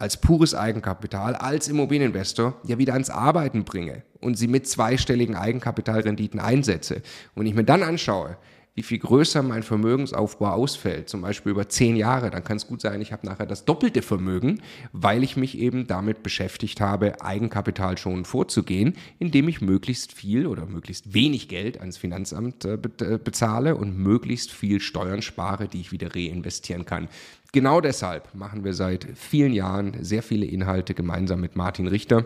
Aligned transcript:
als 0.00 0.16
pures 0.16 0.54
Eigenkapital, 0.54 1.34
als 1.34 1.68
Immobilieninvestor 1.68 2.54
ja 2.64 2.78
wieder 2.78 2.94
ans 2.94 3.10
Arbeiten 3.10 3.64
bringe 3.64 4.02
und 4.20 4.36
sie 4.36 4.48
mit 4.48 4.66
zweistelligen 4.66 5.36
Eigenkapitalrenditen 5.36 6.40
einsetze. 6.40 7.02
Und 7.34 7.46
ich 7.46 7.54
mir 7.54 7.64
dann 7.64 7.82
anschaue, 7.82 8.36
wie 8.74 8.82
viel 8.82 8.98
größer 8.98 9.42
mein 9.42 9.62
Vermögensaufbau 9.62 10.52
ausfällt, 10.52 11.08
zum 11.08 11.22
Beispiel 11.22 11.52
über 11.52 11.68
zehn 11.68 11.96
Jahre, 11.96 12.30
dann 12.30 12.44
kann 12.44 12.56
es 12.56 12.66
gut 12.66 12.80
sein, 12.80 13.00
ich 13.00 13.12
habe 13.12 13.26
nachher 13.26 13.44
das 13.44 13.64
doppelte 13.64 14.00
Vermögen, 14.00 14.62
weil 14.92 15.24
ich 15.24 15.36
mich 15.36 15.58
eben 15.58 15.86
damit 15.86 16.22
beschäftigt 16.22 16.80
habe, 16.80 17.20
Eigenkapital 17.20 17.98
schon 17.98 18.24
vorzugehen, 18.24 18.96
indem 19.18 19.48
ich 19.48 19.60
möglichst 19.60 20.12
viel 20.12 20.46
oder 20.46 20.66
möglichst 20.66 21.12
wenig 21.12 21.48
Geld 21.48 21.80
ans 21.80 21.98
Finanzamt 21.98 22.64
äh, 22.64 22.74
äh, 22.74 23.18
bezahle 23.18 23.74
und 23.76 23.98
möglichst 23.98 24.52
viel 24.52 24.80
Steuern 24.80 25.20
spare, 25.20 25.66
die 25.66 25.80
ich 25.80 25.92
wieder 25.92 26.14
reinvestieren 26.14 26.86
kann. 26.86 27.08
Genau 27.52 27.80
deshalb 27.80 28.34
machen 28.34 28.64
wir 28.64 28.74
seit 28.74 29.06
vielen 29.14 29.52
Jahren 29.52 30.04
sehr 30.04 30.22
viele 30.22 30.46
Inhalte 30.46 30.94
gemeinsam 30.94 31.40
mit 31.40 31.56
Martin 31.56 31.88
Richter 31.88 32.24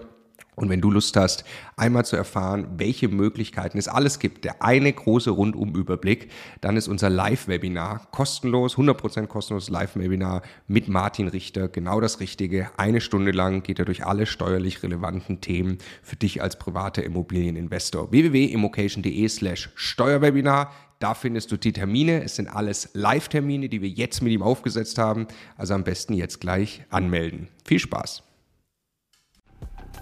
und 0.57 0.69
wenn 0.69 0.81
du 0.81 0.91
Lust 0.91 1.17
hast, 1.17 1.45
einmal 1.77 2.05
zu 2.05 2.17
erfahren, 2.17 2.69
welche 2.77 3.09
Möglichkeiten 3.09 3.77
es 3.77 3.89
alles 3.89 4.21
gibt, 4.21 4.45
der 4.45 4.63
eine 4.63 4.93
große 4.93 5.31
Rundumüberblick, 5.31 6.31
dann 6.61 6.77
ist 6.77 6.87
unser 6.87 7.11
Live-Webinar 7.11 8.07
kostenlos, 8.13 8.77
100% 8.77 9.27
kostenloses 9.27 9.69
Live-Webinar 9.71 10.43
mit 10.69 10.89
Martin 10.89 11.27
Richter 11.27 11.69
genau 11.69 12.01
das 12.01 12.21
Richtige. 12.21 12.71
Eine 12.77 13.01
Stunde 13.01 13.33
lang 13.33 13.65
geht 13.65 13.81
er 13.81 13.85
durch 13.85 14.07
alle 14.07 14.27
steuerlich 14.27 14.83
relevanten 14.83 15.41
Themen 15.41 15.79
für 16.03 16.17
dich 16.17 16.41
als 16.41 16.57
privater 16.59 17.03
Immobilieninvestor. 17.03 18.13
www.immocation.de 18.13 19.29
slash 19.29 19.71
Steuerwebinar. 19.75 20.71
Da 21.05 21.13
findest 21.13 21.53
du 21.53 21.59
die 21.59 21.75
Termine. 21.75 22.23
Es 22.23 22.37
sind 22.37 22.49
alles 22.49 22.89
Live-Termine, 22.95 23.69
die 23.69 23.83
wir 23.83 23.91
jetzt 23.91 24.23
mit 24.23 24.33
ihm 24.33 24.41
aufgesetzt 24.41 24.97
haben. 24.97 25.27
Also 25.59 25.75
am 25.75 25.85
besten 25.85 26.15
jetzt 26.15 26.41
gleich 26.41 26.83
anmelden. 26.89 27.49
Viel 27.63 27.79
Spaß! 27.79 28.23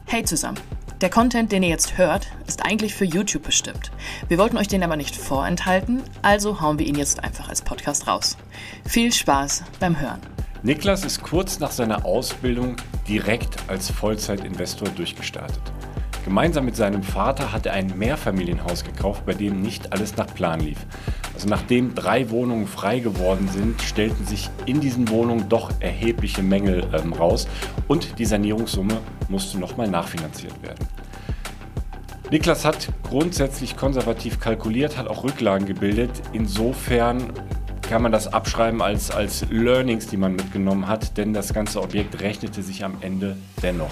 Hey 0.07 0.23
zusammen! 0.23 0.61
Der 1.01 1.11
Content, 1.11 1.51
den 1.51 1.65
ihr 1.65 1.71
jetzt 1.71 1.99
hört, 1.99 2.29
ist 2.47 2.65
eigentlich 2.65 2.95
für 2.95 3.05
YouTube 3.05 3.43
bestimmt. 3.43 3.91
Wir 4.29 4.39
wollten 4.39 4.57
euch 4.57 4.69
den 4.69 4.85
aber 4.85 4.95
nicht 4.95 5.17
vorenthalten, 5.17 6.05
also 6.23 6.61
hauen 6.61 6.79
wir 6.79 6.87
ihn 6.87 6.95
jetzt 6.95 7.25
einfach 7.25 7.49
als 7.49 7.63
Podcast 7.63 8.07
raus. 8.07 8.37
Viel 8.85 9.13
Spaß 9.13 9.65
beim 9.81 9.99
Hören. 9.99 10.21
Niklas 10.63 11.05
ist 11.05 11.21
kurz 11.21 11.59
nach 11.59 11.73
seiner 11.73 12.05
Ausbildung 12.05 12.77
direkt 13.09 13.57
als 13.67 13.91
Vollzeitinvestor 13.91 14.89
durchgestartet. 14.91 15.73
Gemeinsam 16.25 16.65
mit 16.65 16.77
seinem 16.77 17.03
Vater 17.03 17.53
hat 17.53 17.67
er 17.67 17.73
ein 17.73 17.99
Mehrfamilienhaus 17.99 18.85
gekauft, 18.85 19.27
bei 19.27 19.35
dem 19.35 19.61
nicht 19.61 19.93
alles 19.93 20.17
nach 20.17 20.33
Plan 20.33 20.61
lief. 20.61 20.79
Also 21.35 21.49
nachdem 21.49 21.95
drei 21.95 22.31
Wohnungen 22.31 22.69
frei 22.69 23.01
geworden 23.01 23.49
sind, 23.49 23.83
stellten 23.83 24.25
sich 24.25 24.49
in 24.67 24.81
diesen 24.81 25.09
Wohnungen 25.09 25.49
doch 25.49 25.73
erhebliche 25.81 26.43
Mängel 26.43 26.87
ähm, 26.93 27.13
raus 27.13 27.49
und 27.89 28.19
die 28.21 28.25
Sanierungssumme 28.25 28.99
musste 29.29 29.59
nochmal 29.59 29.89
nachfinanziert 29.89 30.63
werden. 30.63 30.87
Niklas 32.31 32.65
hat 32.65 32.89
grundsätzlich 33.03 33.77
konservativ 33.77 34.41
kalkuliert, 34.41 34.97
hat 34.97 35.09
auch 35.09 35.25
Rücklagen 35.25 35.67
gebildet. 35.67 36.11
Insofern 36.33 37.33
kann 37.83 38.03
man 38.03 38.13
das 38.13 38.33
abschreiben 38.33 38.81
als, 38.81 39.11
als 39.11 39.45
Learnings, 39.51 40.07
die 40.07 40.17
man 40.17 40.35
mitgenommen 40.35 40.89
hat, 40.89 41.17
denn 41.17 41.35
das 41.35 41.53
ganze 41.53 41.83
Objekt 41.83 42.21
rechnete 42.21 42.63
sich 42.63 42.85
am 42.85 42.97
Ende 43.01 43.37
dennoch. 43.63 43.91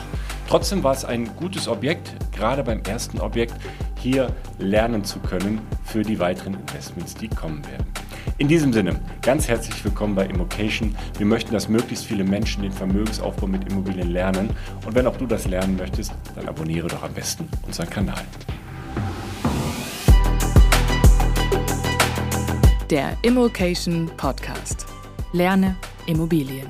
Trotzdem 0.48 0.82
war 0.82 0.92
es 0.92 1.04
ein 1.04 1.36
gutes 1.36 1.68
Objekt, 1.68 2.14
gerade 2.34 2.64
beim 2.64 2.80
ersten 2.82 3.20
Objekt 3.20 3.54
hier 3.98 4.34
lernen 4.58 5.04
zu 5.04 5.18
können 5.18 5.60
für 5.84 6.02
die 6.02 6.18
weiteren 6.18 6.54
Investments, 6.54 7.14
die 7.14 7.28
kommen 7.28 7.64
werden. 7.66 7.86
In 8.38 8.48
diesem 8.48 8.72
Sinne, 8.72 8.98
ganz 9.22 9.48
herzlich 9.48 9.84
willkommen 9.84 10.14
bei 10.14 10.24
Immocation. 10.24 10.96
Wir 11.18 11.26
möchten, 11.26 11.52
dass 11.52 11.68
möglichst 11.68 12.06
viele 12.06 12.24
Menschen 12.24 12.62
den 12.62 12.72
Vermögensaufbau 12.72 13.46
mit 13.46 13.70
Immobilien 13.70 14.10
lernen. 14.10 14.50
Und 14.86 14.94
wenn 14.94 15.06
auch 15.06 15.16
du 15.16 15.26
das 15.26 15.46
lernen 15.46 15.76
möchtest, 15.76 16.12
dann 16.34 16.48
abonniere 16.48 16.88
doch 16.88 17.02
am 17.02 17.12
besten 17.12 17.48
unseren 17.66 17.90
Kanal. 17.90 18.22
Der 22.90 23.16
Immocation 23.22 24.10
Podcast. 24.16 24.84
Lerne 25.32 25.76
Immobilien. 26.08 26.66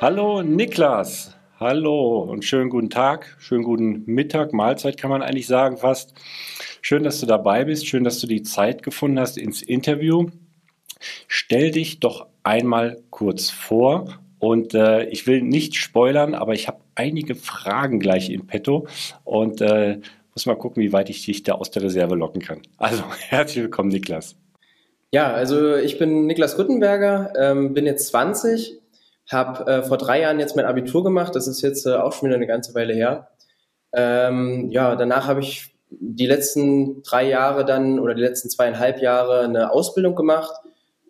Hallo 0.00 0.42
Niklas. 0.42 1.36
Hallo 1.60 2.20
und 2.20 2.46
schönen 2.46 2.70
guten 2.70 2.88
Tag, 2.88 3.36
schönen 3.38 3.64
guten 3.64 4.02
Mittag, 4.06 4.54
Mahlzeit 4.54 4.96
kann 4.96 5.10
man 5.10 5.20
eigentlich 5.20 5.46
sagen 5.46 5.76
fast. 5.76 6.14
Schön, 6.80 7.02
dass 7.02 7.20
du 7.20 7.26
dabei 7.26 7.66
bist, 7.66 7.86
schön, 7.86 8.04
dass 8.04 8.18
du 8.18 8.26
die 8.26 8.42
Zeit 8.42 8.82
gefunden 8.82 9.20
hast 9.20 9.36
ins 9.36 9.60
Interview. 9.60 10.30
Stell 11.26 11.70
dich 11.70 12.00
doch 12.00 12.28
einmal 12.44 13.02
kurz 13.10 13.50
vor 13.50 14.20
und 14.38 14.72
äh, 14.72 15.04
ich 15.10 15.26
will 15.26 15.42
nicht 15.42 15.74
spoilern, 15.74 16.34
aber 16.34 16.54
ich 16.54 16.66
habe 16.66 16.80
einige 16.94 17.34
Fragen 17.34 18.00
gleich 18.00 18.30
in 18.30 18.46
petto 18.46 18.86
und 19.24 19.60
äh, 19.60 20.00
muss 20.38 20.46
mal 20.46 20.54
gucken, 20.54 20.80
wie 20.80 20.92
weit 20.92 21.10
ich 21.10 21.24
dich 21.24 21.42
da 21.42 21.54
aus 21.54 21.72
der 21.72 21.82
Reserve 21.82 22.14
locken 22.14 22.40
kann. 22.40 22.62
Also, 22.76 23.02
herzlich 23.28 23.64
willkommen, 23.64 23.88
Niklas. 23.88 24.36
Ja, 25.10 25.32
also 25.32 25.74
ich 25.74 25.98
bin 25.98 26.26
Niklas 26.26 26.56
Rüttenberger, 26.56 27.32
ähm, 27.36 27.74
bin 27.74 27.86
jetzt 27.86 28.06
20, 28.06 28.78
habe 29.32 29.68
äh, 29.68 29.82
vor 29.82 29.98
drei 29.98 30.20
Jahren 30.20 30.38
jetzt 30.38 30.54
mein 30.54 30.64
Abitur 30.64 31.02
gemacht, 31.02 31.34
das 31.34 31.48
ist 31.48 31.60
jetzt 31.62 31.86
äh, 31.86 31.94
auch 31.94 32.12
schon 32.12 32.28
wieder 32.28 32.36
eine 32.36 32.46
ganze 32.46 32.72
Weile 32.76 32.94
her. 32.94 33.30
Ähm, 33.92 34.68
ja, 34.70 34.94
danach 34.94 35.26
habe 35.26 35.40
ich 35.40 35.74
die 35.90 36.26
letzten 36.26 37.02
drei 37.02 37.26
Jahre 37.26 37.64
dann 37.64 37.98
oder 37.98 38.14
die 38.14 38.22
letzten 38.22 38.48
zweieinhalb 38.48 39.02
Jahre 39.02 39.40
eine 39.40 39.72
Ausbildung 39.72 40.14
gemacht, 40.14 40.54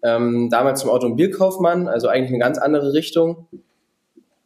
ähm, 0.03 0.49
damals 0.49 0.81
zum 0.81 0.89
Automobilkaufmann, 0.89 1.87
also 1.87 2.09
eigentlich 2.09 2.31
eine 2.31 2.39
ganz 2.39 2.57
andere 2.57 2.95
Richtung. 2.95 3.47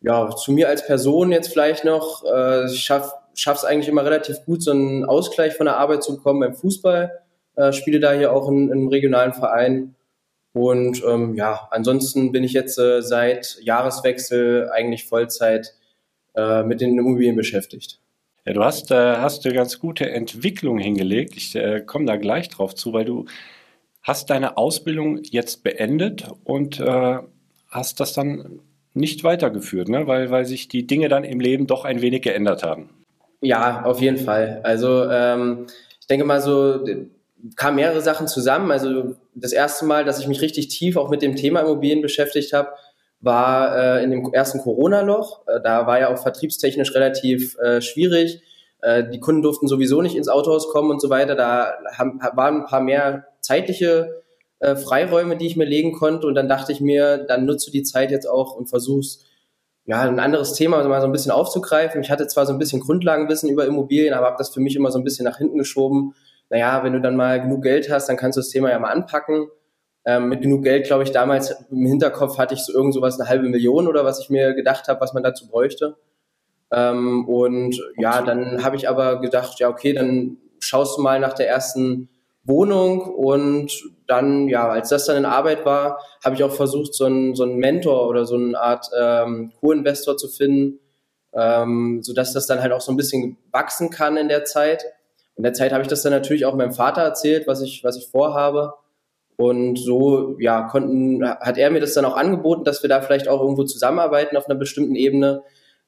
Ja, 0.00 0.28
zu 0.30 0.50
mir 0.50 0.68
als 0.68 0.84
Person 0.84 1.30
jetzt 1.30 1.52
vielleicht 1.52 1.84
noch, 1.84 2.24
äh, 2.24 2.66
ich 2.66 2.82
schaffe 2.82 3.12
schaffe 3.34 3.58
es 3.58 3.64
eigentlich 3.64 3.88
immer 3.88 4.04
relativ 4.04 4.44
gut, 4.44 4.62
so 4.62 4.70
einen 4.70 5.04
Ausgleich 5.04 5.54
von 5.54 5.66
der 5.66 5.78
Arbeit 5.78 6.02
zu 6.02 6.16
bekommen 6.16 6.40
beim 6.40 6.54
Fußball. 6.54 7.10
Äh, 7.56 7.72
spiele 7.72 8.00
da 8.00 8.12
hier 8.12 8.32
auch 8.32 8.48
in, 8.48 8.68
in 8.68 8.72
einem 8.72 8.88
regionalen 8.88 9.32
Verein. 9.32 9.94
Und 10.54 11.02
ähm, 11.06 11.34
ja, 11.34 11.68
ansonsten 11.70 12.32
bin 12.32 12.44
ich 12.44 12.52
jetzt 12.52 12.78
äh, 12.78 13.02
seit 13.02 13.58
Jahreswechsel 13.62 14.70
eigentlich 14.70 15.06
Vollzeit 15.06 15.74
äh, 16.34 16.62
mit 16.62 16.80
den 16.80 16.98
Immobilien 16.98 17.36
beschäftigt. 17.36 18.00
Ja, 18.44 18.52
du 18.52 18.64
hast, 18.64 18.90
äh, 18.90 19.16
hast 19.16 19.44
eine 19.44 19.54
ganz 19.54 19.78
gute 19.78 20.10
Entwicklung 20.10 20.78
hingelegt. 20.78 21.36
Ich 21.36 21.54
äh, 21.54 21.80
komme 21.80 22.06
da 22.06 22.16
gleich 22.16 22.48
drauf 22.48 22.74
zu, 22.74 22.92
weil 22.92 23.04
du 23.04 23.26
hast 24.02 24.30
deine 24.30 24.56
Ausbildung 24.56 25.20
jetzt 25.22 25.62
beendet 25.62 26.26
und 26.44 26.80
äh, 26.80 27.18
hast 27.68 28.00
das 28.00 28.12
dann 28.12 28.60
nicht 28.94 29.24
weitergeführt, 29.24 29.88
ne? 29.88 30.06
weil, 30.06 30.30
weil 30.30 30.44
sich 30.44 30.68
die 30.68 30.86
Dinge 30.86 31.08
dann 31.08 31.24
im 31.24 31.40
Leben 31.40 31.66
doch 31.66 31.84
ein 31.84 32.02
wenig 32.02 32.22
geändert 32.22 32.62
haben. 32.62 32.90
Ja, 33.42 33.82
auf 33.84 34.00
jeden 34.00 34.18
Fall. 34.18 34.60
Also 34.62 35.04
ähm, 35.10 35.66
ich 36.00 36.06
denke 36.06 36.24
mal 36.24 36.40
so, 36.40 36.84
kamen 37.56 37.76
mehrere 37.76 38.00
Sachen 38.00 38.28
zusammen. 38.28 38.70
Also 38.70 39.16
das 39.34 39.52
erste 39.52 39.84
Mal, 39.84 40.04
dass 40.04 40.20
ich 40.20 40.28
mich 40.28 40.40
richtig 40.40 40.68
tief 40.68 40.96
auch 40.96 41.10
mit 41.10 41.22
dem 41.22 41.34
Thema 41.34 41.60
Immobilien 41.60 42.02
beschäftigt 42.02 42.52
habe, 42.52 42.68
war 43.20 43.76
äh, 43.76 44.04
in 44.04 44.12
dem 44.12 44.32
ersten 44.32 44.60
Corona-Loch. 44.60 45.46
Äh, 45.48 45.60
da 45.60 45.86
war 45.88 45.98
ja 45.98 46.12
auch 46.12 46.18
vertriebstechnisch 46.18 46.94
relativ 46.94 47.58
äh, 47.58 47.80
schwierig. 47.80 48.42
Äh, 48.80 49.04
die 49.10 49.18
Kunden 49.18 49.42
durften 49.42 49.66
sowieso 49.66 50.02
nicht 50.02 50.14
ins 50.14 50.28
Autohaus 50.28 50.68
kommen 50.68 50.90
und 50.92 51.00
so 51.00 51.10
weiter. 51.10 51.34
Da 51.34 51.74
haben, 51.98 52.20
waren 52.34 52.62
ein 52.62 52.66
paar 52.66 52.80
mehr 52.80 53.26
zeitliche 53.40 54.22
äh, 54.60 54.76
Freiräume, 54.76 55.36
die 55.36 55.46
ich 55.46 55.56
mir 55.56 55.64
legen 55.64 55.92
konnte. 55.92 56.28
Und 56.28 56.36
dann 56.36 56.48
dachte 56.48 56.70
ich 56.70 56.80
mir, 56.80 57.18
dann 57.18 57.44
nutze 57.44 57.72
die 57.72 57.82
Zeit 57.82 58.12
jetzt 58.12 58.26
auch 58.26 58.54
und 58.54 58.68
versuch's 58.68 59.24
ja, 59.84 60.02
ein 60.02 60.20
anderes 60.20 60.54
Thema 60.54 60.82
mal 60.86 61.00
so 61.00 61.06
ein 61.06 61.12
bisschen 61.12 61.32
aufzugreifen. 61.32 62.02
Ich 62.02 62.10
hatte 62.10 62.26
zwar 62.28 62.46
so 62.46 62.52
ein 62.52 62.58
bisschen 62.58 62.80
Grundlagenwissen 62.80 63.50
über 63.50 63.66
Immobilien, 63.66 64.14
aber 64.14 64.26
habe 64.26 64.36
das 64.38 64.54
für 64.54 64.60
mich 64.60 64.76
immer 64.76 64.90
so 64.90 64.98
ein 64.98 65.04
bisschen 65.04 65.24
nach 65.24 65.38
hinten 65.38 65.58
geschoben. 65.58 66.14
Naja, 66.50 66.84
wenn 66.84 66.92
du 66.92 67.00
dann 67.00 67.16
mal 67.16 67.40
genug 67.40 67.62
Geld 67.62 67.90
hast, 67.90 68.08
dann 68.08 68.16
kannst 68.16 68.36
du 68.36 68.40
das 68.40 68.50
Thema 68.50 68.70
ja 68.70 68.78
mal 68.78 68.90
anpacken. 68.90 69.48
Ähm, 70.04 70.28
mit 70.28 70.42
genug 70.42 70.64
Geld, 70.64 70.86
glaube 70.86 71.04
ich, 71.04 71.12
damals 71.12 71.54
im 71.70 71.86
Hinterkopf 71.86 72.38
hatte 72.38 72.54
ich 72.54 72.64
so 72.64 72.72
irgend 72.72 72.94
sowas 72.94 73.18
eine 73.18 73.28
halbe 73.28 73.48
Million 73.48 73.86
oder 73.88 74.04
was 74.04 74.20
ich 74.20 74.30
mir 74.30 74.52
gedacht 74.54 74.88
habe, 74.88 75.00
was 75.00 75.14
man 75.14 75.22
dazu 75.22 75.48
bräuchte. 75.48 75.96
Ähm, 76.72 77.28
und 77.28 77.80
ja, 77.96 78.22
dann 78.22 78.64
habe 78.64 78.76
ich 78.76 78.88
aber 78.88 79.20
gedacht, 79.20 79.58
ja, 79.60 79.68
okay, 79.68 79.92
dann 79.92 80.38
schaust 80.58 80.98
du 80.98 81.02
mal 81.02 81.20
nach 81.20 81.34
der 81.34 81.48
ersten 81.48 82.08
Wohnung 82.44 83.02
und 83.02 83.72
dann, 84.06 84.48
ja, 84.48 84.68
als 84.68 84.88
das 84.88 85.06
dann 85.06 85.16
in 85.16 85.24
Arbeit 85.24 85.64
war, 85.64 85.98
habe 86.24 86.34
ich 86.34 86.42
auch 86.42 86.52
versucht, 86.52 86.94
so 86.94 87.04
einen, 87.04 87.34
so 87.34 87.44
einen 87.44 87.56
Mentor 87.56 88.08
oder 88.08 88.24
so 88.24 88.34
eine 88.34 88.58
Art 88.58 88.90
ähm, 88.98 89.52
Co-Investor 89.60 90.16
zu 90.16 90.28
finden, 90.28 90.80
ähm, 91.34 92.02
sodass 92.02 92.32
das 92.32 92.46
dann 92.46 92.60
halt 92.60 92.72
auch 92.72 92.80
so 92.80 92.92
ein 92.92 92.96
bisschen 92.96 93.38
wachsen 93.52 93.90
kann 93.90 94.16
in 94.16 94.28
der 94.28 94.44
Zeit. 94.44 94.84
In 95.36 95.44
der 95.44 95.54
Zeit 95.54 95.72
habe 95.72 95.82
ich 95.82 95.88
das 95.88 96.02
dann 96.02 96.12
natürlich 96.12 96.44
auch 96.44 96.54
meinem 96.54 96.72
Vater 96.72 97.02
erzählt, 97.02 97.46
was 97.46 97.62
ich, 97.62 97.84
was 97.84 97.96
ich 97.96 98.08
vorhabe. 98.08 98.74
Und 99.36 99.78
so, 99.78 100.36
ja, 100.38 100.68
konnten, 100.68 101.24
hat 101.24 101.58
er 101.58 101.70
mir 101.70 101.80
das 101.80 101.94
dann 101.94 102.04
auch 102.04 102.16
angeboten, 102.16 102.64
dass 102.64 102.82
wir 102.82 102.88
da 102.88 103.00
vielleicht 103.00 103.28
auch 103.28 103.40
irgendwo 103.40 103.64
zusammenarbeiten 103.64 104.36
auf 104.36 104.48
einer 104.48 104.58
bestimmten 104.58 104.94
Ebene. 104.94 105.42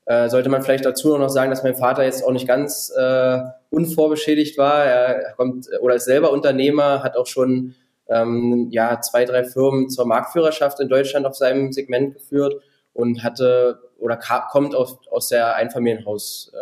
Äh, 0.06 0.28
sollte 0.28 0.50
man 0.50 0.62
vielleicht 0.62 0.84
dazu 0.84 1.16
noch 1.16 1.30
sagen, 1.30 1.50
dass 1.50 1.62
mein 1.62 1.76
Vater 1.76 2.04
jetzt 2.04 2.24
auch 2.24 2.32
nicht 2.32 2.46
ganz 2.46 2.92
äh, 2.94 3.38
unvorbeschädigt 3.70 4.58
war. 4.58 4.84
Er 4.84 5.32
kommt 5.34 5.66
oder 5.80 5.94
ist 5.94 6.04
selber 6.04 6.30
Unternehmer, 6.30 7.02
hat 7.02 7.16
auch 7.16 7.26
schon 7.26 7.74
ähm, 8.08 8.68
ja 8.70 9.00
zwei, 9.00 9.24
drei 9.24 9.44
Firmen 9.44 9.88
zur 9.88 10.06
Marktführerschaft 10.06 10.78
in 10.80 10.88
Deutschland 10.88 11.24
auf 11.26 11.36
seinem 11.36 11.72
Segment 11.72 12.14
geführt 12.14 12.54
und 12.92 13.22
hatte 13.22 13.80
oder 13.98 14.18
kommt 14.50 14.74
aus, 14.74 14.98
aus 15.10 15.28
der 15.28 15.54
Einfamilienhausbranche 15.56 16.58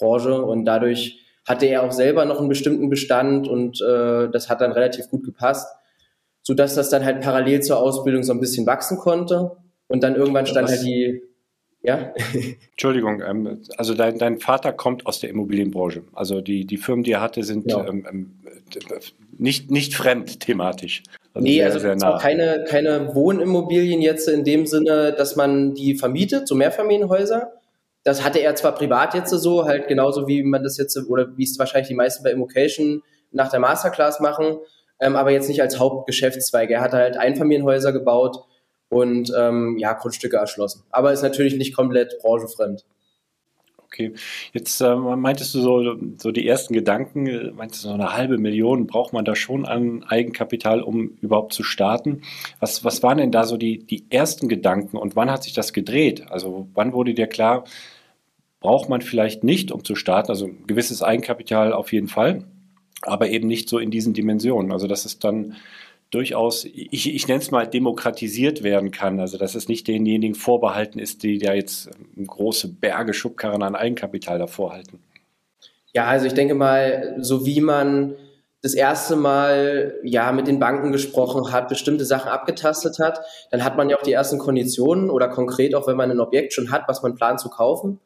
ähm, 0.00 0.44
und 0.44 0.66
dadurch 0.66 1.20
hatte 1.48 1.66
er 1.66 1.82
auch 1.82 1.92
selber 1.92 2.24
noch 2.26 2.38
einen 2.38 2.48
bestimmten 2.48 2.90
Bestand 2.90 3.48
und 3.48 3.80
äh, 3.80 4.28
das 4.28 4.50
hat 4.50 4.60
dann 4.60 4.72
relativ 4.72 5.08
gut 5.08 5.24
gepasst, 5.24 5.74
so 6.42 6.52
dass 6.52 6.74
das 6.74 6.90
dann 6.90 7.04
halt 7.04 7.22
parallel 7.22 7.62
zur 7.62 7.78
Ausbildung 7.78 8.22
so 8.22 8.32
ein 8.32 8.40
bisschen 8.40 8.66
wachsen 8.66 8.98
konnte 8.98 9.56
und 9.88 10.02
dann 10.02 10.14
irgendwann 10.14 10.46
stand 10.46 10.68
Was? 10.68 10.76
halt 10.76 10.86
die 10.86 11.22
ja. 11.82 12.14
Entschuldigung, 12.70 13.22
ähm, 13.22 13.60
also 13.76 13.94
dein, 13.94 14.18
dein 14.18 14.38
Vater 14.38 14.72
kommt 14.72 15.06
aus 15.06 15.20
der 15.20 15.30
Immobilienbranche. 15.30 16.04
Also 16.12 16.40
die, 16.40 16.64
die 16.64 16.76
Firmen, 16.76 17.02
die 17.02 17.12
er 17.12 17.20
hatte, 17.20 17.42
sind 17.42 17.70
ja. 17.70 17.86
ähm, 17.86 18.06
ähm 18.10 18.30
nicht, 19.38 19.70
nicht 19.70 19.94
fremd 19.94 20.40
thematisch. 20.40 21.02
Also 21.34 21.44
nee, 21.44 21.56
sehr, 21.56 21.66
also 21.66 21.78
sehr 21.80 21.96
nah. 21.96 22.18
keine, 22.18 22.64
keine 22.68 23.14
Wohnimmobilien 23.14 24.00
jetzt 24.00 24.28
in 24.28 24.44
dem 24.44 24.66
Sinne, 24.66 25.12
dass 25.12 25.36
man 25.36 25.74
die 25.74 25.94
vermietet, 25.94 26.46
so 26.46 26.54
Mehrfamilienhäuser. 26.54 27.52
Das 28.04 28.24
hatte 28.24 28.40
er 28.40 28.54
zwar 28.54 28.74
privat 28.74 29.14
jetzt 29.14 29.30
so, 29.30 29.64
halt 29.64 29.88
genauso 29.88 30.26
wie 30.26 30.42
man 30.42 30.62
das 30.62 30.76
jetzt, 30.76 30.96
oder 31.08 31.36
wie 31.36 31.44
es 31.44 31.58
wahrscheinlich 31.58 31.88
die 31.88 31.94
meisten 31.94 32.22
bei 32.22 32.30
Immocation 32.30 33.02
nach 33.30 33.50
der 33.50 33.60
Masterclass 33.60 34.20
machen, 34.20 34.58
ähm, 35.00 35.16
aber 35.16 35.30
jetzt 35.30 35.48
nicht 35.48 35.62
als 35.62 35.78
Hauptgeschäftszweig. 35.78 36.70
Er 36.70 36.80
hat 36.80 36.92
halt 36.92 37.16
Einfamilienhäuser 37.16 37.92
gebaut, 37.92 38.44
und 38.92 39.32
ähm, 39.34 39.78
ja, 39.78 39.94
Grundstücke 39.94 40.36
erschlossen. 40.36 40.82
Aber 40.90 41.12
ist 41.14 41.22
natürlich 41.22 41.54
nicht 41.54 41.74
komplett 41.74 42.18
branchefremd. 42.20 42.84
Okay, 43.86 44.12
jetzt 44.52 44.80
äh, 44.82 44.94
meintest 44.94 45.54
du 45.54 45.60
so, 45.60 45.96
so 46.18 46.30
die 46.30 46.46
ersten 46.46 46.74
Gedanken, 46.74 47.26
äh, 47.26 47.50
meintest 47.52 47.84
du 47.84 47.88
so 47.88 47.94
eine 47.94 48.12
halbe 48.12 48.36
Million, 48.36 48.86
braucht 48.86 49.14
man 49.14 49.24
da 49.24 49.34
schon 49.34 49.64
an 49.64 50.04
Eigenkapital, 50.04 50.82
um 50.82 51.16
überhaupt 51.22 51.54
zu 51.54 51.62
starten? 51.62 52.20
Was, 52.60 52.84
was 52.84 53.02
waren 53.02 53.16
denn 53.16 53.32
da 53.32 53.44
so 53.44 53.56
die, 53.56 53.78
die 53.78 54.04
ersten 54.10 54.48
Gedanken 54.48 54.98
und 54.98 55.16
wann 55.16 55.30
hat 55.30 55.42
sich 55.42 55.54
das 55.54 55.72
gedreht? 55.72 56.30
Also 56.30 56.68
wann 56.74 56.92
wurde 56.92 57.14
dir 57.14 57.28
klar, 57.28 57.64
braucht 58.60 58.90
man 58.90 59.00
vielleicht 59.00 59.42
nicht, 59.42 59.72
um 59.72 59.84
zu 59.84 59.94
starten? 59.94 60.30
Also 60.30 60.46
ein 60.46 60.66
gewisses 60.66 61.02
Eigenkapital 61.02 61.72
auf 61.72 61.92
jeden 61.94 62.08
Fall, 62.08 62.44
aber 63.00 63.30
eben 63.30 63.48
nicht 63.48 63.70
so 63.70 63.78
in 63.78 63.90
diesen 63.90 64.12
Dimensionen. 64.12 64.70
Also 64.70 64.86
das 64.86 65.06
ist 65.06 65.24
dann 65.24 65.56
durchaus, 66.12 66.66
ich, 66.66 67.12
ich 67.12 67.26
nenne 67.26 67.40
es 67.40 67.50
mal, 67.50 67.66
demokratisiert 67.66 68.62
werden 68.62 68.92
kann. 68.92 69.18
Also 69.18 69.38
dass 69.38 69.54
es 69.54 69.66
nicht 69.66 69.88
denjenigen 69.88 70.36
vorbehalten 70.36 70.98
ist, 70.98 71.22
die 71.22 71.38
da 71.38 71.54
jetzt 71.54 71.90
ähm, 72.16 72.26
große 72.26 72.68
Berge 72.68 73.14
Schubkarren 73.14 73.62
an 73.62 73.74
Eigenkapital 73.74 74.38
davor 74.38 74.72
halten. 74.72 75.00
Ja, 75.94 76.06
also 76.06 76.26
ich 76.26 76.34
denke 76.34 76.54
mal, 76.54 77.16
so 77.18 77.44
wie 77.44 77.60
man 77.60 78.14
das 78.60 78.74
erste 78.74 79.16
Mal 79.16 79.98
ja 80.04 80.30
mit 80.32 80.46
den 80.46 80.60
Banken 80.60 80.92
gesprochen 80.92 81.50
hat, 81.50 81.68
bestimmte 81.68 82.04
Sachen 82.04 82.30
abgetastet 82.30 82.98
hat, 82.98 83.20
dann 83.50 83.64
hat 83.64 83.76
man 83.76 83.90
ja 83.90 83.98
auch 83.98 84.02
die 84.02 84.12
ersten 84.12 84.38
Konditionen 84.38 85.10
oder 85.10 85.28
konkret 85.28 85.74
auch, 85.74 85.88
wenn 85.88 85.96
man 85.96 86.10
ein 86.10 86.20
Objekt 86.20 86.52
schon 86.52 86.70
hat, 86.70 86.84
was 86.86 87.02
man 87.02 87.16
plant 87.16 87.40
zu 87.40 87.48
kaufen. 87.48 87.98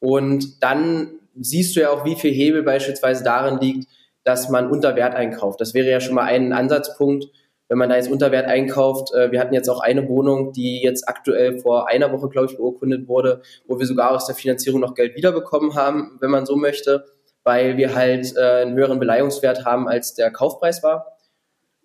Und 0.00 0.62
dann 0.62 1.12
siehst 1.40 1.76
du 1.76 1.80
ja 1.80 1.90
auch, 1.90 2.04
wie 2.04 2.16
viel 2.16 2.32
Hebel 2.32 2.62
beispielsweise 2.62 3.24
darin 3.24 3.58
liegt, 3.58 3.88
dass 4.26 4.48
man 4.48 4.68
unter 4.68 4.96
Wert 4.96 5.14
einkauft. 5.14 5.60
Das 5.60 5.72
wäre 5.72 5.88
ja 5.88 6.00
schon 6.00 6.16
mal 6.16 6.24
ein 6.24 6.52
Ansatzpunkt, 6.52 7.26
wenn 7.68 7.78
man 7.78 7.88
da 7.88 7.94
jetzt 7.94 8.10
unter 8.10 8.32
Wert 8.32 8.46
einkauft. 8.46 9.14
Äh, 9.14 9.30
wir 9.30 9.38
hatten 9.38 9.54
jetzt 9.54 9.68
auch 9.68 9.80
eine 9.80 10.08
Wohnung, 10.08 10.52
die 10.52 10.82
jetzt 10.82 11.08
aktuell 11.08 11.60
vor 11.60 11.88
einer 11.88 12.10
Woche, 12.10 12.28
glaube 12.28 12.48
ich, 12.50 12.56
beurkundet 12.56 13.06
wurde, 13.06 13.40
wo 13.68 13.78
wir 13.78 13.86
sogar 13.86 14.10
aus 14.10 14.26
der 14.26 14.34
Finanzierung 14.34 14.80
noch 14.80 14.96
Geld 14.96 15.14
wiederbekommen 15.14 15.76
haben, 15.76 16.18
wenn 16.20 16.30
man 16.30 16.44
so 16.44 16.56
möchte, 16.56 17.04
weil 17.44 17.76
wir 17.76 17.94
halt 17.94 18.36
äh, 18.36 18.62
einen 18.62 18.74
höheren 18.74 18.98
Beleihungswert 18.98 19.64
haben, 19.64 19.86
als 19.86 20.14
der 20.14 20.32
Kaufpreis 20.32 20.82
war. 20.82 21.16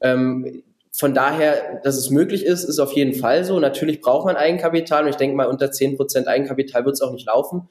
Ähm, 0.02 0.64
von 0.92 1.14
daher, 1.14 1.80
dass 1.84 1.96
es 1.96 2.10
möglich 2.10 2.44
ist, 2.44 2.64
ist 2.64 2.80
auf 2.80 2.94
jeden 2.94 3.14
Fall 3.14 3.44
so. 3.44 3.60
Natürlich 3.60 4.02
braucht 4.02 4.26
man 4.26 4.36
Eigenkapital 4.36 5.04
und 5.04 5.10
ich 5.10 5.16
denke 5.16 5.36
mal, 5.36 5.46
unter 5.46 5.68
10% 5.68 6.26
Eigenkapital 6.26 6.86
wird 6.86 6.96
es 6.96 7.02
auch 7.02 7.14
nicht 7.14 7.28
laufen. 7.28 7.70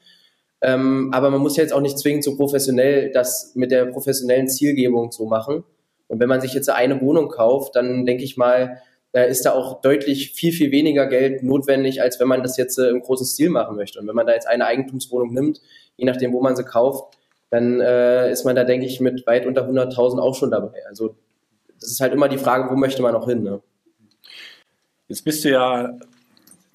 Ähm, 0.61 1.09
aber 1.13 1.31
man 1.31 1.41
muss 1.41 1.57
jetzt 1.57 1.73
auch 1.73 1.81
nicht 1.81 1.97
zwingend 1.97 2.23
so 2.23 2.35
professionell 2.35 3.11
das 3.11 3.53
mit 3.55 3.71
der 3.71 3.85
professionellen 3.85 4.47
Zielgebung 4.47 5.11
so 5.11 5.25
machen. 5.25 5.63
Und 6.07 6.19
wenn 6.19 6.29
man 6.29 6.41
sich 6.41 6.53
jetzt 6.53 6.69
eine 6.69 7.01
Wohnung 7.01 7.29
kauft, 7.29 7.75
dann 7.75 8.05
denke 8.05 8.23
ich 8.23 8.37
mal, 8.37 8.81
äh, 9.13 9.29
ist 9.29 9.45
da 9.45 9.53
auch 9.53 9.81
deutlich 9.81 10.33
viel, 10.33 10.51
viel 10.51 10.71
weniger 10.71 11.07
Geld 11.07 11.43
notwendig, 11.43 12.01
als 12.01 12.19
wenn 12.19 12.27
man 12.27 12.43
das 12.43 12.57
jetzt 12.57 12.77
äh, 12.77 12.89
im 12.89 13.01
großen 13.01 13.25
Stil 13.25 13.49
machen 13.49 13.75
möchte. 13.75 13.99
Und 13.99 14.07
wenn 14.07 14.15
man 14.15 14.27
da 14.27 14.33
jetzt 14.33 14.47
eine 14.47 14.65
Eigentumswohnung 14.65 15.33
nimmt, 15.33 15.61
je 15.97 16.05
nachdem, 16.05 16.33
wo 16.33 16.41
man 16.41 16.55
sie 16.55 16.63
kauft, 16.63 17.17
dann 17.49 17.81
äh, 17.81 18.31
ist 18.31 18.45
man 18.45 18.55
da, 18.55 18.63
denke 18.63 18.85
ich, 18.85 19.01
mit 19.01 19.25
weit 19.27 19.45
unter 19.45 19.67
100.000 19.67 20.19
auch 20.19 20.35
schon 20.35 20.51
dabei. 20.51 20.85
Also 20.87 21.15
das 21.79 21.91
ist 21.91 21.99
halt 21.99 22.13
immer 22.13 22.29
die 22.29 22.37
Frage, 22.37 22.69
wo 22.69 22.75
möchte 22.77 23.01
man 23.01 23.15
auch 23.15 23.27
hin. 23.27 23.43
Ne? 23.43 23.61
Jetzt 25.07 25.23
bist 25.25 25.43
du 25.43 25.49
ja 25.49 25.97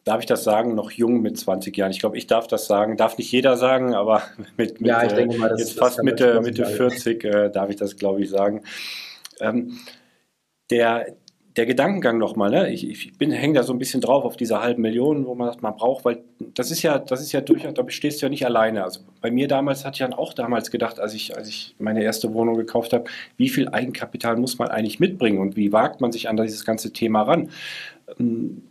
darf 0.07 0.21
ich 0.21 0.27
das 0.27 0.45
sagen, 0.45 0.77
noch 0.77 0.93
jung 0.93 1.21
mit 1.21 1.37
20 1.37 1.77
Jahren. 1.77 1.91
Ich 1.91 1.99
glaube, 1.99 2.17
ich 2.17 2.29
darf 2.29 2.47
das 2.47 2.67
sagen, 2.67 2.97
darf 2.97 3.19
nicht 3.19 3.31
jeder 3.31 3.57
sagen, 3.57 3.93
aber 3.93 4.23
mit, 4.57 4.81
mit 4.81 4.89
ja, 4.89 5.05
denke 5.05 5.37
mal, 5.37 5.51
das, 5.51 5.61
jetzt 5.61 5.79
fast 5.79 6.03
Mitte, 6.03 6.41
Mitte 6.41 6.65
40 6.65 7.25
äh, 7.25 7.51
darf 7.51 7.69
ich 7.69 7.77
das, 7.77 7.97
glaube 7.97 8.23
ich, 8.23 8.31
sagen. 8.31 8.63
Ähm, 9.41 9.81
der, 10.71 11.17
der 11.57 11.67
Gedankengang 11.67 12.19
nochmal, 12.19 12.51
ne? 12.51 12.73
ich, 12.73 12.89
ich 12.89 13.19
bin 13.19 13.33
hänge 13.33 13.55
da 13.55 13.63
so 13.65 13.73
ein 13.73 13.81
bisschen 13.81 14.01
drauf 14.01 14.25
auf 14.25 14.37
diese 14.37 14.61
halben 14.61 14.83
Millionen, 14.83 15.27
wo 15.27 15.35
man 15.35 15.49
das 15.49 15.61
mal 15.61 15.73
braucht, 15.73 16.05
weil 16.05 16.23
das 16.55 16.71
ist 16.71 16.83
ja, 16.83 17.01
das 17.01 17.21
ist 17.21 17.33
ja 17.33 17.41
durchaus, 17.41 17.75
da 17.75 17.83
stehst 17.89 18.23
du 18.23 18.27
ja 18.27 18.31
nicht 18.31 18.47
alleine. 18.47 18.85
Also 18.85 19.01
bei 19.21 19.33
mir 19.33 19.49
damals 19.49 19.85
hatte 19.85 19.95
ich 19.95 20.09
dann 20.09 20.15
auch 20.15 20.35
damals 20.35 20.71
gedacht, 20.71 21.01
als 21.01 21.15
ich, 21.15 21.37
als 21.37 21.49
ich 21.49 21.75
meine 21.81 22.05
erste 22.05 22.33
Wohnung 22.33 22.55
gekauft 22.57 22.93
habe, 22.93 23.07
wie 23.39 23.49
viel 23.49 23.71
Eigenkapital 23.71 24.37
muss 24.37 24.57
man 24.59 24.69
eigentlich 24.69 25.01
mitbringen 25.01 25.39
und 25.39 25.57
wie 25.57 25.73
wagt 25.73 26.01
man 26.01 26.13
sich 26.13 26.29
an 26.29 26.37
dieses 26.37 26.65
ganze 26.65 26.93
Thema 26.93 27.23
ran? 27.23 27.51
Ähm, 28.21 28.63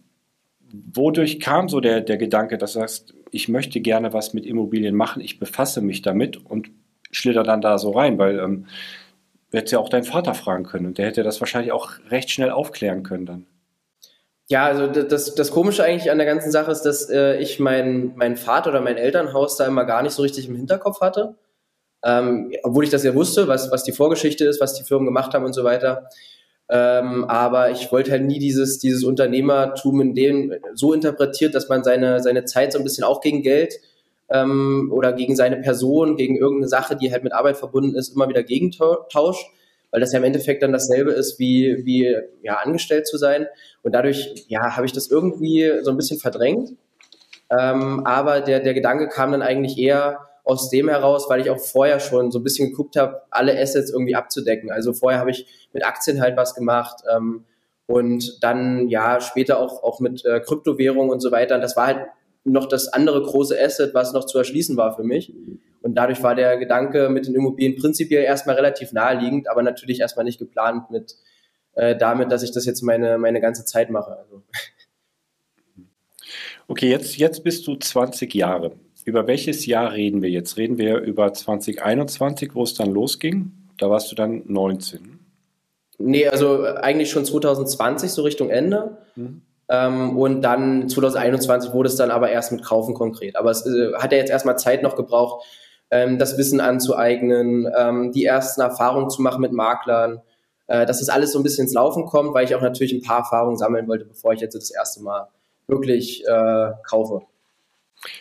wodurch 0.71 1.39
kam 1.39 1.69
so 1.69 1.79
der, 1.79 2.01
der 2.01 2.17
Gedanke, 2.17 2.57
dass 2.57 2.73
du 2.73 2.79
sagst, 2.79 3.13
ich 3.31 3.47
möchte 3.49 3.81
gerne 3.81 4.13
was 4.13 4.33
mit 4.33 4.45
Immobilien 4.45 4.95
machen, 4.95 5.21
ich 5.21 5.39
befasse 5.39 5.81
mich 5.81 6.01
damit 6.01 6.37
und 6.45 6.69
schlitter 7.11 7.43
dann 7.43 7.61
da 7.61 7.77
so 7.77 7.91
rein, 7.91 8.17
weil 8.17 8.39
ähm, 8.39 8.65
du 9.51 9.57
hättest 9.57 9.73
ja 9.73 9.79
auch 9.79 9.89
deinen 9.89 10.03
Vater 10.03 10.33
fragen 10.33 10.63
können 10.63 10.85
und 10.85 10.97
der 10.97 11.07
hätte 11.07 11.23
das 11.23 11.39
wahrscheinlich 11.39 11.71
auch 11.71 11.91
recht 12.09 12.29
schnell 12.29 12.51
aufklären 12.51 13.03
können 13.03 13.25
dann. 13.25 13.45
Ja, 14.47 14.65
also 14.65 14.85
das, 14.87 15.33
das 15.33 15.49
Komische 15.49 15.83
eigentlich 15.83 16.11
an 16.11 16.19
der 16.19 16.27
ganzen 16.27 16.51
Sache 16.51 16.71
ist, 16.71 16.83
dass 16.83 17.09
äh, 17.09 17.37
ich 17.37 17.59
mein, 17.59 18.13
mein 18.15 18.37
Vater 18.37 18.69
oder 18.69 18.81
mein 18.81 18.97
Elternhaus 18.97 19.57
da 19.57 19.65
immer 19.65 19.85
gar 19.85 20.03
nicht 20.03 20.13
so 20.13 20.21
richtig 20.21 20.47
im 20.47 20.55
Hinterkopf 20.55 21.01
hatte. 21.01 21.35
Ähm, 22.03 22.53
obwohl 22.61 22.83
ich 22.83 22.91
das 22.91 23.03
ja 23.03 23.15
wusste, 23.15 23.47
was, 23.47 23.71
was 23.71 23.83
die 23.83 23.91
Vorgeschichte 23.91 24.45
ist, 24.45 24.61
was 24.61 24.75
die 24.75 24.83
Firmen 24.83 25.07
gemacht 25.07 25.33
haben 25.33 25.45
und 25.45 25.53
so 25.53 25.63
weiter. 25.63 26.09
Ähm, 26.67 27.25
aber 27.25 27.69
ich 27.69 27.91
wollte 27.91 28.11
halt 28.11 28.23
nie 28.23 28.39
dieses, 28.39 28.79
dieses 28.79 29.03
Unternehmertum 29.03 30.01
in 30.01 30.15
dem 30.15 30.53
so 30.73 30.93
interpretiert, 30.93 31.53
dass 31.53 31.69
man 31.69 31.83
seine, 31.83 32.21
seine 32.21 32.45
Zeit 32.45 32.73
so 32.73 32.79
ein 32.79 32.83
bisschen 32.83 33.03
auch 33.03 33.21
gegen 33.21 33.43
Geld 33.43 33.75
ähm, 34.29 34.91
oder 34.91 35.13
gegen 35.13 35.35
seine 35.35 35.57
Person, 35.57 36.17
gegen 36.17 36.37
irgendeine 36.37 36.67
Sache, 36.67 36.95
die 36.95 37.11
halt 37.11 37.23
mit 37.23 37.33
Arbeit 37.33 37.57
verbunden 37.57 37.95
ist, 37.95 38.15
immer 38.15 38.27
wieder 38.29 38.43
gegentauscht. 38.43 39.45
weil 39.91 40.01
das 40.01 40.11
ja 40.11 40.17
im 40.17 40.25
Endeffekt 40.25 40.63
dann 40.63 40.73
dasselbe 40.73 41.11
ist, 41.11 41.39
wie, 41.39 41.85
wie 41.85 42.15
ja, 42.41 42.55
angestellt 42.55 43.07
zu 43.07 43.17
sein. 43.17 43.47
Und 43.83 43.93
dadurch 43.93 44.45
ja, 44.47 44.75
habe 44.75 44.87
ich 44.87 44.91
das 44.91 45.09
irgendwie 45.11 45.71
so 45.83 45.91
ein 45.91 45.97
bisschen 45.97 46.19
verdrängt. 46.19 46.71
Ähm, 47.51 48.05
aber 48.05 48.41
der, 48.41 48.59
der 48.59 48.73
Gedanke 48.73 49.07
kam 49.07 49.31
dann 49.31 49.43
eigentlich 49.43 49.77
eher 49.77 50.19
aus 50.45 50.69
dem 50.69 50.87
heraus, 50.87 51.27
weil 51.27 51.41
ich 51.41 51.49
auch 51.49 51.59
vorher 51.59 51.99
schon 51.99 52.31
so 52.31 52.39
ein 52.39 52.43
bisschen 52.43 52.69
geguckt 52.69 52.95
habe, 52.95 53.23
alle 53.31 53.59
Assets 53.59 53.89
irgendwie 53.89 54.15
abzudecken. 54.15 54.71
Also 54.71 54.93
vorher 54.93 55.19
habe 55.19 55.31
ich 55.31 55.47
mit 55.73 55.83
Aktien 55.83 56.21
halt 56.21 56.37
was 56.37 56.53
gemacht 56.53 57.03
ähm, 57.13 57.43
und 57.87 58.43
dann 58.43 58.87
ja 58.87 59.19
später 59.19 59.59
auch, 59.59 59.83
auch 59.83 59.99
mit 59.99 60.23
äh, 60.23 60.39
Kryptowährungen 60.39 61.09
und 61.11 61.19
so 61.19 61.31
weiter. 61.31 61.55
Und 61.55 61.61
das 61.61 61.75
war 61.75 61.87
halt 61.87 62.07
noch 62.43 62.67
das 62.67 62.87
andere 62.87 63.23
große 63.23 63.59
Asset, 63.59 63.93
was 63.95 64.13
noch 64.13 64.25
zu 64.25 64.37
erschließen 64.37 64.77
war 64.77 64.95
für 64.95 65.03
mich. 65.03 65.33
Und 65.81 65.95
dadurch 65.95 66.21
war 66.21 66.35
der 66.35 66.57
Gedanke 66.57 67.09
mit 67.09 67.25
den 67.25 67.35
Immobilien 67.35 67.75
prinzipiell 67.75 68.23
erstmal 68.23 68.55
relativ 68.55 68.93
naheliegend, 68.93 69.49
aber 69.49 69.63
natürlich 69.63 69.99
erstmal 69.99 70.25
nicht 70.25 70.39
geplant 70.39 70.91
mit 70.91 71.15
äh, 71.73 71.95
damit, 71.95 72.31
dass 72.31 72.43
ich 72.43 72.51
das 72.51 72.65
jetzt 72.65 72.83
meine, 72.83 73.17
meine 73.17 73.41
ganze 73.41 73.65
Zeit 73.65 73.89
mache. 73.89 74.17
Also. 74.17 74.43
Okay, 76.67 76.89
jetzt, 76.89 77.17
jetzt 77.17 77.43
bist 77.43 77.67
du 77.67 77.75
20 77.75 78.33
Jahre. 78.33 78.77
Über 79.05 79.27
welches 79.27 79.67
Jahr 79.67 79.93
reden 79.93 80.23
wir 80.23 80.31
jetzt? 80.31 80.57
Reden 80.57 80.79
wir 80.79 80.97
über 80.97 81.31
2021, 81.31 82.55
wo 82.55 82.63
es 82.63 82.73
dann 82.73 82.91
losging? 82.91 83.51
Da 83.77 83.89
warst 83.89 84.11
du 84.11 84.15
dann 84.15 84.41
19. 84.47 85.19
Nee, 85.99 86.27
also 86.27 86.63
eigentlich 86.63 87.11
schon 87.11 87.23
2020, 87.23 88.11
so 88.11 88.23
Richtung 88.23 88.49
Ende. 88.49 88.97
Mhm. 89.15 89.43
Ähm, 89.69 90.17
und 90.17 90.41
dann 90.41 90.89
2021 90.89 91.71
wurde 91.71 91.87
es 91.87 91.95
dann 91.95 92.09
aber 92.09 92.31
erst 92.31 92.51
mit 92.51 92.63
Kaufen 92.63 92.95
konkret. 92.95 93.35
Aber 93.35 93.51
es 93.51 93.65
äh, 93.65 93.93
hat 93.93 94.11
ja 94.11 94.17
jetzt 94.17 94.31
erstmal 94.31 94.57
Zeit 94.57 94.81
noch 94.81 94.95
gebraucht, 94.95 95.45
ähm, 95.91 96.17
das 96.17 96.37
Wissen 96.39 96.59
anzueignen, 96.59 97.71
ähm, 97.77 98.11
die 98.11 98.25
ersten 98.25 98.61
Erfahrungen 98.61 99.11
zu 99.11 99.21
machen 99.21 99.41
mit 99.41 99.51
Maklern, 99.51 100.21
äh, 100.65 100.87
dass 100.87 100.99
das 100.99 101.09
alles 101.09 101.31
so 101.31 101.39
ein 101.39 101.43
bisschen 101.43 101.65
ins 101.65 101.73
Laufen 101.73 102.05
kommt, 102.05 102.33
weil 102.33 102.45
ich 102.45 102.55
auch 102.55 102.61
natürlich 102.61 102.93
ein 102.93 103.03
paar 103.03 103.19
Erfahrungen 103.19 103.57
sammeln 103.57 103.87
wollte, 103.87 104.05
bevor 104.05 104.33
ich 104.33 104.41
jetzt 104.41 104.55
das 104.55 104.71
erste 104.71 105.03
Mal 105.03 105.27
wirklich 105.67 106.23
äh, 106.27 106.71
kaufe. 106.87 107.21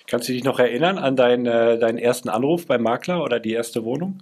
Kannst 0.07 0.29
du 0.29 0.33
dich 0.33 0.45
noch 0.45 0.59
erinnern 0.59 0.99
an 0.99 1.17
deinen, 1.17 1.47
äh, 1.47 1.79
deinen 1.79 1.99
ersten 1.99 2.29
Anruf 2.29 2.67
beim 2.67 2.83
Makler 2.83 3.23
oder 3.23 3.41
die 3.41 3.53
erste 3.53 3.85
Wohnung? 3.85 4.19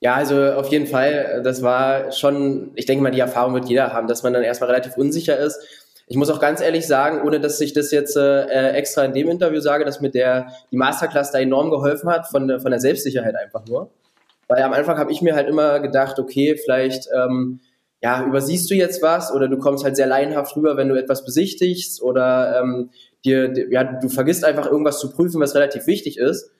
Ja, 0.00 0.14
also 0.14 0.52
auf 0.52 0.68
jeden 0.68 0.86
Fall, 0.86 1.40
das 1.42 1.62
war 1.62 2.12
schon, 2.12 2.72
ich 2.74 2.84
denke 2.84 3.02
mal, 3.02 3.10
die 3.10 3.20
Erfahrung 3.20 3.54
wird 3.54 3.68
jeder 3.68 3.92
haben, 3.92 4.06
dass 4.06 4.22
man 4.22 4.34
dann 4.34 4.42
erstmal 4.42 4.70
relativ 4.70 4.96
unsicher 4.96 5.38
ist. 5.38 5.58
Ich 6.06 6.16
muss 6.16 6.28
auch 6.28 6.40
ganz 6.40 6.60
ehrlich 6.60 6.86
sagen, 6.86 7.26
ohne 7.26 7.40
dass 7.40 7.60
ich 7.60 7.72
das 7.72 7.90
jetzt 7.90 8.16
äh, 8.16 8.72
extra 8.72 9.04
in 9.04 9.14
dem 9.14 9.28
Interview 9.28 9.60
sage, 9.60 9.86
dass 9.86 10.02
mir 10.02 10.10
der 10.10 10.48
die 10.70 10.76
Masterclass 10.76 11.32
da 11.32 11.38
enorm 11.38 11.70
geholfen 11.70 12.10
hat 12.10 12.26
von 12.26 12.46
der, 12.46 12.60
von 12.60 12.70
der 12.70 12.80
Selbstsicherheit 12.80 13.34
einfach 13.36 13.64
nur. 13.66 13.90
Weil 14.48 14.62
am 14.62 14.74
Anfang 14.74 14.98
habe 14.98 15.10
ich 15.10 15.22
mir 15.22 15.34
halt 15.34 15.48
immer 15.48 15.80
gedacht, 15.80 16.18
okay, 16.18 16.56
vielleicht 16.62 17.08
ähm, 17.14 17.60
ja, 18.02 18.26
übersiehst 18.26 18.70
du 18.70 18.74
jetzt 18.74 19.00
was 19.00 19.32
oder 19.32 19.48
du 19.48 19.56
kommst 19.56 19.82
halt 19.82 19.96
sehr 19.96 20.06
laienhaft 20.06 20.54
rüber, 20.56 20.76
wenn 20.76 20.90
du 20.90 20.96
etwas 20.96 21.24
besichtigst 21.24 22.02
oder 22.02 22.60
ähm, 22.60 22.90
dir, 23.24 23.70
ja, 23.70 23.84
du 23.84 24.08
vergisst 24.08 24.44
einfach 24.44 24.66
irgendwas 24.66 25.00
zu 25.00 25.10
prüfen, 25.10 25.40
was 25.40 25.54
relativ 25.54 25.86
wichtig 25.86 26.18
ist. 26.18 26.50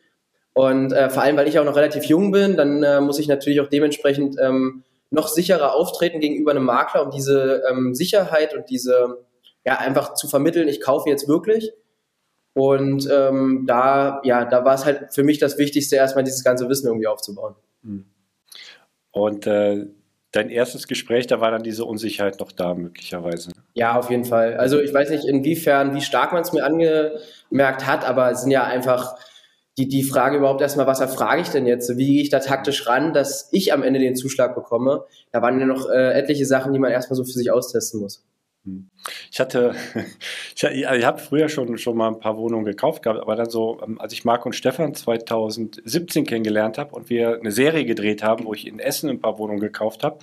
Und 0.53 0.93
äh, 0.93 1.11
vor 1.11 1.23
allem, 1.23 1.37
weil 1.37 1.49
ich 1.49 1.59
auch 1.59 1.65
noch 1.65 1.77
relativ 1.77 2.05
jung 2.05 2.31
bin, 2.31 2.57
dann 2.57 2.83
äh, 2.83 3.01
muss 3.01 3.19
ich 3.19 3.29
natürlich 3.29 3.61
auch 3.61 3.69
dementsprechend 3.69 4.37
ähm, 4.41 4.85
noch 5.11 5.29
sicherer 5.29 5.75
auftreten 5.75 6.21
gegenüber 6.21 6.53
einem 6.53 6.65
Makler, 6.65 7.05
um 7.05 7.11
diese 7.11 7.63
ähm, 7.71 7.95
Sicherheit 7.95 8.55
und 8.55 8.71
diese, 8.71 9.25
ja, 9.65 9.79
einfach 9.79 10.15
zu 10.15 10.29
vermitteln, 10.29 10.69
ich 10.69 10.81
kaufe 10.81 11.09
jetzt 11.09 11.29
wirklich. 11.29 11.73
Und 12.53 13.09
ähm, 13.11 13.65
da, 13.67 14.21
ja, 14.23 14.45
da 14.45 14.65
war 14.65 14.75
es 14.75 14.85
halt 14.85 15.13
für 15.13 15.25
mich 15.25 15.39
das 15.39 15.59
Wichtigste, 15.59 15.97
erstmal 15.97 16.25
dieses 16.25 16.45
ganze 16.45 16.69
Wissen 16.69 16.87
irgendwie 16.87 17.09
aufzubauen. 17.09 17.57
Hm. 17.83 18.07
Und 19.11 19.47
äh, 19.47 19.87
dein 20.35 20.51
erstes 20.51 20.89
Gespräch, 20.89 21.27
da 21.27 21.41
war 21.41 21.51
dann 21.51 21.63
diese 21.63 21.85
Unsicherheit 21.85 22.41
noch 22.41 22.51
da, 22.51 22.75
möglicherweise. 22.75 23.53
Ja, 23.75 23.99
auf 23.99 24.11
jeden 24.11 24.25
Fall. 24.25 24.57
Also 24.57 24.81
ich 24.81 24.93
weiß 24.93 25.11
nicht, 25.11 25.25
inwiefern, 25.25 25.95
wie 25.95 26.01
stark 26.01 26.33
man 26.33 26.43
es 26.43 26.53
mir 26.53 26.65
angemerkt 26.65 27.87
hat, 27.87 28.05
aber 28.05 28.31
es 28.33 28.43
sind 28.43 28.51
ja 28.51 28.65
einfach 28.65 29.17
die, 29.79 29.89
die 29.89 30.03
Frage 30.03 30.37
überhaupt 30.37 30.61
erstmal, 30.61 30.87
was 30.87 31.01
erfrage 31.01 31.43
ich 31.43 31.49
denn 31.49 31.67
jetzt? 31.67 31.97
Wie 31.97 32.07
gehe 32.07 32.23
ich 32.23 32.31
da 32.31 32.41
taktisch 32.41 32.87
ran, 32.87 33.13
dass 33.13 33.49
ich 33.53 33.73
am 33.73 33.83
Ende 33.83 34.01
den 34.01 34.17
Zuschlag 34.17 34.55
bekomme? 34.55 35.05
Da 35.33 35.43
waren 35.43 35.59
ja 35.59 35.67
noch 35.67 35.89
äh, 35.89 36.13
etliche 36.13 36.47
Sachen, 36.47 36.73
die 36.73 36.79
man 36.79 36.91
erstmal 36.91 37.17
so 37.17 37.25
für 37.25 37.31
sich 37.31 37.51
austesten 37.51 38.01
muss. 38.01 38.25
Hm. 38.65 38.91
Ich 39.31 39.41
hatte, 39.41 39.75
ich, 40.57 40.65
ich 40.65 41.05
habe 41.05 41.19
früher 41.19 41.49
schon, 41.49 41.77
schon 41.79 41.97
mal 41.97 42.09
ein 42.09 42.19
paar 42.19 42.37
Wohnungen 42.37 42.65
gekauft 42.65 43.03
gehabt, 43.03 43.21
aber 43.21 43.37
dann 43.37 43.51
so, 43.51 43.81
ähm, 43.85 44.01
als 44.01 44.13
ich 44.13 44.25
Marc 44.25 44.47
und 44.47 44.55
Stefan 44.55 44.95
2017 44.95 46.25
kennengelernt 46.27 46.79
habe 46.79 46.95
und 46.95 47.11
wir 47.11 47.39
eine 47.39 47.53
Serie 47.53 47.85
gedreht 47.85 48.23
haben, 48.23 48.45
wo 48.45 48.55
ich 48.55 48.67
in 48.67 48.79
Essen 48.79 49.11
ein 49.11 49.21
paar 49.21 49.39
Wohnungen 49.39 49.61
gekauft 49.61 50.03
habe, 50.03 50.19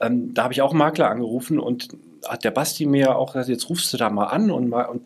ähm, 0.00 0.34
da 0.34 0.44
habe 0.44 0.52
ich 0.52 0.62
auch 0.62 0.70
einen 0.70 0.78
Makler 0.78 1.10
angerufen 1.10 1.58
und 1.58 1.88
hat 2.26 2.44
der 2.44 2.50
Basti 2.50 2.86
mir 2.86 3.16
auch 3.16 3.32
gesagt, 3.32 3.48
jetzt 3.48 3.68
rufst 3.68 3.92
du 3.92 3.96
da 3.96 4.10
mal 4.10 4.26
an 4.26 4.50
und 4.50 4.68
mal, 4.68 4.84
und 4.84 5.02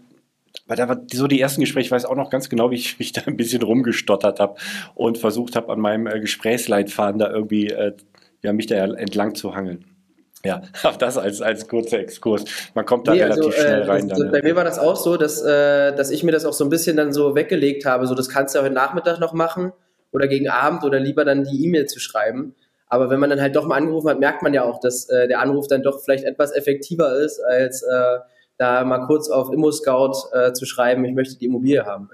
weil 0.66 0.76
da 0.76 0.88
war 0.88 1.02
so 1.12 1.26
die 1.26 1.40
ersten 1.40 1.60
Gespräche, 1.60 1.86
ich 1.86 1.92
weiß 1.92 2.06
auch 2.06 2.16
noch 2.16 2.30
ganz 2.30 2.48
genau, 2.48 2.70
wie 2.70 2.76
ich 2.76 2.98
mich 2.98 3.12
da 3.12 3.22
ein 3.26 3.36
bisschen 3.36 3.62
rumgestottert 3.62 4.40
habe 4.40 4.56
und 4.94 5.18
versucht 5.18 5.56
habe, 5.56 5.72
an 5.72 5.80
meinem 5.80 6.06
äh, 6.06 6.20
Gesprächsleitfaden 6.20 7.18
da 7.18 7.30
irgendwie 7.30 7.68
äh, 7.68 7.92
ja, 8.42 8.52
mich 8.52 8.66
da 8.66 8.76
entlang 8.76 9.34
zu 9.34 9.54
hangeln. 9.54 9.95
Ja, 10.44 10.62
auch 10.82 10.96
das 10.96 11.18
als, 11.18 11.42
als 11.42 11.68
kurzer 11.68 11.98
Exkurs. 11.98 12.44
Man 12.74 12.84
kommt 12.84 13.08
da 13.08 13.12
nee, 13.12 13.22
relativ 13.22 13.46
also, 13.46 13.58
schnell 13.58 13.82
äh, 13.82 13.86
rein. 13.86 14.08
Das, 14.08 14.18
dann, 14.18 14.30
bei 14.30 14.42
mir 14.42 14.56
war 14.56 14.64
das 14.64 14.78
auch 14.78 14.96
so, 14.96 15.16
dass, 15.16 15.42
äh, 15.42 15.94
dass 15.94 16.10
ich 16.10 16.22
mir 16.22 16.32
das 16.32 16.44
auch 16.44 16.52
so 16.52 16.64
ein 16.64 16.70
bisschen 16.70 16.96
dann 16.96 17.12
so 17.12 17.34
weggelegt 17.34 17.84
habe. 17.84 18.06
So, 18.06 18.14
das 18.14 18.28
kannst 18.28 18.54
du 18.54 18.58
ja 18.58 18.64
heute 18.64 18.74
Nachmittag 18.74 19.18
noch 19.18 19.32
machen 19.32 19.72
oder 20.12 20.28
gegen 20.28 20.48
Abend 20.48 20.84
oder 20.84 21.00
lieber 21.00 21.24
dann 21.24 21.44
die 21.44 21.64
E-Mail 21.64 21.86
zu 21.86 22.00
schreiben. 22.00 22.54
Aber 22.88 23.10
wenn 23.10 23.18
man 23.18 23.30
dann 23.30 23.40
halt 23.40 23.56
doch 23.56 23.66
mal 23.66 23.76
angerufen 23.76 24.08
hat, 24.08 24.20
merkt 24.20 24.42
man 24.42 24.54
ja 24.54 24.62
auch, 24.62 24.78
dass 24.78 25.08
äh, 25.08 25.26
der 25.26 25.40
Anruf 25.40 25.66
dann 25.66 25.82
doch 25.82 26.00
vielleicht 26.02 26.24
etwas 26.24 26.52
effektiver 26.54 27.18
ist, 27.18 27.40
als 27.40 27.82
äh, 27.82 28.18
da 28.58 28.84
mal 28.84 29.06
kurz 29.06 29.28
auf 29.28 29.52
ImmoScout 29.52 30.12
äh, 30.32 30.52
zu 30.52 30.64
schreiben, 30.66 31.04
ich 31.04 31.12
möchte 31.12 31.36
die 31.36 31.46
Immobilie 31.46 31.84
haben. 31.84 32.10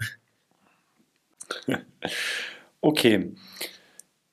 Okay. 2.84 3.32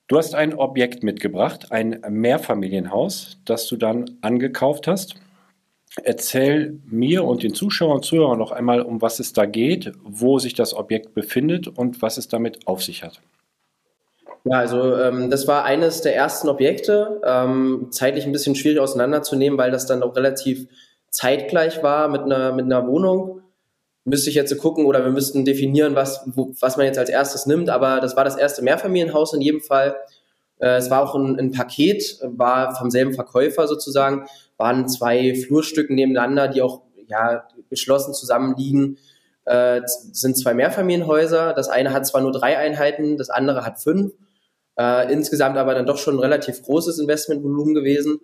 Du 0.10 0.18
hast 0.18 0.34
ein 0.34 0.56
Objekt 0.56 1.04
mitgebracht, 1.04 1.68
ein 1.72 2.02
Mehrfamilienhaus, 2.10 3.38
das 3.46 3.68
du 3.68 3.78
dann 3.78 4.18
angekauft 4.22 4.88
hast. 4.88 5.14
Erzähl 6.04 6.80
mir 6.88 7.24
und 7.26 7.44
den 7.44 7.54
Zuschauern 7.54 7.98
und 7.98 8.06
Zuhörern 8.06 8.40
noch 8.40 8.52
einmal, 8.52 8.82
um 8.82 9.04
was 9.04 9.20
es 9.20 9.34
da 9.34 9.46
geht, 9.46 9.92
wo 10.02 10.40
sich 10.40 10.56
das 10.56 10.74
Objekt 10.74 11.14
befindet 11.14 11.68
und 11.68 12.02
was 12.02 12.18
es 12.18 12.28
damit 12.28 12.66
auf 12.66 12.84
sich 12.84 13.04
hat. 13.04 13.22
Ja, 14.46 14.58
also 14.58 14.96
ähm, 14.96 15.30
das 15.30 15.48
war 15.48 15.64
eines 15.64 16.02
der 16.02 16.16
ersten 16.16 16.50
Objekte, 16.50 17.22
ähm, 17.24 17.90
zeitlich 17.92 18.26
ein 18.26 18.32
bisschen 18.32 18.56
schwierig 18.56 18.80
auseinanderzunehmen, 18.80 19.60
weil 19.60 19.70
das 19.70 19.86
dann 19.86 20.02
auch 20.02 20.16
relativ 20.16 20.68
zeitgleich 21.12 21.84
war 21.84 22.08
mit 22.08 22.22
einer, 22.22 22.52
mit 22.54 22.66
einer 22.66 22.88
Wohnung 22.88 23.39
müsste 24.10 24.30
ich 24.30 24.36
jetzt 24.36 24.56
gucken 24.58 24.86
oder 24.86 25.04
wir 25.04 25.12
müssten 25.12 25.46
definieren, 25.46 25.96
was, 25.96 26.22
wo, 26.26 26.54
was 26.60 26.78
man 26.78 26.86
jetzt 26.86 27.00
als 27.00 27.10
erstes 27.10 27.46
nimmt. 27.46 27.70
Aber 27.70 28.00
das 28.02 28.16
war 28.16 28.24
das 28.24 28.36
erste 28.36 28.62
Mehrfamilienhaus 28.62 29.34
in 29.34 29.42
jedem 29.42 29.62
Fall. 29.62 29.96
Äh, 30.60 30.78
es 30.78 30.90
war 30.90 31.02
auch 31.02 31.16
ein, 31.16 31.40
ein, 31.40 31.52
Paket, 31.52 32.20
war 32.24 32.76
vom 32.76 32.92
selben 32.92 33.14
Verkäufer 33.14 33.68
sozusagen, 33.68 34.26
waren 34.58 34.88
zwei 34.90 35.36
Flurstücken 35.36 35.96
nebeneinander, 35.96 36.48
die 36.48 36.62
auch 36.62 36.82
ja, 37.08 37.48
geschlossen 37.70 38.14
zusammenliegen. 38.14 38.98
Äh, 39.46 39.82
sind 39.86 40.38
zwei 40.38 40.54
Mehrfamilienhäuser. 40.54 41.54
Das 41.54 41.70
eine 41.70 41.94
hat 41.94 42.06
zwar 42.06 42.22
nur 42.22 42.32
drei 42.32 42.58
Einheiten, 42.58 43.18
das 43.18 43.30
andere 43.30 43.66
hat 43.66 43.82
fünf. 43.82 44.14
Äh, 44.78 45.12
insgesamt 45.12 45.58
aber 45.58 45.74
dann 45.74 45.86
doch 45.86 45.98
schon 45.98 46.16
ein 46.16 46.20
relativ 46.20 46.62
großes 46.62 47.00
Investmentvolumen 47.00 47.74
gewesen. 47.74 48.20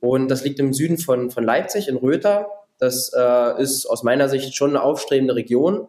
Und 0.00 0.28
das 0.30 0.44
liegt 0.44 0.58
im 0.58 0.72
Süden 0.72 0.98
von, 0.98 1.30
von 1.30 1.44
Leipzig 1.44 1.88
in 1.88 1.96
Röther. 1.96 2.48
Das 2.82 3.12
äh, 3.16 3.62
ist 3.62 3.86
aus 3.86 4.02
meiner 4.02 4.28
Sicht 4.28 4.56
schon 4.56 4.70
eine 4.70 4.82
aufstrebende 4.82 5.36
Region. 5.36 5.86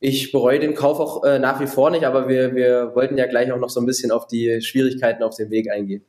Ich 0.00 0.32
bereue 0.32 0.58
den 0.58 0.74
Kauf 0.74 0.98
auch 0.98 1.22
äh, 1.22 1.38
nach 1.38 1.60
wie 1.60 1.66
vor 1.66 1.90
nicht, 1.90 2.04
aber 2.04 2.30
wir, 2.30 2.54
wir 2.54 2.92
wollten 2.94 3.18
ja 3.18 3.26
gleich 3.26 3.52
auch 3.52 3.58
noch 3.58 3.68
so 3.68 3.78
ein 3.78 3.84
bisschen 3.84 4.10
auf 4.10 4.26
die 4.26 4.62
Schwierigkeiten 4.62 5.22
auf 5.22 5.36
dem 5.36 5.50
Weg 5.50 5.70
eingehen. 5.70 6.02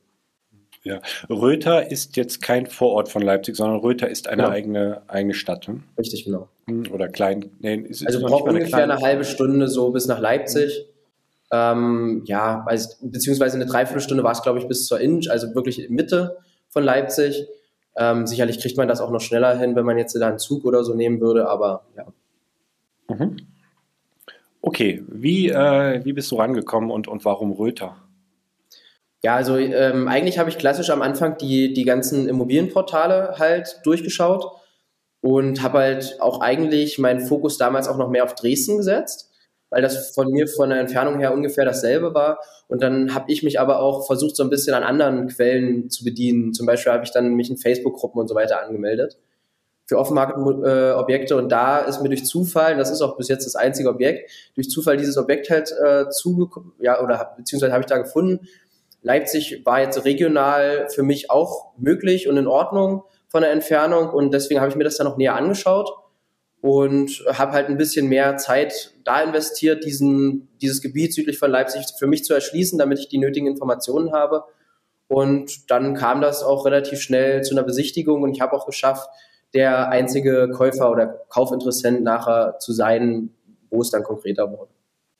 Ja, 0.84 1.02
Röther 1.28 1.90
ist 1.90 2.16
jetzt 2.16 2.40
kein 2.40 2.64
Vorort 2.64 3.10
von 3.10 3.20
Leipzig, 3.20 3.56
sondern 3.56 3.80
Röther 3.80 4.08
ist 4.08 4.26
eine 4.26 4.44
genau. 4.44 4.54
eigene, 4.54 5.02
eigene 5.06 5.34
Stadt. 5.34 5.66
Hm? 5.66 5.82
Richtig, 5.98 6.24
genau. 6.24 6.48
Hm, 6.66 6.84
oder 6.90 7.08
klein. 7.08 7.50
Nee, 7.60 7.74
ist, 7.74 8.06
also 8.06 8.20
wir 8.20 8.28
brauchen 8.28 8.52
ungefähr 8.52 8.84
eine, 8.84 8.94
eine 8.94 9.02
halbe 9.02 9.24
Stunde 9.26 9.68
so 9.68 9.90
bis 9.90 10.06
nach 10.06 10.18
Leipzig. 10.18 10.86
Ähm, 11.52 12.22
ja, 12.24 12.64
also, 12.66 12.88
beziehungsweise 13.02 13.56
eine 13.56 13.66
Dreiviertelstunde 13.66 14.24
war 14.24 14.32
es, 14.32 14.40
glaube 14.40 14.60
ich, 14.60 14.66
bis 14.66 14.86
zur 14.86 14.98
Innenstadt, 14.98 15.34
also 15.34 15.54
wirklich 15.54 15.90
Mitte 15.90 16.38
von 16.70 16.84
Leipzig. 16.84 17.46
Ähm, 17.96 18.26
sicherlich 18.26 18.60
kriegt 18.60 18.76
man 18.76 18.88
das 18.88 19.00
auch 19.00 19.10
noch 19.10 19.20
schneller 19.20 19.56
hin, 19.58 19.74
wenn 19.74 19.86
man 19.86 19.98
jetzt 19.98 20.14
da 20.14 20.28
einen 20.28 20.38
Zug 20.38 20.64
oder 20.64 20.84
so 20.84 20.94
nehmen 20.94 21.20
würde, 21.20 21.48
aber 21.48 21.84
ja. 21.96 22.06
Mhm. 23.08 23.36
Okay, 24.60 25.04
wie, 25.08 25.48
äh, 25.48 26.04
wie 26.04 26.12
bist 26.12 26.30
du 26.30 26.36
rangekommen 26.36 26.90
und, 26.90 27.08
und 27.08 27.24
warum 27.24 27.52
Röther? 27.52 27.96
Ja, 29.22 29.36
also 29.36 29.56
ähm, 29.56 30.08
eigentlich 30.08 30.38
habe 30.38 30.50
ich 30.50 30.58
klassisch 30.58 30.90
am 30.90 31.02
Anfang 31.02 31.38
die, 31.38 31.72
die 31.72 31.84
ganzen 31.84 32.28
Immobilienportale 32.28 33.36
halt 33.38 33.80
durchgeschaut 33.84 34.44
und 35.20 35.62
habe 35.62 35.78
halt 35.78 36.16
auch 36.20 36.40
eigentlich 36.40 36.98
meinen 36.98 37.20
Fokus 37.20 37.58
damals 37.58 37.88
auch 37.88 37.96
noch 37.96 38.10
mehr 38.10 38.24
auf 38.24 38.34
Dresden 38.34 38.76
gesetzt. 38.76 39.32
Weil 39.70 39.82
das 39.82 40.14
von 40.14 40.30
mir 40.30 40.46
von 40.48 40.70
der 40.70 40.80
Entfernung 40.80 41.18
her 41.18 41.34
ungefähr 41.34 41.64
dasselbe 41.64 42.14
war. 42.14 42.38
Und 42.68 42.82
dann 42.82 43.14
habe 43.14 43.30
ich 43.30 43.42
mich 43.42 43.60
aber 43.60 43.80
auch 43.80 44.06
versucht, 44.06 44.36
so 44.36 44.42
ein 44.42 44.50
bisschen 44.50 44.74
an 44.74 44.82
anderen 44.82 45.28
Quellen 45.28 45.90
zu 45.90 46.04
bedienen. 46.04 46.52
Zum 46.52 46.66
Beispiel 46.66 46.92
habe 46.92 47.04
ich 47.04 47.10
dann 47.10 47.34
mich 47.34 47.50
in 47.50 47.56
Facebook-Gruppen 47.56 48.20
und 48.20 48.28
so 48.28 48.34
weiter 48.34 48.62
angemeldet 48.62 49.18
für 49.86 49.98
Off-Market-Objekte. 49.98 51.36
Und 51.36 51.50
da 51.50 51.78
ist 51.78 52.02
mir 52.02 52.08
durch 52.08 52.24
Zufall, 52.24 52.76
das 52.76 52.90
ist 52.90 53.00
auch 53.02 53.16
bis 53.16 53.28
jetzt 53.28 53.46
das 53.46 53.54
einzige 53.54 53.88
Objekt, 53.88 54.30
durch 54.54 54.68
Zufall 54.68 54.96
dieses 54.96 55.16
Objekt 55.16 55.48
halt 55.48 55.72
äh, 55.72 56.08
zugekommen, 56.10 56.72
ja, 56.80 57.00
oder 57.00 57.34
beziehungsweise 57.36 57.72
habe 57.72 57.82
ich 57.82 57.86
da 57.86 57.98
gefunden. 57.98 58.48
Leipzig 59.02 59.62
war 59.64 59.80
jetzt 59.80 60.04
regional 60.04 60.88
für 60.90 61.04
mich 61.04 61.30
auch 61.30 61.72
möglich 61.76 62.28
und 62.28 62.36
in 62.36 62.48
Ordnung 62.48 63.04
von 63.28 63.42
der 63.42 63.52
Entfernung 63.52 64.10
und 64.10 64.34
deswegen 64.34 64.60
habe 64.60 64.70
ich 64.70 64.76
mir 64.76 64.84
das 64.84 64.96
dann 64.96 65.06
noch 65.06 65.16
näher 65.16 65.36
angeschaut 65.36 65.92
und 66.66 67.24
habe 67.32 67.52
halt 67.52 67.68
ein 67.68 67.76
bisschen 67.76 68.08
mehr 68.08 68.38
Zeit 68.38 68.92
da 69.04 69.22
investiert, 69.22 69.84
diesen, 69.84 70.48
dieses 70.60 70.82
Gebiet 70.82 71.14
südlich 71.14 71.38
von 71.38 71.48
Leipzig 71.48 71.86
für 71.96 72.08
mich 72.08 72.24
zu 72.24 72.34
erschließen, 72.34 72.76
damit 72.76 72.98
ich 72.98 73.08
die 73.08 73.18
nötigen 73.18 73.46
Informationen 73.46 74.12
habe. 74.12 74.42
Und 75.06 75.70
dann 75.70 75.94
kam 75.94 76.20
das 76.20 76.42
auch 76.42 76.66
relativ 76.66 77.00
schnell 77.00 77.44
zu 77.44 77.54
einer 77.54 77.62
Besichtigung 77.62 78.24
und 78.24 78.32
ich 78.32 78.40
habe 78.40 78.52
auch 78.52 78.66
geschafft, 78.66 79.08
der 79.54 79.90
einzige 79.90 80.50
Käufer 80.52 80.90
oder 80.90 81.06
Kaufinteressent 81.28 82.02
nachher 82.02 82.58
zu 82.58 82.72
sein, 82.72 83.30
wo 83.70 83.80
es 83.80 83.90
dann 83.90 84.02
konkreter 84.02 84.50
wurde. 84.50 84.72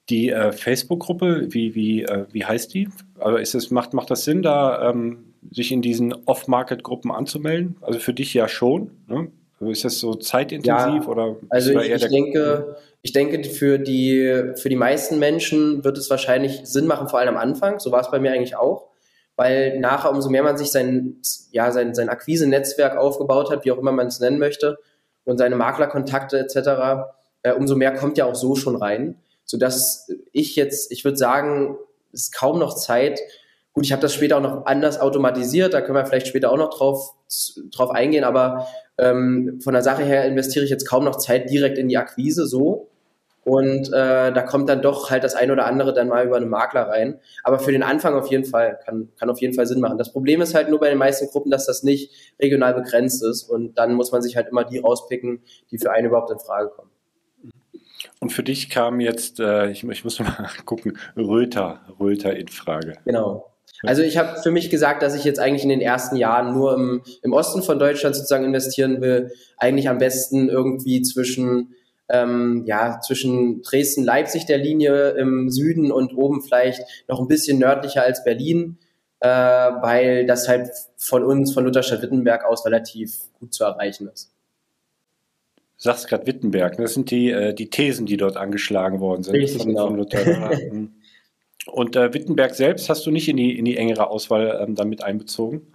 Die 0.08 0.30
äh, 0.30 0.50
Facebook-Gruppe, 0.50 1.46
wie, 1.50 1.76
wie, 1.76 2.02
äh, 2.02 2.26
wie 2.32 2.44
heißt 2.44 2.74
die? 2.74 2.88
Also 3.20 3.38
ist 3.38 3.54
es, 3.54 3.70
macht, 3.70 3.94
macht 3.94 4.10
das 4.10 4.24
Sinn, 4.24 4.42
da 4.42 4.90
ähm, 4.90 5.34
sich 5.52 5.70
in 5.70 5.80
diesen 5.80 6.12
Off-Market-Gruppen 6.26 7.12
anzumelden? 7.12 7.76
Also 7.82 8.00
für 8.00 8.14
dich 8.14 8.34
ja 8.34 8.48
schon. 8.48 8.90
Ne? 9.06 9.30
Also 9.58 9.72
ist 9.72 9.84
das 9.84 9.98
so 9.98 10.14
zeitintensiv 10.14 11.02
ja, 11.04 11.06
oder? 11.06 11.36
Also 11.48 11.78
ich, 11.78 11.90
ich 11.90 12.08
denke, 12.08 12.76
ich 13.02 13.12
denke 13.12 13.44
für 13.44 13.78
die 13.78 14.52
für 14.56 14.68
die 14.68 14.76
meisten 14.76 15.18
Menschen 15.18 15.82
wird 15.82 15.96
es 15.96 16.10
wahrscheinlich 16.10 16.60
Sinn 16.64 16.86
machen, 16.86 17.08
vor 17.08 17.20
allem 17.20 17.30
am 17.30 17.36
Anfang. 17.36 17.78
So 17.80 17.90
war 17.90 18.00
es 18.00 18.10
bei 18.10 18.18
mir 18.18 18.32
eigentlich 18.32 18.56
auch 18.56 18.88
weil 19.36 19.78
nachher, 19.78 20.10
umso 20.10 20.30
mehr 20.30 20.42
man 20.42 20.56
sich 20.56 20.72
sein, 20.72 21.20
ja, 21.52 21.70
sein, 21.70 21.94
sein 21.94 22.08
Akquise-Netzwerk 22.08 22.96
aufgebaut 22.96 23.50
hat, 23.50 23.64
wie 23.64 23.72
auch 23.72 23.78
immer 23.78 23.92
man 23.92 24.06
es 24.06 24.18
nennen 24.18 24.38
möchte, 24.38 24.78
und 25.24 25.38
seine 25.38 25.56
Maklerkontakte 25.56 26.38
etc., 26.38 27.10
äh, 27.42 27.52
umso 27.52 27.76
mehr 27.76 27.94
kommt 27.94 28.16
ja 28.16 28.24
auch 28.24 28.34
so 28.34 28.56
schon 28.56 28.76
rein, 28.76 29.20
sodass 29.44 30.10
ich 30.32 30.56
jetzt, 30.56 30.90
ich 30.90 31.04
würde 31.04 31.18
sagen, 31.18 31.76
es 32.12 32.24
ist 32.24 32.34
kaum 32.34 32.58
noch 32.58 32.74
Zeit. 32.74 33.20
Gut, 33.76 33.84
ich 33.84 33.92
habe 33.92 34.02
das 34.02 34.14
später 34.14 34.38
auch 34.38 34.42
noch 34.42 34.64
anders 34.64 34.98
automatisiert, 34.98 35.74
da 35.74 35.82
können 35.82 35.96
wir 35.96 36.06
vielleicht 36.06 36.26
später 36.26 36.50
auch 36.50 36.56
noch 36.56 36.70
drauf, 36.70 37.14
drauf 37.70 37.90
eingehen, 37.90 38.24
aber 38.24 38.66
ähm, 38.96 39.60
von 39.62 39.74
der 39.74 39.82
Sache 39.82 40.02
her 40.02 40.24
investiere 40.24 40.64
ich 40.64 40.70
jetzt 40.70 40.88
kaum 40.88 41.04
noch 41.04 41.16
Zeit 41.16 41.50
direkt 41.50 41.76
in 41.76 41.88
die 41.88 41.98
Akquise 41.98 42.46
so, 42.46 42.88
und 43.44 43.92
äh, 43.92 44.32
da 44.32 44.42
kommt 44.42 44.68
dann 44.68 44.82
doch 44.82 45.10
halt 45.10 45.22
das 45.22 45.36
ein 45.36 45.52
oder 45.52 45.66
andere 45.66 45.92
dann 45.92 46.08
mal 46.08 46.26
über 46.26 46.36
einen 46.36 46.48
Makler 46.48 46.88
rein. 46.88 47.20
Aber 47.44 47.60
für 47.60 47.70
den 47.70 47.84
Anfang 47.84 48.14
auf 48.14 48.26
jeden 48.26 48.44
Fall, 48.44 48.80
kann, 48.84 49.10
kann 49.20 49.30
auf 49.30 49.40
jeden 49.40 49.54
Fall 49.54 49.66
Sinn 49.66 49.78
machen. 49.78 49.98
Das 49.98 50.10
Problem 50.10 50.40
ist 50.40 50.52
halt 50.56 50.68
nur 50.68 50.80
bei 50.80 50.88
den 50.88 50.98
meisten 50.98 51.28
Gruppen, 51.28 51.52
dass 51.52 51.64
das 51.64 51.84
nicht 51.84 52.10
regional 52.40 52.74
begrenzt 52.74 53.22
ist. 53.22 53.44
Und 53.44 53.78
dann 53.78 53.94
muss 53.94 54.10
man 54.10 54.20
sich 54.20 54.34
halt 54.34 54.48
immer 54.48 54.64
die 54.64 54.78
rauspicken, 54.78 55.44
die 55.70 55.78
für 55.78 55.92
einen 55.92 56.08
überhaupt 56.08 56.32
in 56.32 56.40
Frage 56.40 56.70
kommen. 56.70 56.90
Und 58.18 58.30
für 58.30 58.42
dich 58.42 58.68
kam 58.68 58.98
jetzt, 58.98 59.38
äh, 59.38 59.70
ich, 59.70 59.84
ich 59.84 60.02
muss 60.02 60.18
mal 60.18 60.48
gucken, 60.64 60.98
Röter, 61.16 61.82
Röter 62.00 62.34
in 62.34 62.48
Frage. 62.48 62.94
Genau. 63.04 63.52
Also 63.82 64.02
ich 64.02 64.16
habe 64.16 64.40
für 64.42 64.50
mich 64.50 64.70
gesagt, 64.70 65.02
dass 65.02 65.14
ich 65.14 65.24
jetzt 65.24 65.38
eigentlich 65.38 65.62
in 65.62 65.68
den 65.68 65.80
ersten 65.80 66.16
Jahren 66.16 66.54
nur 66.54 66.74
im, 66.74 67.02
im 67.22 67.32
Osten 67.32 67.62
von 67.62 67.78
Deutschland 67.78 68.16
sozusagen 68.16 68.44
investieren 68.44 69.00
will. 69.00 69.32
Eigentlich 69.58 69.88
am 69.88 69.98
besten 69.98 70.48
irgendwie 70.48 71.02
zwischen 71.02 71.74
ähm, 72.08 72.62
ja, 72.66 73.00
zwischen 73.00 73.62
Dresden-Leipzig 73.62 74.46
der 74.46 74.58
Linie 74.58 75.10
im 75.10 75.50
Süden 75.50 75.90
und 75.90 76.16
oben 76.16 76.40
vielleicht 76.40 76.82
noch 77.08 77.20
ein 77.20 77.28
bisschen 77.28 77.58
nördlicher 77.58 78.02
als 78.02 78.22
Berlin, 78.22 78.78
äh, 79.20 79.28
weil 79.28 80.26
das 80.26 80.48
halt 80.48 80.70
von 80.96 81.24
uns, 81.24 81.52
von 81.52 81.64
Lutherstadt-Wittenberg 81.64 82.44
aus 82.44 82.64
relativ 82.64 83.22
gut 83.38 83.52
zu 83.52 83.64
erreichen 83.64 84.08
ist. 84.12 84.32
Du 85.78 85.82
sagst 85.82 86.08
gerade 86.08 86.26
Wittenberg, 86.26 86.78
ne? 86.78 86.84
das 86.84 86.94
sind 86.94 87.10
die, 87.10 87.30
äh, 87.30 87.52
die 87.52 87.68
Thesen, 87.68 88.06
die 88.06 88.16
dort 88.16 88.36
angeschlagen 88.36 89.00
worden 89.00 89.22
sind 89.22 89.34
Richtig, 89.34 89.62
von, 89.62 89.70
genau. 89.72 89.86
von 89.88 89.96
Luther. 89.96 90.50
Und 91.66 91.96
äh, 91.96 92.14
Wittenberg 92.14 92.54
selbst 92.54 92.88
hast 92.88 93.06
du 93.06 93.10
nicht 93.10 93.28
in 93.28 93.36
die, 93.36 93.58
in 93.58 93.64
die 93.64 93.76
engere 93.76 94.08
Auswahl 94.08 94.60
ähm, 94.62 94.74
damit 94.74 95.02
einbezogen? 95.02 95.72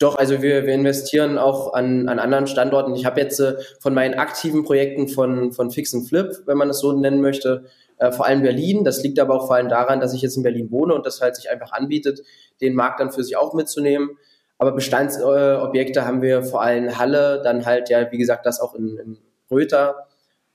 Doch, 0.00 0.16
also 0.16 0.42
wir, 0.42 0.66
wir 0.66 0.74
investieren 0.74 1.38
auch 1.38 1.72
an, 1.72 2.08
an 2.08 2.18
anderen 2.18 2.46
Standorten. 2.46 2.94
Ich 2.94 3.04
habe 3.04 3.20
jetzt 3.20 3.38
äh, 3.40 3.54
von 3.80 3.94
meinen 3.94 4.14
aktiven 4.14 4.64
Projekten 4.64 5.08
von, 5.08 5.52
von 5.52 5.70
Fix 5.70 5.94
and 5.94 6.08
Flip, 6.08 6.42
wenn 6.46 6.56
man 6.56 6.70
es 6.70 6.80
so 6.80 6.92
nennen 6.92 7.20
möchte, 7.20 7.66
äh, 7.98 8.10
vor 8.10 8.26
allem 8.26 8.42
Berlin. 8.42 8.84
Das 8.84 9.02
liegt 9.02 9.18
aber 9.20 9.34
auch 9.34 9.46
vor 9.46 9.56
allem 9.56 9.68
daran, 9.68 10.00
dass 10.00 10.14
ich 10.14 10.22
jetzt 10.22 10.36
in 10.36 10.42
Berlin 10.42 10.70
wohne 10.70 10.94
und 10.94 11.06
das 11.06 11.20
halt 11.20 11.36
sich 11.36 11.50
einfach 11.50 11.72
anbietet, 11.72 12.22
den 12.60 12.74
Markt 12.74 13.00
dann 13.00 13.12
für 13.12 13.22
sich 13.22 13.36
auch 13.36 13.54
mitzunehmen. 13.54 14.10
Aber 14.58 14.72
Bestandsobjekte 14.72 16.06
haben 16.06 16.22
wir 16.22 16.42
vor 16.42 16.62
allem 16.62 16.98
Halle, 16.98 17.40
dann 17.42 17.66
halt 17.66 17.88
ja, 17.90 18.10
wie 18.10 18.18
gesagt, 18.18 18.46
das 18.46 18.60
auch 18.60 18.74
in, 18.74 18.98
in 18.98 19.18
Röther 19.50 20.06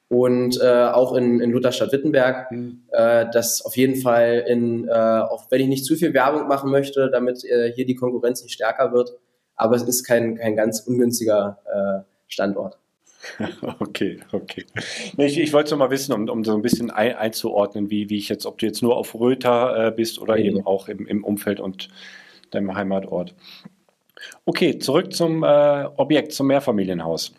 und 0.09 0.59
äh, 0.59 0.85
auch 0.87 1.15
in, 1.15 1.39
in 1.39 1.51
Lutherstadt-Wittenberg. 1.51 2.51
Mhm. 2.51 2.81
Äh, 2.91 3.27
das 3.31 3.63
auf 3.63 3.77
jeden 3.77 3.95
Fall 3.95 4.43
in, 4.47 4.87
äh, 4.87 4.91
auch 4.91 5.49
wenn 5.51 5.61
ich 5.61 5.67
nicht 5.67 5.85
zu 5.85 5.95
viel 5.95 6.13
Werbung 6.13 6.47
machen 6.47 6.71
möchte, 6.71 7.09
damit 7.11 7.45
äh, 7.45 7.71
hier 7.73 7.85
die 7.85 7.95
Konkurrenz 7.95 8.43
nicht 8.43 8.53
stärker 8.53 8.91
wird, 8.91 9.13
aber 9.55 9.75
es 9.75 9.83
ist 9.83 10.03
kein, 10.03 10.35
kein 10.35 10.55
ganz 10.55 10.81
ungünstiger 10.81 11.59
äh, 11.65 12.03
Standort. 12.27 12.77
Okay, 13.79 14.19
okay. 14.31 14.65
Ich, 15.17 15.37
ich 15.37 15.51
wollte 15.51 15.65
es 15.65 15.71
noch 15.71 15.77
mal 15.77 15.91
wissen, 15.91 16.13
um, 16.13 16.29
um 16.29 16.43
so 16.45 16.55
ein 16.55 16.61
bisschen 16.61 16.89
ein, 16.89 17.15
einzuordnen, 17.15 17.89
wie, 17.89 18.09
wie 18.09 18.17
ich 18.17 18.29
jetzt, 18.29 18.45
ob 18.45 18.57
du 18.57 18.65
jetzt 18.65 18.81
nur 18.81 18.95
auf 18.95 19.13
Röther 19.13 19.87
äh, 19.87 19.91
bist 19.91 20.19
oder 20.19 20.35
mhm. 20.37 20.43
eben 20.43 20.65
auch 20.65 20.87
im, 20.87 21.05
im 21.05 21.23
Umfeld 21.23 21.59
und 21.59 21.89
deinem 22.51 22.75
Heimatort. 22.75 23.35
Okay, 24.45 24.79
zurück 24.79 25.13
zum 25.13 25.43
äh, 25.43 25.85
Objekt, 25.97 26.31
zum 26.31 26.47
Mehrfamilienhaus. 26.47 27.33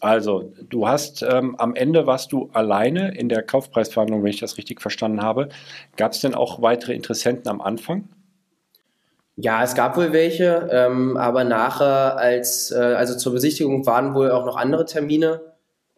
Also, 0.00 0.52
du 0.68 0.88
hast 0.88 1.22
ähm, 1.22 1.56
am 1.56 1.74
Ende 1.74 2.06
warst 2.06 2.32
du 2.32 2.50
alleine 2.52 3.16
in 3.16 3.28
der 3.28 3.42
Kaufpreisverhandlung, 3.42 4.22
wenn 4.22 4.30
ich 4.30 4.40
das 4.40 4.58
richtig 4.58 4.80
verstanden 4.80 5.22
habe. 5.22 5.48
Gab 5.96 6.12
es 6.12 6.20
denn 6.20 6.34
auch 6.34 6.62
weitere 6.62 6.94
Interessenten 6.94 7.48
am 7.48 7.60
Anfang? 7.60 8.08
Ja, 9.36 9.62
es 9.62 9.74
gab 9.74 9.96
wohl 9.96 10.12
welche, 10.12 10.68
ähm, 10.70 11.16
aber 11.16 11.44
nachher 11.44 12.18
als, 12.18 12.70
äh, 12.72 12.76
also 12.76 13.16
zur 13.16 13.32
Besichtigung 13.32 13.86
waren 13.86 14.14
wohl 14.14 14.30
auch 14.30 14.44
noch 14.44 14.56
andere 14.56 14.84
Termine. 14.84 15.40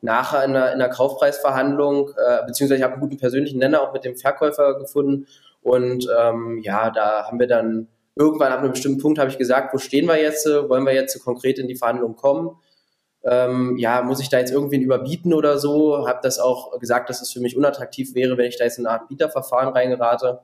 Nachher 0.00 0.44
in 0.44 0.52
der, 0.52 0.72
in 0.72 0.78
der 0.78 0.88
Kaufpreisverhandlung, 0.88 2.10
äh, 2.10 2.46
beziehungsweise 2.46 2.78
ich 2.78 2.82
habe 2.84 2.94
einen 2.94 3.02
guten 3.02 3.18
persönlichen 3.18 3.58
Nenner 3.58 3.82
auch 3.82 3.92
mit 3.92 4.04
dem 4.04 4.16
Verkäufer 4.16 4.78
gefunden. 4.78 5.26
Und 5.62 6.08
ähm, 6.20 6.60
ja, 6.62 6.90
da 6.90 7.26
haben 7.26 7.38
wir 7.38 7.46
dann 7.46 7.88
irgendwann 8.14 8.52
ab 8.52 8.60
einem 8.60 8.72
bestimmten 8.72 9.00
Punkt 9.00 9.18
habe 9.18 9.30
ich 9.30 9.38
gesagt, 9.38 9.72
wo 9.72 9.78
stehen 9.78 10.06
wir 10.06 10.20
jetzt? 10.20 10.46
Wollen 10.46 10.84
wir 10.84 10.94
jetzt 10.94 11.22
konkret 11.24 11.58
in 11.58 11.68
die 11.68 11.76
Verhandlung 11.76 12.16
kommen? 12.16 12.56
Ähm, 13.24 13.76
ja, 13.76 14.02
muss 14.02 14.20
ich 14.20 14.28
da 14.28 14.38
jetzt 14.38 14.50
irgendwen 14.50 14.82
überbieten 14.82 15.32
oder 15.32 15.58
so? 15.58 16.08
Habe 16.08 16.20
das 16.22 16.38
auch 16.38 16.78
gesagt, 16.80 17.08
dass 17.08 17.22
es 17.22 17.32
für 17.32 17.40
mich 17.40 17.56
unattraktiv 17.56 18.14
wäre, 18.14 18.36
wenn 18.36 18.46
ich 18.46 18.58
da 18.58 18.64
jetzt 18.64 18.78
in 18.78 18.86
eine 18.86 18.98
Art 18.98 19.08
Bieterverfahren 19.08 19.72
reingerate. 19.72 20.40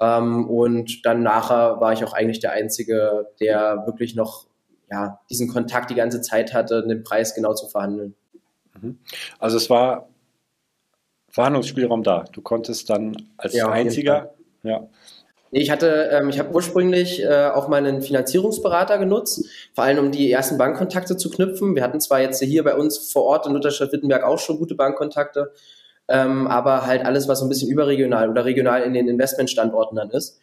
Ähm, 0.00 0.48
und 0.48 1.04
dann 1.06 1.22
nachher 1.22 1.80
war 1.80 1.92
ich 1.92 2.04
auch 2.04 2.12
eigentlich 2.12 2.40
der 2.40 2.52
Einzige, 2.52 3.28
der 3.38 3.84
wirklich 3.86 4.16
noch 4.16 4.46
ja, 4.90 5.20
diesen 5.30 5.48
Kontakt 5.48 5.90
die 5.90 5.94
ganze 5.94 6.20
Zeit 6.20 6.52
hatte, 6.52 6.84
den 6.86 7.04
Preis 7.04 7.34
genau 7.34 7.54
zu 7.54 7.68
verhandeln. 7.68 8.14
Mhm. 8.80 8.98
Also 9.38 9.56
es 9.56 9.70
war 9.70 10.08
Verhandlungsspielraum 11.28 12.02
da. 12.02 12.24
Du 12.32 12.42
konntest 12.42 12.90
dann 12.90 13.16
als 13.36 13.54
ja, 13.54 13.70
Einziger, 13.70 14.34
ja. 14.62 14.88
Ich 15.52 15.70
hatte, 15.70 16.10
ähm, 16.12 16.28
ich 16.28 16.38
habe 16.38 16.54
ursprünglich 16.54 17.22
äh, 17.22 17.46
auch 17.46 17.66
meinen 17.66 18.02
Finanzierungsberater 18.02 18.98
genutzt, 18.98 19.46
vor 19.74 19.84
allem 19.84 19.98
um 19.98 20.12
die 20.12 20.30
ersten 20.30 20.58
Bankkontakte 20.58 21.16
zu 21.16 21.28
knüpfen. 21.28 21.74
Wir 21.74 21.82
hatten 21.82 22.00
zwar 22.00 22.20
jetzt 22.20 22.40
hier 22.40 22.62
bei 22.62 22.76
uns 22.76 23.10
vor 23.10 23.24
Ort 23.24 23.46
in 23.46 23.54
Lutherstadt-Wittenberg 23.54 24.22
auch 24.22 24.38
schon 24.38 24.58
gute 24.58 24.76
Bankkontakte, 24.76 25.52
ähm, 26.08 26.46
aber 26.46 26.86
halt 26.86 27.04
alles, 27.04 27.26
was 27.26 27.40
so 27.40 27.46
ein 27.46 27.48
bisschen 27.48 27.70
überregional 27.70 28.30
oder 28.30 28.44
regional 28.44 28.82
in 28.82 28.94
den 28.94 29.08
Investmentstandorten 29.08 29.96
dann 29.96 30.10
ist. 30.10 30.40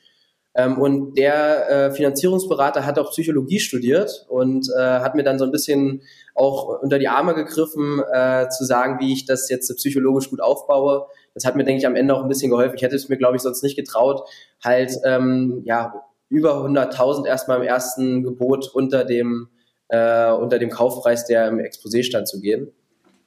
Ähm, 0.56 0.78
und 0.78 1.18
der 1.18 1.70
äh, 1.70 1.92
Finanzierungsberater 1.92 2.86
hat 2.86 3.00
auch 3.00 3.12
Psychologie 3.12 3.60
studiert 3.60 4.26
und 4.28 4.68
äh, 4.76 4.82
hat 4.82 5.16
mir 5.16 5.24
dann 5.24 5.40
so 5.40 5.46
ein 5.46 5.52
bisschen 5.52 6.02
auch 6.36 6.82
unter 6.82 7.00
die 7.00 7.08
Arme 7.08 7.34
gegriffen, 7.34 8.02
äh, 8.12 8.50
zu 8.50 8.66
sagen, 8.66 9.00
wie 9.00 9.14
ich 9.14 9.26
das 9.26 9.50
jetzt 9.50 9.74
psychologisch 9.78 10.30
gut 10.30 10.42
aufbaue. 10.42 11.06
Das 11.38 11.46
hat 11.46 11.56
mir, 11.56 11.64
denke 11.64 11.80
ich, 11.80 11.86
am 11.86 11.96
Ende 11.96 12.16
auch 12.16 12.24
ein 12.24 12.28
bisschen 12.28 12.50
geholfen. 12.50 12.76
Ich 12.76 12.82
hätte 12.82 12.96
es 12.96 13.10
mir, 13.10 13.18
glaube 13.18 13.36
ich, 13.36 13.44
sonst 13.44 13.62
nicht 13.62 13.76
getraut, 13.76 14.28
halt 14.64 14.92
ähm, 15.06 15.62
ja 15.66 16.04
über 16.30 16.66
100.000 16.66 17.28
erstmal 17.28 17.58
im 17.58 17.64
ersten 17.64 18.24
Gebot 18.24 18.72
unter 18.74 19.06
dem 19.06 19.50
äh, 19.90 20.32
unter 20.32 20.58
dem 20.58 20.70
Kaufpreis, 20.70 21.26
der 21.26 21.48
im 21.48 21.60
Exposé 21.60 22.04
stand, 22.04 22.28
zu 22.28 22.42
gehen. 22.42 22.72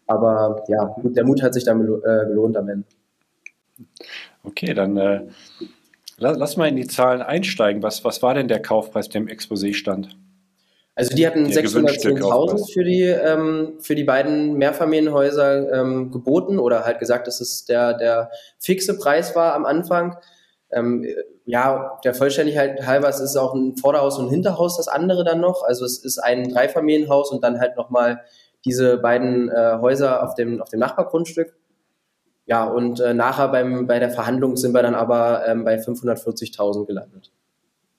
Aber 0.07 0.65
ja, 0.67 0.87
gut, 1.01 1.17
der 1.17 1.25
Mut 1.25 1.41
hat 1.41 1.55
sich 1.55 1.65
dann 1.65 1.81
äh, 1.83 2.27
gelohnt 2.27 2.57
am 2.57 2.69
Ende. 2.69 2.85
Okay, 4.43 4.75
dann 4.75 4.97
äh, 4.97 5.23
lass, 6.19 6.37
lass, 6.37 6.57
mal 6.57 6.69
in 6.69 6.77
die 6.77 6.89
Zahlen 6.89 7.23
einsteigen. 7.23 7.83
Was, 7.83 8.05
was 8.05 8.23
war 8.23 8.35
denn 8.35 8.49
der 8.49 8.61
Kaufpreis, 8.61 9.09
der 9.09 9.21
im 9.21 9.29
Exposé 9.29 9.73
stand? 9.73 10.17
Also 10.95 11.15
die 11.15 11.27
hatten 11.27 11.47
610.000 11.47 12.73
für 12.73 12.85
die 12.85 13.03
ähm, 13.03 13.79
für 13.81 13.95
die 13.95 14.05
beiden 14.05 14.55
Mehrfamilienhäuser 14.55 15.73
ähm, 15.73 16.11
geboten 16.11 16.59
oder 16.59 16.85
halt 16.85 16.99
gesagt, 16.99 17.27
dass 17.27 17.41
es 17.41 17.65
der 17.65 17.95
der 17.95 18.31
fixe 18.59 18.99
Preis 18.99 19.35
war 19.35 19.55
am 19.55 19.65
Anfang. 19.65 20.17
Ähm, 20.73 21.07
ja, 21.47 21.99
der 22.05 22.15
Vollständigkeit 22.15 22.87
halber, 22.87 23.09
es 23.09 23.21
ist 23.21 23.37
auch 23.37 23.55
ein 23.55 23.77
Vorderhaus 23.77 24.19
und 24.19 24.27
ein 24.27 24.31
Hinterhaus, 24.31 24.77
das 24.77 24.89
andere 24.89 25.25
dann 25.25 25.41
noch. 25.41 25.65
Also 25.65 25.85
es 25.85 25.99
ist 25.99 26.19
ein 26.19 26.49
Dreifamilienhaus 26.49 27.33
und 27.33 27.43
dann 27.43 27.59
halt 27.59 27.77
nochmal 27.77 28.21
diese 28.65 28.99
beiden 28.99 29.49
äh, 29.49 29.79
Häuser 29.81 30.23
auf 30.23 30.35
dem, 30.35 30.61
auf 30.61 30.69
dem 30.69 30.81
Nachbargrundstück. 30.81 31.57
Ja, 32.47 32.65
und 32.65 33.01
äh, 33.01 33.15
nachher 33.15 33.49
beim, 33.49 33.87
bei 33.87 33.99
der 33.99 34.11
Verhandlung 34.11 34.57
sind 34.57 34.73
wir 34.73 34.83
dann 34.83 34.95
aber 34.95 35.47
ähm, 35.47 35.65
bei 35.65 35.77
540.000 35.77 36.87
gelandet. 36.87 37.33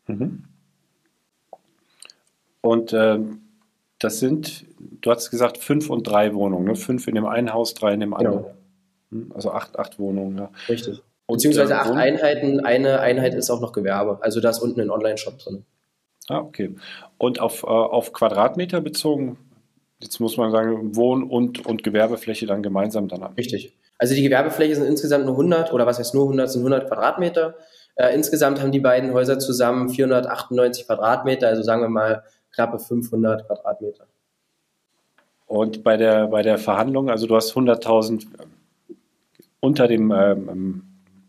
Mhm. 0.07 0.43
Und 2.61 2.93
ähm, 2.93 3.41
das 3.99 4.19
sind, 4.19 4.65
du 4.79 5.11
hast 5.11 5.29
gesagt, 5.29 5.57
fünf 5.57 5.89
und 5.89 6.03
drei 6.03 6.33
Wohnungen, 6.33 6.65
ne? 6.65 6.75
fünf 6.75 7.07
in 7.07 7.15
dem 7.15 7.25
einen 7.25 7.53
Haus, 7.53 7.73
drei 7.73 7.93
in 7.93 7.99
dem 7.99 8.13
anderen. 8.13 8.45
Genau. 9.09 9.35
Also 9.35 9.51
acht, 9.51 9.77
acht 9.77 9.99
Wohnungen, 9.99 10.37
ja. 10.37 10.51
Richtig. 10.69 11.01
Beziehungsweise 11.27 11.77
acht 11.77 11.91
Einheiten, 11.91 12.59
eine 12.59 12.99
Einheit 12.99 13.33
ist 13.33 13.49
auch 13.49 13.61
noch 13.61 13.73
Gewerbe. 13.73 14.19
Also 14.21 14.41
da 14.41 14.49
ist 14.49 14.59
unten 14.59 14.81
ein 14.81 14.89
Online-Shop 14.89 15.37
drin. 15.39 15.65
Ah, 16.27 16.39
okay. 16.39 16.75
Und 17.17 17.39
auf, 17.39 17.63
äh, 17.63 17.67
auf 17.67 18.13
Quadratmeter 18.13 18.81
bezogen, 18.81 19.37
jetzt 19.99 20.19
muss 20.19 20.37
man 20.37 20.51
sagen, 20.51 20.95
Wohn- 20.95 21.29
und, 21.29 21.65
und 21.65 21.83
Gewerbefläche 21.83 22.47
dann 22.47 22.63
gemeinsam 22.63 23.07
dann 23.07 23.23
ab. 23.23 23.33
Richtig. 23.37 23.77
Also 23.97 24.15
die 24.15 24.23
Gewerbefläche 24.23 24.75
sind 24.75 24.85
insgesamt 24.85 25.25
nur 25.25 25.35
100 25.35 25.73
oder 25.73 25.85
was 25.85 25.99
heißt 25.99 26.15
nur 26.15 26.23
100, 26.23 26.49
sind 26.49 26.61
100 26.61 26.87
Quadratmeter. 26.87 27.55
Äh, 27.95 28.15
insgesamt 28.15 28.61
haben 28.61 28.71
die 28.71 28.79
beiden 28.79 29.13
Häuser 29.13 29.39
zusammen 29.39 29.89
498 29.89 30.87
Quadratmeter, 30.87 31.47
also 31.47 31.61
sagen 31.61 31.81
wir 31.81 31.89
mal 31.89 32.23
knappe 32.53 32.79
500 32.79 33.47
Quadratmeter. 33.47 34.07
Und 35.45 35.83
bei 35.83 35.97
der, 35.97 36.27
bei 36.27 36.41
der 36.41 36.57
Verhandlung, 36.57 37.09
also 37.09 37.27
du 37.27 37.35
hast 37.35 37.53
100.000 37.53 38.25
unter 39.59 39.87
dem 39.87 40.11
ähm, 40.11 40.83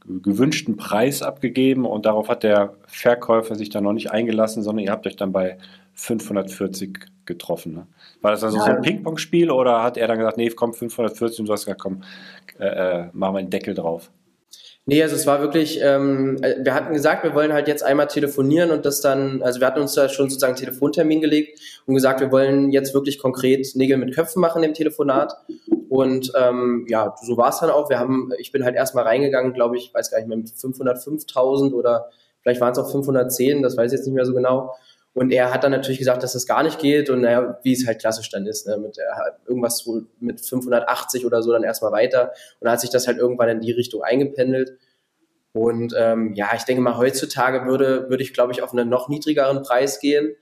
gewünschten 0.05 0.77
Preis 0.77 1.23
abgegeben 1.23 1.85
und 1.85 2.07
darauf 2.07 2.29
hat 2.29 2.43
der 2.43 2.75
Verkäufer 2.87 3.55
sich 3.55 3.71
dann 3.71 3.85
noch 3.85 3.93
nicht 3.93 4.11
eingelassen, 4.11 4.63
sondern 4.63 4.85
ihr 4.85 4.91
habt 4.91 5.07
euch 5.07 5.17
dann 5.17 5.33
bei 5.33 5.59
540 5.95 6.99
getroffen. 7.25 7.75
Ne? 7.75 7.87
War 8.21 8.33
das 8.33 8.43
also 8.43 8.59
ja. 8.59 8.65
so 8.65 8.71
ein 8.71 8.81
Ping-Pong-Spiel 8.81 9.51
oder 9.51 9.83
hat 9.83 9.97
er 9.97 10.09
dann 10.09 10.19
gesagt, 10.19 10.37
nee, 10.37 10.49
komm, 10.51 10.73
540 10.73 11.41
und 11.41 11.47
du 11.47 11.53
hast 11.53 11.65
gesagt, 11.65 11.81
komm, 11.81 12.03
äh, 12.59 12.67
äh, 12.67 13.09
machen 13.13 13.35
wir 13.35 13.39
einen 13.39 13.51
Deckel 13.51 13.75
drauf? 13.75 14.11
Nee, 14.85 15.01
also 15.01 15.15
es 15.15 15.29
war 15.29 15.41
wirklich, 15.41 15.79
ähm, 15.81 16.39
äh, 16.43 16.57
wir 16.65 16.75
hatten 16.75 16.93
gesagt, 16.93 17.23
wir 17.23 17.35
wollen 17.35 17.53
halt 17.53 17.69
jetzt 17.69 17.85
einmal 17.85 18.09
telefonieren 18.09 18.73
und 18.73 18.85
das 18.85 19.01
dann, 19.01 19.41
also 19.41 19.61
wir 19.61 19.69
hatten 19.69 19.81
uns 19.81 19.95
da 19.95 20.09
schon 20.09 20.29
sozusagen 20.29 20.55
einen 20.55 20.65
Telefontermin 20.65 21.21
gelegt 21.21 21.61
und 21.87 21.95
gesagt, 21.95 22.21
wir 22.21 22.33
wollen 22.33 22.73
jetzt 22.73 22.93
wirklich 22.93 23.21
konkret 23.21 23.77
Nägel 23.77 23.97
mit 23.97 24.13
Köpfen 24.13 24.41
machen 24.41 24.65
im 24.65 24.75
Telefonat. 24.75 25.35
Und 25.89 26.33
ähm, 26.37 26.87
ja, 26.89 27.15
so 27.23 27.37
war 27.37 27.51
es 27.51 27.61
dann 27.61 27.71
auch. 27.71 27.91
Wir 27.91 28.01
haben, 28.01 28.33
ich 28.39 28.51
bin 28.51 28.65
halt 28.65 28.75
erstmal 28.75 29.05
reingegangen, 29.05 29.53
glaube 29.53 29.77
ich, 29.77 29.95
weiß 29.95 30.11
gar 30.11 30.19
nicht 30.19 30.27
mehr, 30.27 30.39
mit 30.39 30.49
505.000 30.49 31.75
oder 31.75 32.11
vielleicht 32.41 32.61
waren 32.61 32.73
es 32.73 32.79
auch 32.79 32.91
510, 32.91 33.63
das 33.63 33.77
weiß 33.77 33.93
ich 33.93 33.99
jetzt 33.99 34.07
nicht 34.07 34.15
mehr 34.15 34.25
so 34.25 34.35
genau. 34.35 34.75
Und 35.15 35.31
er 35.31 35.53
hat 35.53 35.63
dann 35.63 35.73
natürlich 35.73 35.99
gesagt, 35.99 36.23
dass 36.23 36.33
das 36.33 36.47
gar 36.47 36.63
nicht 36.63 36.79
geht 36.79 37.11
und 37.11 37.21
naja, 37.21 37.59
wie 37.63 37.73
es 37.73 37.87
halt 37.87 38.01
klassisch 38.01 38.31
dann 38.31 38.47
ist, 38.47 38.67
ne, 38.67 38.79
mit 38.79 38.97
er 38.97 39.39
irgendwas 39.47 39.87
mit 40.21 40.41
580 40.41 41.27
oder 41.27 41.43
so 41.43 41.53
dann 41.53 41.65
erstmal 41.65 41.93
weiter 41.93 42.33
und 42.61 42.71
hat 42.71 42.81
sich 42.81 42.89
das 42.89 43.07
halt 43.07 43.19
irgendwann 43.19 43.51
in 43.51 43.61
die 43.61 43.73
Richtung 43.73 44.03
eingependelt. 44.03 44.79
Und 45.53 45.95
ähm, 45.99 46.33
ja, 46.33 46.51
ich 46.57 46.63
denke 46.63 46.83
mal, 46.83 46.97
heutzutage 46.97 47.67
würde, 47.67 48.09
würde 48.09 48.23
ich, 48.23 48.33
glaube 48.33 48.53
ich, 48.53 48.63
auf 48.63 48.73
einen 48.73 48.89
noch 48.89 49.11
niedrigeren 49.11 49.63
Preis 49.63 50.01
gehen. 50.01 50.35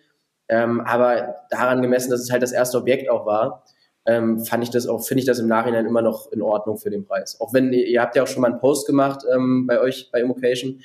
Ähm, 0.49 0.81
aber 0.83 1.37
daran 1.51 1.83
gemessen, 1.83 2.11
dass 2.11 2.21
es 2.21 2.31
halt 2.31 2.43
das 2.43 2.53
erste 2.53 2.79
Objekt 2.79 3.11
auch 3.11 3.27
war, 3.27 3.65
ähm, 4.07 4.45
fand 4.45 4.63
ich 4.63 4.71
das 4.71 4.87
auch, 4.87 5.03
finde 5.03 5.21
ich 5.21 5.27
das 5.27 5.41
im 5.41 5.49
Nachhinein 5.49 5.87
immer 5.87 6.03
noch 6.03 6.31
in 6.31 6.43
Ordnung 6.43 6.79
für 6.79 6.91
den 6.91 7.05
Preis. 7.05 7.41
Auch 7.41 7.53
wenn 7.53 7.73
ihr 7.73 8.01
habt 8.01 8.15
ja 8.15 8.23
auch 8.23 8.29
schon 8.29 8.43
mal 8.43 8.51
einen 8.51 8.61
Post 8.61 8.87
gemacht 8.87 9.25
ähm, 9.33 9.67
bei 9.67 9.81
euch 9.81 10.11
bei 10.13 10.21
Immocation. 10.21 10.81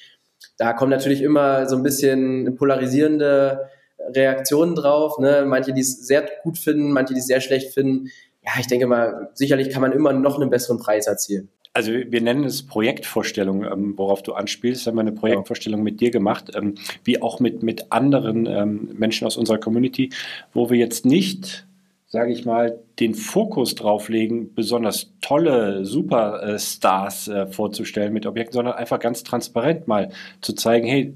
Da 0.57 0.73
kommen 0.73 0.91
natürlich 0.91 1.21
immer 1.21 1.67
so 1.67 1.75
ein 1.75 1.83
bisschen 1.83 2.55
polarisierende 2.55 3.69
Reaktionen 3.99 4.75
drauf. 4.75 5.19
Ne? 5.19 5.45
Manche, 5.47 5.73
die 5.73 5.81
es 5.81 6.05
sehr 6.05 6.27
gut 6.43 6.57
finden, 6.57 6.91
manche, 6.91 7.13
die 7.13 7.19
es 7.19 7.27
sehr 7.27 7.41
schlecht 7.41 7.73
finden. 7.73 8.09
Ja, 8.43 8.51
ich 8.59 8.67
denke 8.67 8.87
mal, 8.87 9.29
sicherlich 9.33 9.69
kann 9.71 9.81
man 9.81 9.91
immer 9.91 10.13
noch 10.13 10.39
einen 10.39 10.49
besseren 10.49 10.77
Preis 10.77 11.07
erzielen. 11.07 11.49
Also 11.75 11.91
wir 11.91 12.21
nennen 12.21 12.45
es 12.45 12.65
Projektvorstellung, 12.65 13.65
ähm, 13.65 13.97
worauf 13.97 14.23
du 14.23 14.31
anspielst. 14.31 14.87
Haben 14.87 14.95
wir 14.95 15.01
eine 15.01 15.11
Projektvorstellung 15.11 15.83
mit 15.83 15.99
dir 15.99 16.09
gemacht, 16.09 16.51
ähm, 16.55 16.75
wie 17.03 17.21
auch 17.21 17.41
mit, 17.41 17.63
mit 17.63 17.91
anderen 17.91 18.45
ähm, 18.45 18.91
Menschen 18.93 19.27
aus 19.27 19.35
unserer 19.35 19.57
Community, 19.57 20.09
wo 20.53 20.69
wir 20.69 20.77
jetzt 20.77 21.05
nicht, 21.05 21.67
sage 22.07 22.31
ich 22.31 22.45
mal, 22.45 22.79
den 23.01 23.13
Fokus 23.13 23.75
drauflegen, 23.75 24.53
besonders 24.55 25.11
tolle 25.19 25.83
Superstars 25.83 27.27
äh, 27.27 27.47
vorzustellen 27.47 28.13
mit 28.13 28.25
Objekten, 28.25 28.53
sondern 28.53 28.75
einfach 28.75 28.99
ganz 28.99 29.23
transparent 29.23 29.85
mal 29.85 30.11
zu 30.39 30.53
zeigen, 30.53 30.87
hey, 30.87 31.13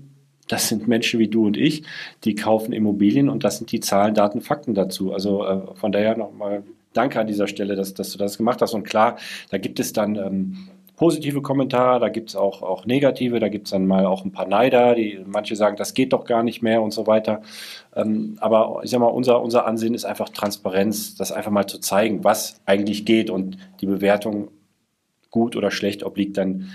das 0.50 0.68
sind 0.68 0.88
Menschen 0.88 1.20
wie 1.20 1.30
du 1.30 1.46
und 1.46 1.56
ich, 1.56 1.84
die 2.26 2.36
kaufen 2.36 2.74
Immobilien 2.74 3.30
und 3.30 3.44
das 3.44 3.58
sind 3.58 3.72
die 3.72 3.80
Zahlen, 3.80 4.14
Daten, 4.14 4.42
Fakten 4.42 4.74
dazu. 4.74 5.14
Also 5.14 5.46
äh, 5.46 5.76
von 5.76 5.92
daher 5.92 6.18
nochmal 6.18 6.64
danke 6.94 7.20
an 7.20 7.28
dieser 7.28 7.48
Stelle, 7.48 7.76
dass, 7.76 7.94
dass, 7.94 8.12
du 8.12 8.18
das 8.18 8.38
gemacht 8.38 8.62
hast. 8.62 8.74
Und 8.74 8.84
klar, 8.84 9.18
da 9.52 9.58
gibt 9.58 9.80
es 9.80 9.94
dann 9.94 10.16
ähm, 10.16 10.68
positive 10.96 11.42
Kommentare, 11.42 12.00
da 12.00 12.10
gibt 12.10 12.30
es 12.30 12.36
auch, 12.36 12.62
auch 12.62 12.86
negative, 12.86 13.40
da 13.40 13.48
gibt 13.48 13.68
es 13.68 13.72
dann 13.72 13.86
mal 13.86 14.06
auch 14.06 14.26
ein 14.26 14.32
paar 14.32 14.48
Neider, 14.48 14.96
die 14.96 15.20
manche 15.26 15.56
sagen, 15.56 15.78
das 15.78 15.94
geht 15.94 16.12
doch 16.12 16.26
gar 16.26 16.44
nicht 16.44 16.62
mehr 16.62 16.82
und 16.82 16.92
so 16.92 17.08
weiter. 17.08 17.42
Ähm, 17.96 18.38
aber 18.42 18.82
ich 18.84 18.90
sag 18.90 19.00
mal, 19.00 19.08
unser, 19.08 19.42
unser 19.42 19.66
Ansehen 19.66 19.94
ist 19.94 20.06
einfach 20.06 20.30
Transparenz, 20.30 21.16
das 21.16 21.32
einfach 21.32 21.52
mal 21.52 21.68
zu 21.68 21.80
zeigen, 21.80 22.24
was 22.24 22.60
eigentlich 22.66 23.06
geht 23.06 23.30
und 23.30 23.58
die 23.82 23.86
Bewertung 23.86 24.50
gut 25.30 25.56
oder 25.56 25.70
schlecht 25.70 26.04
obliegt 26.04 26.38
dann 26.38 26.70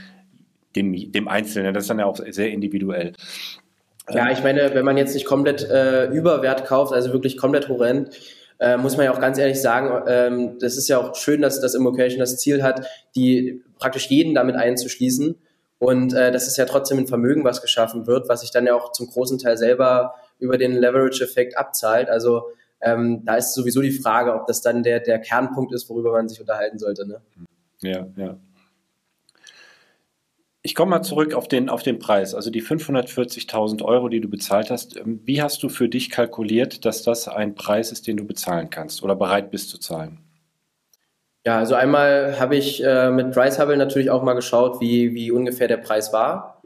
dem, 0.76 1.12
dem 1.12 1.28
Einzelnen. 1.28 1.74
Das 1.74 1.84
ist 1.84 1.90
dann 1.90 1.98
ja 1.98 2.06
auch 2.06 2.16
sehr 2.16 2.50
individuell. 2.50 3.12
Ja, 4.10 4.30
ich 4.30 4.42
meine, 4.42 4.74
wenn 4.74 4.84
man 4.84 4.96
jetzt 4.96 5.14
nicht 5.14 5.24
komplett 5.24 5.68
äh, 5.68 6.06
Überwert 6.06 6.66
kauft, 6.66 6.92
also 6.92 7.12
wirklich 7.12 7.36
komplett 7.38 7.68
horrend, 7.68 8.10
äh, 8.60 8.76
muss 8.76 8.96
man 8.96 9.06
ja 9.06 9.12
auch 9.12 9.20
ganz 9.20 9.38
ehrlich 9.38 9.60
sagen, 9.60 10.04
ähm, 10.06 10.58
das 10.60 10.76
ist 10.76 10.88
ja 10.88 10.98
auch 10.98 11.14
schön, 11.14 11.40
dass 11.40 11.60
das 11.60 11.74
Immocation 11.74 12.20
das 12.20 12.36
Ziel 12.36 12.62
hat, 12.62 12.86
die 13.16 13.62
praktisch 13.78 14.08
jeden 14.08 14.34
damit 14.34 14.56
einzuschließen. 14.56 15.36
Und 15.78 16.14
äh, 16.14 16.30
das 16.32 16.46
ist 16.46 16.56
ja 16.56 16.64
trotzdem 16.66 16.98
ein 16.98 17.06
Vermögen, 17.06 17.44
was 17.44 17.62
geschaffen 17.62 18.06
wird, 18.06 18.28
was 18.28 18.42
sich 18.42 18.50
dann 18.50 18.66
ja 18.66 18.74
auch 18.74 18.92
zum 18.92 19.08
großen 19.08 19.38
Teil 19.38 19.56
selber 19.56 20.14
über 20.38 20.56
den 20.56 20.72
Leverage-Effekt 20.72 21.58
abzahlt. 21.58 22.08
Also 22.08 22.44
ähm, 22.80 23.22
da 23.24 23.36
ist 23.36 23.54
sowieso 23.54 23.80
die 23.80 23.90
Frage, 23.90 24.34
ob 24.34 24.46
das 24.46 24.60
dann 24.60 24.82
der, 24.82 25.00
der 25.00 25.18
Kernpunkt 25.18 25.72
ist, 25.72 25.88
worüber 25.88 26.12
man 26.12 26.28
sich 26.28 26.40
unterhalten 26.40 26.78
sollte. 26.78 27.06
Ne? 27.06 27.20
Ja, 27.80 28.06
ja. 28.16 28.36
Ich 30.66 30.74
komme 30.74 30.92
mal 30.92 31.02
zurück 31.02 31.34
auf 31.34 31.46
den, 31.46 31.68
auf 31.68 31.82
den 31.82 31.98
Preis, 31.98 32.34
also 32.34 32.50
die 32.50 32.62
540.000 32.62 33.84
Euro, 33.84 34.08
die 34.08 34.22
du 34.22 34.30
bezahlt 34.30 34.70
hast. 34.70 34.96
Ähm, 34.96 35.20
wie 35.22 35.42
hast 35.42 35.62
du 35.62 35.68
für 35.68 35.90
dich 35.90 36.08
kalkuliert, 36.08 36.86
dass 36.86 37.02
das 37.02 37.28
ein 37.28 37.54
Preis 37.54 37.92
ist, 37.92 38.06
den 38.06 38.16
du 38.16 38.24
bezahlen 38.24 38.70
kannst 38.70 39.02
oder 39.02 39.14
bereit 39.14 39.50
bist 39.50 39.68
zu 39.68 39.76
zahlen? 39.76 40.20
Ja, 41.44 41.58
also 41.58 41.74
einmal 41.74 42.40
habe 42.40 42.56
ich 42.56 42.82
äh, 42.82 43.10
mit 43.10 43.32
Price 43.32 43.58
Hubble 43.58 43.76
natürlich 43.76 44.08
auch 44.08 44.22
mal 44.22 44.32
geschaut, 44.32 44.80
wie, 44.80 45.12
wie 45.12 45.30
ungefähr 45.30 45.68
der 45.68 45.76
Preis 45.76 46.14
war, 46.14 46.62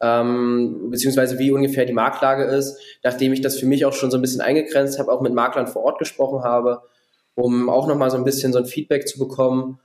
ähm, 0.00 0.88
beziehungsweise 0.88 1.40
wie 1.40 1.50
ungefähr 1.50 1.86
die 1.86 1.92
Marktlage 1.92 2.44
ist, 2.44 2.78
nachdem 3.02 3.32
ich 3.32 3.40
das 3.40 3.58
für 3.58 3.66
mich 3.66 3.84
auch 3.84 3.94
schon 3.94 4.12
so 4.12 4.18
ein 4.18 4.22
bisschen 4.22 4.42
eingegrenzt 4.42 5.00
habe, 5.00 5.10
auch 5.10 5.22
mit 5.22 5.34
Maklern 5.34 5.66
vor 5.66 5.82
Ort 5.82 5.98
gesprochen 5.98 6.44
habe, 6.44 6.82
um 7.34 7.68
auch 7.68 7.88
nochmal 7.88 8.12
so 8.12 8.16
ein 8.16 8.22
bisschen 8.24 8.52
so 8.52 8.60
ein 8.60 8.66
Feedback 8.66 9.08
zu 9.08 9.18
bekommen 9.18 9.80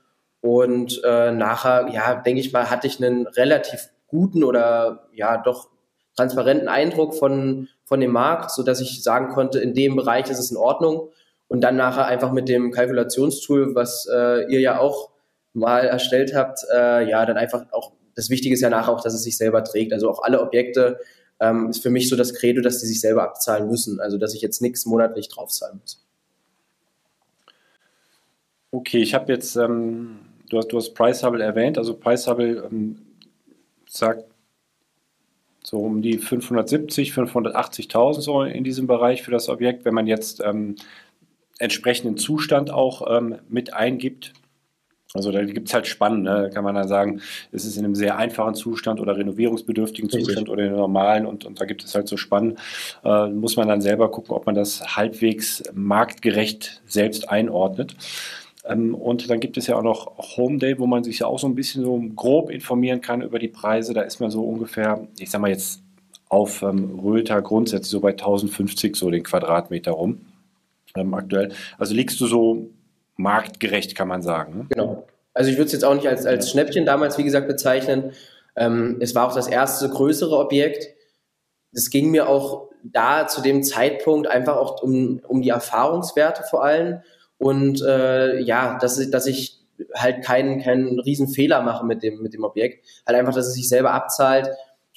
und 0.46 1.02
äh, 1.04 1.32
nachher, 1.32 1.90
ja, 1.92 2.22
denke 2.22 2.40
ich 2.40 2.54
mal, 2.54 2.70
hatte 2.70 2.86
ich 2.86 3.04
einen 3.04 3.26
relativ 3.26 3.90
guten 4.06 4.44
oder 4.44 5.08
ja 5.12 5.42
doch 5.42 5.70
transparenten 6.16 6.68
Eindruck 6.68 7.16
von, 7.16 7.68
von 7.84 8.00
dem 8.00 8.12
Markt, 8.12 8.52
so 8.52 8.62
dass 8.62 8.80
ich 8.80 9.02
sagen 9.02 9.30
konnte, 9.30 9.58
in 9.58 9.74
dem 9.74 9.96
Bereich 9.96 10.30
ist 10.30 10.38
es 10.38 10.52
in 10.52 10.58
Ordnung. 10.58 11.10
Und 11.48 11.62
dann 11.62 11.78
nachher 11.78 12.06
einfach 12.06 12.32
mit 12.32 12.48
dem 12.48 12.70
Kalkulationstool, 12.70 13.74
was 13.74 14.08
äh, 14.08 14.46
ihr 14.52 14.60
ja 14.60 14.78
auch 14.78 15.10
mal 15.54 15.80
erstellt 15.80 16.36
habt, 16.36 16.60
äh, 16.72 17.10
ja, 17.10 17.26
dann 17.26 17.38
einfach 17.38 17.66
auch, 17.72 17.94
das 18.16 18.30
Wichtige 18.30 18.54
ist 18.54 18.62
ja 18.62 18.70
nachher 18.70 18.94
auch, 18.94 19.02
dass 19.02 19.16
es 19.16 19.24
sich 19.24 19.38
selber 19.38 19.64
trägt. 19.64 19.94
Also 19.94 20.12
auch 20.12 20.22
alle 20.22 20.42
Objekte 20.42 21.00
ähm, 21.40 21.72
ist 21.72 21.82
für 21.82 21.90
mich 21.90 22.08
so 22.08 22.16
das 22.16 22.36
Credo, 22.36 22.62
dass 22.62 22.82
die 22.82 22.86
sich 22.86 23.02
selber 23.02 23.24
abzahlen 23.24 23.68
müssen. 23.68 24.00
Also 24.00 24.20
dass 24.20 24.36
ich 24.36 24.44
jetzt 24.44 24.62
nichts 24.62 24.86
monatlich 24.86 25.28
draufzahlen 25.28 25.80
muss. 25.82 26.06
Okay, 28.70 29.02
ich 29.02 29.16
habe 29.16 29.32
jetzt 29.34 29.56
ähm, 29.56 30.20
du 30.50 30.58
hast, 30.58 30.68
du 30.68 30.78
hast 30.78 30.94
Price 30.94 31.24
Hubble 31.24 31.44
erwähnt, 31.44 31.78
also 31.78 31.96
Price 31.96 32.28
Hubble 32.28 32.68
ähm, 32.72 32.98
sagt 33.88 34.26
so 35.64 35.80
um 35.80 36.02
die 36.02 36.18
570, 36.20 37.12
580.000 37.12 38.22
so 38.22 38.44
in 38.44 38.64
diesem 38.64 38.86
Bereich 38.88 39.24
für 39.24 39.32
das 39.32 39.50
Objekt. 39.50 39.84
Wenn 39.84 39.96
man 39.96 40.06
jetzt 40.06 40.42
ähm, 40.44 40.76
entsprechenden 41.60 42.18
Zustand 42.18 42.70
auch 42.70 43.18
ähm, 43.18 43.38
mit 43.50 43.74
eingibt, 43.74 44.34
Also 45.14 45.32
da 45.32 45.44
gibt 45.44 45.70
es 45.70 45.74
halt 45.74 45.88
Spannen, 45.88 46.24
ne? 46.24 46.52
kann 46.54 46.64
man 46.64 46.76
dann 46.76 46.88
sagen, 46.88 47.22
es 47.52 47.66
ist 47.66 47.78
in 47.78 47.86
einem 47.86 47.96
sehr 47.96 48.18
einfachen 48.18 48.54
Zustand 48.54 49.00
oder 49.00 49.16
renovierungsbedürftigen 49.18 50.10
Richtig. 50.10 50.26
Zustand 50.26 50.50
oder 50.50 50.64
in 50.64 50.70
einem 50.70 50.78
normalen 50.78 51.26
und, 51.26 51.46
und 51.46 51.60
da 51.60 51.66
gibt 51.66 51.84
es 51.84 51.96
halt 51.96 52.08
so 52.08 52.18
Spannen. 52.18 52.60
Äh, 53.04 53.30
muss 53.30 53.56
man 53.56 53.68
dann 53.68 53.82
selber 53.82 54.12
gucken, 54.12 54.36
ob 54.36 54.46
man 54.46 54.56
das 54.56 54.96
halbwegs 54.96 55.64
marktgerecht 55.74 56.82
selbst 56.86 57.30
einordnet. 57.30 57.96
Ähm, 58.68 58.96
und 58.96 59.30
dann 59.30 59.40
gibt 59.40 59.58
es 59.58 59.68
ja 59.68 59.76
auch 59.76 59.84
noch 59.84 60.38
Home 60.38 60.58
Day, 60.58 60.80
wo 60.80 60.88
man 60.88 61.04
sich 61.04 61.20
ja 61.20 61.28
auch 61.28 61.40
so 61.40 61.48
ein 61.48 61.56
bisschen 61.56 61.84
so 61.84 62.02
grob 62.16 62.50
informieren 62.50 63.02
kann 63.02 63.22
über 63.22 63.40
die 63.40 63.48
Preise. 63.48 63.94
Da 63.94 64.02
ist 64.02 64.20
man 64.20 64.32
so 64.32 64.44
ungefähr, 64.44 65.08
ich 65.20 65.30
sag 65.30 65.42
mal 65.42 65.50
jetzt 65.50 65.82
auf 66.30 66.64
ähm, 66.64 67.00
Röther 67.00 67.42
grundsätzlich 67.42 67.92
so 67.92 68.00
bei 68.00 68.12
1050 68.12 68.96
so 68.96 69.12
den 69.12 69.24
Quadratmeter 69.24 69.92
rum 69.92 70.22
ähm, 70.96 71.14
aktuell. 71.14 71.54
Also 71.78 71.94
liegst 71.94 72.20
du 72.20 72.28
so 72.28 72.70
marktgerecht, 73.18 73.96
kann 73.96 74.08
man 74.08 74.22
sagen. 74.22 74.58
Ne? 74.58 74.66
Genau. 74.70 75.08
Also 75.34 75.52
ich 75.52 75.58
würde 75.58 75.68
es 75.68 75.74
jetzt 75.74 75.86
auch 75.86 75.94
nicht 75.94 76.08
als, 76.08 76.26
als 76.26 76.50
Schnäppchen 76.50 76.86
damals, 76.86 77.18
wie 77.18 77.24
gesagt, 77.24 77.48
bezeichnen. 77.48 78.14
Ähm, 78.56 78.98
es 79.00 79.14
war 79.16 79.28
auch 79.28 79.36
das 79.36 79.48
erste 79.48 79.90
größere 79.90 80.38
Objekt. 80.38 80.88
Es 81.74 81.90
ging 81.90 82.10
mir 82.10 82.30
auch 82.30 82.70
da 82.84 83.28
zu 83.28 83.42
dem 83.42 83.64
Zeitpunkt 83.64 84.28
einfach 84.28 84.56
auch 84.56 84.82
um, 84.82 85.20
um 85.28 85.42
die 85.42 85.50
Erfahrungswerte 85.50 86.44
vor 86.44 86.64
allem. 86.64 87.02
Und 87.38 87.82
äh, 87.82 88.40
ja, 88.40 88.78
dass, 88.80 89.10
dass 89.10 89.28
ich 89.28 89.60
halt 89.94 90.24
keinen, 90.24 90.62
keinen 90.62 91.00
riesen 91.00 91.28
Fehler 91.28 91.62
mache 91.62 91.86
mit 91.86 92.04
dem, 92.04 92.22
mit 92.22 92.34
dem 92.34 92.44
Objekt. 92.44 92.86
Halt 93.06 93.18
einfach, 93.18 93.34
dass 93.34 93.48
es 93.48 93.54
sich 93.54 93.68
selber 93.68 93.92
abzahlt 93.92 94.50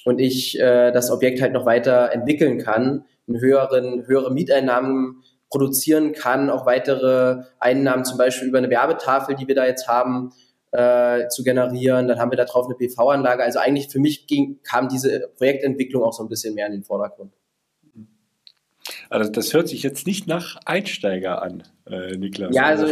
und 0.05 0.19
ich 0.19 0.59
äh, 0.59 0.91
das 0.91 1.11
Objekt 1.11 1.41
halt 1.41 1.53
noch 1.53 1.65
weiter 1.65 2.11
entwickeln 2.13 2.59
kann, 2.59 3.05
einen 3.27 3.39
höheren, 3.39 4.07
höhere 4.07 4.31
Mieteinnahmen 4.31 5.23
produzieren 5.49 6.13
kann, 6.13 6.49
auch 6.49 6.65
weitere 6.65 7.43
Einnahmen 7.59 8.05
zum 8.05 8.17
Beispiel 8.17 8.47
über 8.47 8.59
eine 8.59 8.69
Werbetafel, 8.69 9.35
die 9.35 9.47
wir 9.47 9.55
da 9.55 9.65
jetzt 9.65 9.87
haben, 9.87 10.31
äh, 10.71 11.27
zu 11.27 11.43
generieren. 11.43 12.07
Dann 12.07 12.19
haben 12.19 12.31
wir 12.31 12.37
da 12.37 12.45
drauf 12.45 12.65
eine 12.65 12.75
PV-Anlage. 12.75 13.43
Also 13.43 13.59
eigentlich 13.59 13.89
für 13.89 13.99
mich 13.99 14.27
ging, 14.27 14.59
kam 14.63 14.87
diese 14.87 15.29
Projektentwicklung 15.37 16.03
auch 16.03 16.13
so 16.13 16.23
ein 16.23 16.29
bisschen 16.29 16.53
mehr 16.53 16.67
in 16.67 16.73
den 16.73 16.83
Vordergrund. 16.83 17.33
Also 19.09 19.31
das 19.31 19.53
hört 19.53 19.67
sich 19.67 19.81
jetzt 19.81 20.05
nicht 20.05 20.27
nach 20.27 20.57
Einsteiger 20.65 21.41
an, 21.41 21.63
äh, 21.89 22.15
Niklas. 22.15 22.55
Ja, 22.55 22.65
also 22.65 22.85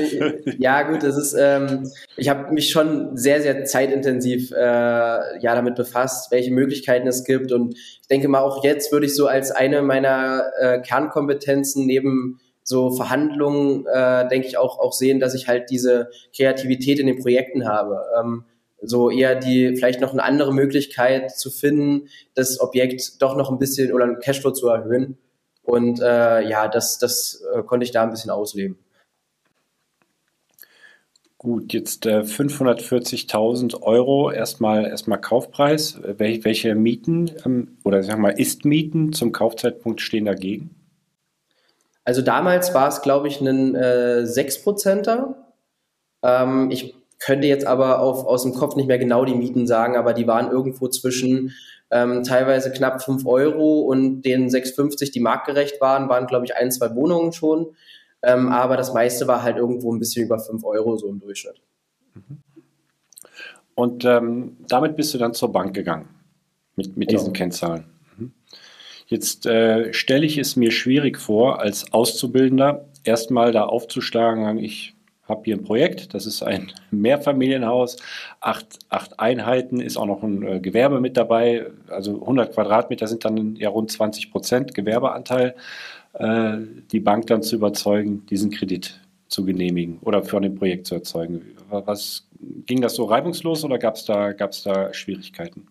ja 0.57 0.81
gut, 0.83 1.03
das 1.03 1.15
ist. 1.15 1.35
Ähm, 1.37 1.89
ich 2.15 2.27
habe 2.29 2.51
mich 2.53 2.71
schon 2.71 3.15
sehr, 3.15 3.41
sehr 3.41 3.65
zeitintensiv 3.65 4.51
äh, 4.51 4.55
ja 4.57 5.55
damit 5.55 5.75
befasst, 5.75 6.31
welche 6.31 6.51
Möglichkeiten 6.51 7.07
es 7.07 7.23
gibt 7.23 7.51
und 7.51 7.75
ich 7.75 8.07
denke 8.09 8.27
mal 8.27 8.41
auch 8.41 8.63
jetzt 8.63 8.91
würde 8.91 9.05
ich 9.05 9.15
so 9.15 9.27
als 9.27 9.51
eine 9.51 9.83
meiner 9.83 10.43
äh, 10.59 10.79
Kernkompetenzen 10.81 11.85
neben 11.85 12.39
so 12.67 12.91
Verhandlungen, 12.91 13.85
äh, 13.85 14.27
denke 14.27 14.47
ich, 14.47 14.57
auch, 14.57 14.79
auch 14.79 14.91
sehen, 14.91 15.21
dass 15.21 15.33
ich 15.33 15.47
halt 15.47 15.69
diese 15.69 16.09
Kreativität 16.35 16.99
in 16.99 17.07
den 17.07 17.17
Projekten 17.17 17.65
habe. 17.65 18.03
Ähm, 18.19 18.43
so 18.81 19.09
eher 19.09 19.35
die, 19.35 19.75
vielleicht 19.75 20.01
noch 20.01 20.11
eine 20.11 20.23
andere 20.23 20.53
Möglichkeit 20.53 21.31
zu 21.31 21.49
finden, 21.49 22.09
das 22.35 22.59
Objekt 22.59 23.21
doch 23.21 23.37
noch 23.37 23.49
ein 23.49 23.57
bisschen 23.57 23.93
oder 23.93 24.05
ein 24.05 24.19
Cashflow 24.19 24.51
zu 24.51 24.67
erhöhen. 24.67 25.17
Und 25.67 25.99
äh, 25.99 26.47
ja, 26.47 26.69
das, 26.69 26.97
das 26.97 27.43
äh, 27.53 27.61
konnte 27.61 27.83
ich 27.83 27.91
da 27.91 28.03
ein 28.03 28.09
bisschen 28.09 28.31
ausleben. 28.31 28.77
Gut, 31.37 31.73
jetzt 31.73 32.05
äh, 32.05 32.21
540.000 32.21 33.81
Euro 33.81 34.31
erstmal 34.31 34.85
erstmal 34.85 35.19
Kaufpreis. 35.19 35.99
Wel 36.01 36.45
welche 36.45 36.73
Mieten 36.73 37.31
ähm, 37.45 37.77
oder 37.83 38.01
sagen 38.01 38.19
wir 38.19 38.29
mal 38.29 38.39
Ist-Mieten 38.39 39.11
zum 39.11 39.33
Kaufzeitpunkt 39.33 39.99
stehen 39.99 40.23
dagegen? 40.23 40.73
Also 42.05 42.21
damals 42.21 42.73
war 42.73 42.87
es, 42.87 43.01
glaube 43.01 43.27
ich, 43.27 43.41
ein 43.41 43.75
äh, 43.75 44.23
6%er. 44.23 45.35
Ähm, 46.23 46.71
ich 46.71 46.95
könnte 47.19 47.47
jetzt 47.47 47.67
aber 47.67 47.99
auf, 47.99 48.25
aus 48.25 48.43
dem 48.43 48.53
Kopf 48.53 48.77
nicht 48.77 48.87
mehr 48.87 48.99
genau 48.99 49.25
die 49.25 49.35
Mieten 49.35 49.67
sagen, 49.67 49.97
aber 49.97 50.13
die 50.13 50.27
waren 50.27 50.49
irgendwo 50.49 50.87
zwischen 50.87 51.51
ähm, 51.91 52.23
teilweise 52.23 52.71
knapp 52.71 53.01
5 53.01 53.25
Euro 53.25 53.81
und 53.81 54.21
den 54.21 54.49
6,50, 54.49 55.11
die 55.11 55.19
marktgerecht 55.19 55.79
waren, 55.79 56.09
waren, 56.09 56.27
glaube 56.27 56.45
ich, 56.45 56.55
ein, 56.55 56.71
zwei 56.71 56.93
Wohnungen 56.95 57.31
schon. 57.31 57.67
Ähm, 58.23 58.49
aber 58.49 58.77
das 58.77 58.93
meiste 58.93 59.27
war 59.27 59.43
halt 59.43 59.57
irgendwo 59.57 59.93
ein 59.93 59.99
bisschen 59.99 60.25
über 60.25 60.39
5 60.39 60.63
Euro 60.65 60.97
so 60.97 61.07
im 61.07 61.19
Durchschnitt. 61.19 61.61
Und 63.75 64.05
ähm, 64.05 64.57
damit 64.67 64.95
bist 64.95 65.13
du 65.13 65.17
dann 65.17 65.33
zur 65.33 65.51
Bank 65.51 65.73
gegangen 65.73 66.09
mit, 66.75 66.97
mit 66.97 67.09
genau. 67.09 67.19
diesen 67.19 67.33
Kennzahlen. 67.33 67.85
Jetzt 69.05 69.45
äh, 69.45 69.93
stelle 69.93 70.25
ich 70.25 70.37
es 70.37 70.57
mir 70.57 70.71
schwierig 70.71 71.17
vor, 71.17 71.61
als 71.61 71.93
Auszubildender 71.93 72.89
erstmal 73.05 73.53
da 73.53 73.63
aufzuschlagen, 73.63 74.57
ich 74.57 74.96
habe 75.27 75.41
hier 75.45 75.55
ein 75.55 75.63
Projekt, 75.63 76.13
das 76.13 76.25
ist 76.25 76.43
ein 76.43 76.71
Mehrfamilienhaus, 76.91 77.97
acht, 78.39 78.79
acht 78.89 79.19
Einheiten, 79.19 79.79
ist 79.79 79.97
auch 79.97 80.05
noch 80.05 80.23
ein 80.23 80.47
äh, 80.47 80.59
Gewerbe 80.59 80.99
mit 80.99 81.17
dabei, 81.17 81.67
also 81.87 82.21
100 82.21 82.53
Quadratmeter 82.53 83.07
sind 83.07 83.25
dann 83.25 83.55
ja 83.55 83.69
rund 83.69 83.91
20 83.91 84.31
Prozent 84.31 84.73
Gewerbeanteil, 84.73 85.55
äh, 86.13 86.57
die 86.91 86.99
Bank 86.99 87.27
dann 87.27 87.43
zu 87.43 87.55
überzeugen, 87.55 88.25
diesen 88.25 88.51
Kredit 88.51 88.99
zu 89.27 89.45
genehmigen 89.45 89.99
oder 90.01 90.23
für 90.23 90.37
ein 90.37 90.55
Projekt 90.55 90.87
zu 90.87 90.95
erzeugen. 90.95 91.57
Was, 91.69 92.27
ging 92.65 92.81
das 92.81 92.95
so 92.95 93.05
reibungslos 93.05 93.63
oder 93.63 93.77
gab 93.77 93.95
es 93.95 94.05
da, 94.05 94.31
gab's 94.33 94.63
da 94.63 94.93
Schwierigkeiten? 94.93 95.67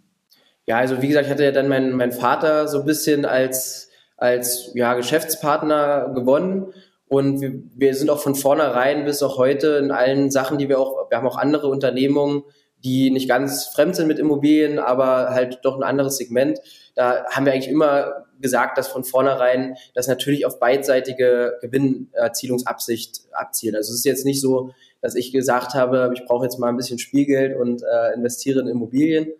Ja, 0.67 0.79
also 0.79 1.01
wie 1.01 1.09
gesagt, 1.09 1.27
ich 1.27 1.33
hatte 1.33 1.45
ja 1.45 1.53
dann 1.53 1.69
meinen 1.69 1.97
mein 1.97 2.13
Vater 2.13 2.67
so 2.69 2.81
ein 2.81 2.87
bisschen 2.87 3.25
als, 3.25 3.91
als 4.17 4.73
ja, 4.75 4.95
Geschäftspartner 4.95 6.13
gewonnen. 6.15 6.73
Und 7.09 7.41
wir, 7.41 7.53
wir 7.75 7.95
sind 7.95 8.11
auch 8.11 8.19
von 8.19 8.35
vornherein 8.35 9.05
bis 9.05 9.23
auch 9.23 9.39
heute 9.39 9.77
in 9.77 9.91
allen 9.91 10.31
Sachen, 10.31 10.59
die 10.59 10.69
wir 10.69 10.81
auch, 10.81 11.09
wir 11.11 11.19
haben 11.19 11.27
auch 11.27 11.37
andere 11.37 11.69
Unternehmungen, 11.69 12.43
die 12.85 13.11
nicht 13.11 13.29
ganz 13.29 13.67
fremd 13.67 13.97
sind 13.97 14.09
mit 14.09 14.19
Immobilien, 14.19 14.79
aber 14.79 15.31
halt 15.31 15.61
doch 15.63 15.77
ein 15.77 15.83
anderes 15.83 16.17
Segment. 16.17 16.61
Da 16.95 17.25
haben 17.31 17.47
wir 17.47 17.53
eigentlich 17.53 17.69
immer 17.69 18.27
gesagt, 18.41 18.77
dass 18.77 18.89
von 18.89 19.05
vornherein 19.05 19.77
das 19.95 20.09
natürlich 20.09 20.47
auf 20.47 20.59
beidseitige 20.59 21.59
Gewinnerzielungsabsicht 21.63 23.23
abzielt. 23.33 23.77
Also 23.77 23.93
es 23.93 24.01
ist 24.01 24.05
jetzt 24.05 24.25
nicht 24.25 24.41
so, 24.41 24.71
dass 25.01 25.15
ich 25.15 25.33
gesagt 25.33 25.75
habe, 25.75 26.13
ich 26.15 26.25
brauche 26.27 26.45
jetzt 26.45 26.59
mal 26.59 26.69
ein 26.69 26.77
bisschen 26.77 26.99
Spielgeld 26.99 27.57
und 27.57 27.83
äh, 27.83 28.15
investiere 28.15 28.61
in 28.61 28.69
Immobilien, 28.69 29.33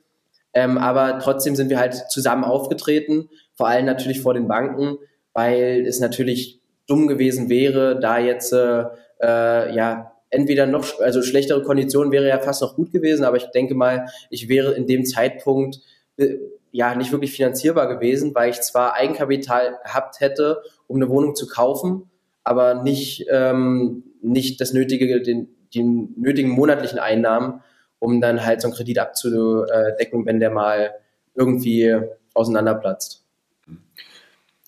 ähm, 0.55 0.79
aber 0.79 1.19
trotzdem 1.19 1.55
sind 1.55 1.69
wir 1.69 1.79
halt 1.79 2.11
zusammen 2.11 2.45
aufgetreten, 2.45 3.29
vor 3.55 3.69
allem 3.69 3.85
natürlich 3.85 4.23
vor 4.23 4.33
den 4.33 4.49
Banken, 4.49 4.97
weil 5.35 5.85
es 5.87 6.01
natürlich 6.01 6.61
dumm 6.87 7.09
gewesen 7.09 7.49
wäre, 7.49 7.99
da 7.99 8.19
jetzt 8.19 8.53
äh, 8.53 8.85
äh, 9.21 9.75
ja 9.75 10.13
entweder 10.31 10.67
noch, 10.67 11.01
also 11.01 11.23
schlechtere 11.23 11.63
Konditionen 11.63 12.13
wäre 12.13 12.29
ja 12.29 12.39
fast 12.39 12.63
noch 12.63 12.75
gut 12.75 12.93
gewesen, 12.93 13.25
aber 13.25 13.37
ich 13.37 13.47
denke 13.47 13.75
mal, 13.75 14.07
ich 14.31 14.49
wäre 14.49 14.73
in 14.73 14.87
dem 14.87 15.05
Zeitpunkt 15.05 15.81
äh, 16.17 16.37
ja 16.73 16.95
nicht 16.95 17.13
wirklich 17.13 17.33
finanzierbar 17.33 17.89
gewesen, 17.89 18.35
weil 18.35 18.51
ich 18.51 18.61
zwar 18.61 18.95
Eigenkapital 18.95 19.79
gehabt 19.85 20.21
hätte, 20.21 20.63
um 20.87 20.97
eine 20.97 21.09
Wohnung 21.09 21.35
zu 21.35 21.47
kaufen, 21.47 22.11
aber 22.45 22.83
nicht 22.83 23.27
ähm, 23.31 24.05
nicht 24.23 24.61
das 24.61 24.73
nötige, 24.73 25.23
den, 25.23 25.49
die 25.73 25.83
nötigen 25.83 26.51
monatlichen 26.51 26.99
Einnahmen, 26.99 27.63
um 27.99 28.21
dann 28.21 28.45
halt 28.45 28.61
so 28.61 28.69
einen 28.69 28.77
Kredit 28.77 28.99
abzudecken, 28.99 30.27
wenn 30.27 30.41
der 30.41 30.51
mal 30.51 30.93
irgendwie 31.35 31.95
auseinanderplatzt. 32.35 33.26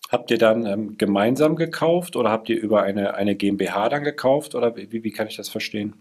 Habt 0.09 0.31
ihr 0.31 0.39
dann 0.39 0.65
ähm, 0.65 0.97
gemeinsam 0.97 1.55
gekauft 1.55 2.15
oder 2.15 2.31
habt 2.31 2.49
ihr 2.49 2.59
über 2.59 2.81
eine, 2.81 3.13
eine 3.13 3.35
GmbH 3.35 3.89
dann 3.89 4.03
gekauft 4.03 4.55
oder 4.55 4.75
wie, 4.75 5.03
wie 5.03 5.11
kann 5.11 5.27
ich 5.27 5.37
das 5.37 5.49
verstehen? 5.49 5.93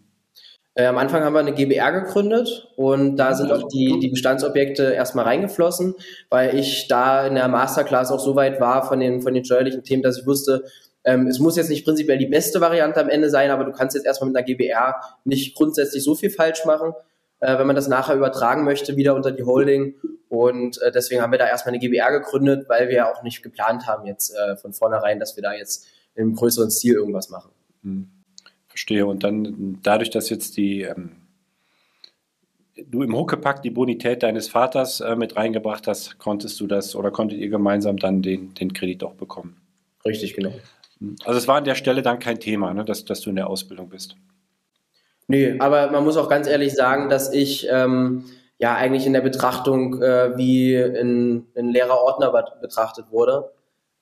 Äh, 0.74 0.86
am 0.86 0.96
Anfang 0.96 1.22
haben 1.22 1.34
wir 1.34 1.40
eine 1.40 1.52
GBR 1.52 1.92
gegründet 1.92 2.68
und 2.76 3.16
da 3.16 3.34
sind 3.34 3.52
auch 3.52 3.68
die, 3.68 3.98
die 4.00 4.08
Bestandsobjekte 4.08 4.94
erstmal 4.94 5.26
reingeflossen, 5.26 5.94
weil 6.30 6.58
ich 6.58 6.88
da 6.88 7.26
in 7.26 7.34
der 7.34 7.48
Masterclass 7.48 8.10
auch 8.10 8.20
so 8.20 8.34
weit 8.34 8.60
war 8.60 8.88
von 8.88 8.98
den, 8.98 9.20
von 9.20 9.34
den 9.34 9.44
steuerlichen 9.44 9.84
Themen, 9.84 10.02
dass 10.02 10.18
ich 10.20 10.26
wusste, 10.26 10.64
ähm, 11.04 11.26
es 11.26 11.38
muss 11.38 11.56
jetzt 11.56 11.68
nicht 11.68 11.84
prinzipiell 11.84 12.16
die 12.16 12.26
beste 12.26 12.62
Variante 12.62 13.00
am 13.00 13.10
Ende 13.10 13.28
sein, 13.28 13.50
aber 13.50 13.64
du 13.64 13.72
kannst 13.72 13.94
jetzt 13.94 14.06
erstmal 14.06 14.30
mit 14.30 14.36
einer 14.38 14.46
GBR 14.46 14.96
nicht 15.24 15.54
grundsätzlich 15.54 16.02
so 16.02 16.14
viel 16.14 16.30
falsch 16.30 16.64
machen 16.64 16.94
äh, 17.40 17.58
wenn 17.58 17.66
man 17.66 17.76
das 17.76 17.88
nachher 17.88 18.16
übertragen 18.16 18.64
möchte, 18.64 18.96
wieder 18.96 19.14
unter 19.14 19.30
die 19.30 19.44
Holding. 19.44 19.94
Und 20.28 20.80
äh, 20.82 20.92
deswegen 20.92 21.22
haben 21.22 21.32
wir 21.32 21.38
da 21.38 21.46
erstmal 21.46 21.74
eine 21.74 21.80
GBR 21.80 22.12
gegründet, 22.12 22.68
weil 22.68 22.88
wir 22.88 23.08
auch 23.08 23.22
nicht 23.22 23.42
geplant 23.42 23.86
haben 23.86 24.06
jetzt 24.06 24.34
äh, 24.34 24.56
von 24.56 24.72
vornherein, 24.72 25.18
dass 25.18 25.36
wir 25.36 25.42
da 25.42 25.54
jetzt 25.54 25.86
im 26.14 26.34
größeren 26.34 26.70
Stil 26.70 26.94
irgendwas 26.94 27.30
machen. 27.30 27.50
Hm. 27.82 28.08
Verstehe. 28.68 29.06
Und 29.06 29.24
dann 29.24 29.78
dadurch, 29.82 30.10
dass 30.10 30.30
jetzt 30.30 30.56
die 30.56 30.82
ähm, 30.82 31.12
du 32.86 33.02
im 33.02 33.16
Huckepack 33.16 33.62
die 33.62 33.70
Bonität 33.70 34.22
deines 34.22 34.48
Vaters 34.48 35.00
äh, 35.00 35.16
mit 35.16 35.36
reingebracht 35.36 35.86
hast, 35.86 36.18
konntest 36.18 36.60
du 36.60 36.66
das 36.66 36.94
oder 36.94 37.10
konntet 37.10 37.38
ihr 37.38 37.48
gemeinsam 37.48 37.96
dann 37.96 38.22
den, 38.22 38.54
den 38.54 38.72
Kredit 38.72 39.02
auch 39.04 39.14
bekommen? 39.14 39.56
Richtig, 40.04 40.34
genau. 40.34 40.52
Hm. 41.00 41.16
Also 41.24 41.38
es 41.38 41.48
war 41.48 41.56
an 41.56 41.64
der 41.64 41.74
Stelle 41.74 42.02
dann 42.02 42.18
kein 42.18 42.40
Thema, 42.40 42.74
ne, 42.74 42.84
dass, 42.84 43.04
dass 43.04 43.20
du 43.20 43.30
in 43.30 43.36
der 43.36 43.48
Ausbildung 43.48 43.88
bist. 43.88 44.16
Nee, 45.28 45.56
aber 45.58 45.90
man 45.90 46.04
muss 46.04 46.16
auch 46.16 46.28
ganz 46.28 46.48
ehrlich 46.48 46.74
sagen, 46.74 47.10
dass 47.10 47.32
ich 47.32 47.68
ähm, 47.70 48.24
ja 48.58 48.74
eigentlich 48.74 49.06
in 49.06 49.12
der 49.12 49.20
Betrachtung 49.20 50.02
äh, 50.02 50.36
wie 50.38 50.74
ein, 50.74 51.46
ein 51.54 51.68
leerer 51.68 52.00
Ordner 52.00 52.32
betrachtet 52.60 53.06
wurde. 53.10 53.52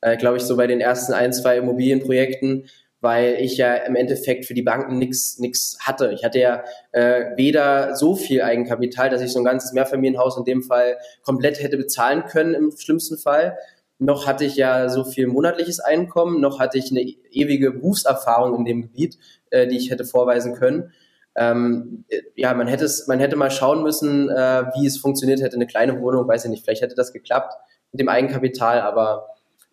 Äh, 0.01 0.17
Glaube 0.17 0.37
ich, 0.37 0.45
so 0.45 0.57
bei 0.57 0.69
den 0.69 0.81
ersten 0.81 1.13
ein, 1.13 1.33
zwei 1.33 1.57
Immobilienprojekten, 1.59 2.69
weil 3.01 3.39
ich 3.41 3.57
ja 3.57 3.75
im 3.75 3.97
Endeffekt 3.97 4.47
für 4.47 4.55
die 4.55 4.63
Banken 4.63 4.99
nichts 4.99 5.41
nix 5.41 5.79
hatte. 5.81 6.13
Ich 6.13 6.25
hatte 6.25 6.39
ja 6.39 6.63
äh, 6.93 7.37
weder 7.37 7.97
so 7.97 8.15
viel 8.15 8.43
Eigenkapital, 8.43 9.11
dass 9.11 9.21
ich 9.21 9.33
so 9.33 9.41
ein 9.41 9.45
ganzes 9.45 9.73
Mehrfamilienhaus 9.73 10.39
in 10.39 10.45
dem 10.45 10.63
Fall 10.63 10.97
komplett 11.23 11.61
hätte 11.61 11.77
bezahlen 11.77 12.25
können 12.25 12.55
im 12.55 12.71
schlimmsten 12.77 13.19
Fall, 13.19 13.59
noch 13.99 14.27
hatte 14.27 14.45
ich 14.45 14.57
ja 14.57 14.89
so 14.89 15.05
viel 15.05 15.27
monatliches 15.27 15.81
Einkommen, 15.81 16.41
noch 16.41 16.61
hatte 16.61 16.79
ich 16.79 16.91
eine 16.91 17.01
ewige 17.01 17.73
Berufserfahrung 17.73 18.59
in 18.59 18.65
dem 18.65 18.83
Gebiet, 18.83 19.19
äh, 19.51 19.67
die 19.67 19.77
ich 19.77 19.91
hätte 19.91 20.05
vorweisen 20.05 20.55
können. 20.55 20.93
Ähm, 21.37 22.05
äh, 22.09 22.23
ja, 22.35 22.55
man 22.55 22.67
hätte 22.67 22.85
es, 22.85 23.07
man 23.07 23.21
hätte 23.21 23.37
mal 23.37 23.51
schauen 23.51 23.83
müssen, 23.83 24.31
äh, 24.31 24.65
wie 24.75 24.87
es 24.87 24.99
funktioniert 24.99 25.41
hätte. 25.41 25.57
Eine 25.57 25.67
kleine 25.67 26.01
Wohnung, 26.01 26.27
weiß 26.27 26.45
ich 26.45 26.51
nicht, 26.51 26.65
vielleicht 26.65 26.83
hätte 26.83 26.95
das 26.95 27.13
geklappt 27.13 27.55
mit 27.93 28.01
dem 28.01 28.09
Eigenkapital, 28.09 28.81
aber 28.81 29.29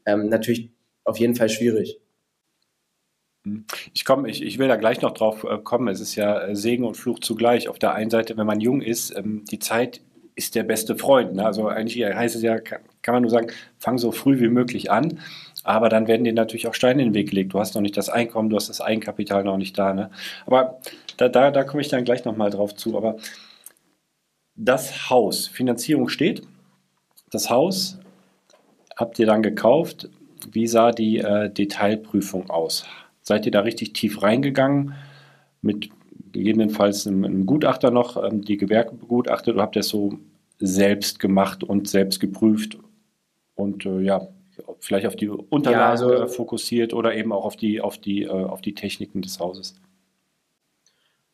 ähm, 0.05 0.29
natürlich 0.29 0.71
auf 1.03 1.17
jeden 1.17 1.35
Fall 1.35 1.49
schwierig. 1.49 1.99
Ich 3.93 4.05
komme, 4.05 4.29
ich, 4.29 4.41
ich 4.41 4.57
will 4.57 4.69
da 4.69 4.77
gleich 4.77 5.01
noch 5.01 5.11
drauf 5.11 5.43
äh, 5.43 5.57
kommen. 5.57 5.87
Es 5.89 5.99
ist 5.99 6.15
ja 6.15 6.39
äh, 6.39 6.55
Segen 6.55 6.85
und 6.85 6.95
Fluch 6.95 7.19
zugleich. 7.19 7.67
Auf 7.67 7.79
der 7.79 7.93
einen 7.93 8.09
Seite, 8.09 8.37
wenn 8.37 8.47
man 8.47 8.61
jung 8.61 8.81
ist, 8.81 9.15
ähm, 9.15 9.43
die 9.49 9.59
Zeit 9.59 10.01
ist 10.35 10.55
der 10.55 10.63
beste 10.63 10.95
Freund. 10.95 11.33
Ne? 11.35 11.45
Also 11.45 11.67
eigentlich 11.67 12.03
heißt 12.03 12.35
es 12.35 12.41
ja, 12.41 12.57
kann 12.59 12.81
man 13.07 13.21
nur 13.21 13.31
sagen, 13.31 13.47
fang 13.77 13.97
so 13.97 14.11
früh 14.11 14.39
wie 14.39 14.47
möglich 14.47 14.91
an. 14.91 15.19
Aber 15.63 15.89
dann 15.89 16.07
werden 16.07 16.25
dir 16.25 16.33
natürlich 16.33 16.67
auch 16.67 16.73
Steine 16.73 17.01
in 17.01 17.09
den 17.09 17.13
Weg 17.13 17.29
gelegt. 17.29 17.53
Du 17.53 17.59
hast 17.59 17.75
noch 17.75 17.81
nicht 17.81 17.97
das 17.97 18.09
Einkommen, 18.09 18.49
du 18.49 18.55
hast 18.55 18.69
das 18.69 18.81
Eigenkapital 18.81 19.43
noch 19.43 19.57
nicht 19.57 19.77
da. 19.77 19.93
Ne? 19.93 20.09
Aber 20.45 20.79
da, 21.17 21.29
da, 21.29 21.51
da 21.51 21.63
komme 21.63 21.81
ich 21.81 21.87
dann 21.87 22.03
gleich 22.03 22.25
nochmal 22.25 22.49
drauf 22.49 22.75
zu. 22.75 22.97
Aber 22.97 23.17
das 24.55 25.09
Haus, 25.09 25.47
Finanzierung 25.47 26.09
steht. 26.09 26.43
Das 27.31 27.49
Haus 27.49 27.97
habt 28.95 29.17
ihr 29.19 29.25
dann 29.25 29.41
gekauft. 29.41 30.09
Wie 30.51 30.67
sah 30.67 30.91
die 30.91 31.19
äh, 31.19 31.49
Detailprüfung 31.49 32.49
aus? 32.49 32.85
Seid 33.21 33.45
ihr 33.45 33.51
da 33.51 33.61
richtig 33.61 33.93
tief 33.93 34.21
reingegangen 34.21 34.93
mit 35.61 35.89
gegebenenfalls 36.33 37.07
einem, 37.07 37.23
einem 37.23 37.45
Gutachter 37.45 37.89
noch, 37.89 38.21
ähm, 38.21 38.41
die 38.41 38.57
Gewerke 38.57 38.95
begutachtet 38.95 39.53
oder 39.53 39.63
habt 39.63 39.77
ihr 39.77 39.81
es 39.81 39.89
so 39.89 40.19
selbst 40.59 41.19
gemacht 41.19 41.63
und 41.63 41.87
selbst 41.87 42.19
geprüft 42.19 42.77
und 43.55 43.85
äh, 43.85 44.01
ja, 44.01 44.27
vielleicht 44.79 45.07
auf 45.07 45.15
die 45.15 45.29
Unterlagen 45.29 45.81
ja, 45.81 45.89
also, 45.89 46.13
äh, 46.13 46.27
fokussiert 46.27 46.93
oder 46.93 47.15
eben 47.15 47.31
auch 47.31 47.45
auf 47.45 47.55
die, 47.55 47.81
auf 47.81 47.97
die, 47.97 48.23
äh, 48.23 48.29
auf 48.29 48.61
die 48.61 48.73
Techniken 48.75 49.21
des 49.21 49.39
Hauses? 49.39 49.75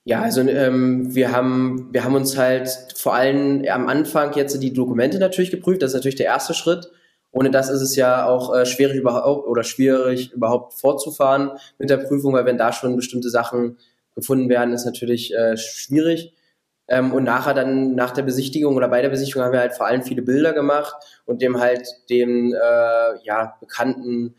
Ja, 0.05 0.21
also 0.21 0.41
ähm, 0.41 1.13
wir 1.13 1.31
haben 1.31 1.89
wir 1.91 2.03
haben 2.03 2.15
uns 2.15 2.35
halt 2.37 2.69
vor 2.95 3.13
allem 3.13 3.63
am 3.69 3.87
Anfang 3.87 4.33
jetzt 4.33 4.61
die 4.61 4.73
Dokumente 4.73 5.19
natürlich 5.19 5.51
geprüft. 5.51 5.81
Das 5.81 5.91
ist 5.91 5.95
natürlich 5.95 6.15
der 6.15 6.25
erste 6.25 6.53
Schritt. 6.53 6.89
Ohne 7.31 7.51
das 7.51 7.69
ist 7.69 7.81
es 7.81 7.95
ja 7.95 8.25
auch 8.25 8.55
äh, 8.55 8.65
schwierig 8.65 8.95
überhaupt 8.97 9.47
oder 9.47 9.63
schwierig 9.63 10.31
überhaupt 10.31 10.73
fortzufahren 10.73 11.51
mit 11.77 11.89
der 11.89 11.97
Prüfung, 11.97 12.33
weil 12.33 12.45
wenn 12.45 12.57
da 12.57 12.73
schon 12.73 12.95
bestimmte 12.95 13.29
Sachen 13.29 13.77
gefunden 14.15 14.49
werden, 14.49 14.73
ist 14.73 14.85
natürlich 14.85 15.33
äh, 15.35 15.55
schwierig. 15.57 16.33
Ähm, 16.89 17.13
und 17.13 17.23
nachher 17.23 17.53
dann 17.53 17.95
nach 17.95 18.11
der 18.11 18.23
Besichtigung 18.23 18.75
oder 18.75 18.87
bei 18.87 19.01
der 19.01 19.09
Besichtigung 19.09 19.43
haben 19.43 19.53
wir 19.53 19.59
halt 19.59 19.73
vor 19.73 19.85
allem 19.85 20.01
viele 20.01 20.23
Bilder 20.23 20.53
gemacht 20.53 20.95
und 21.25 21.41
dem 21.41 21.59
halt 21.59 21.87
dem 22.09 22.53
äh, 22.53 23.23
ja 23.23 23.55
bekannten 23.59 24.35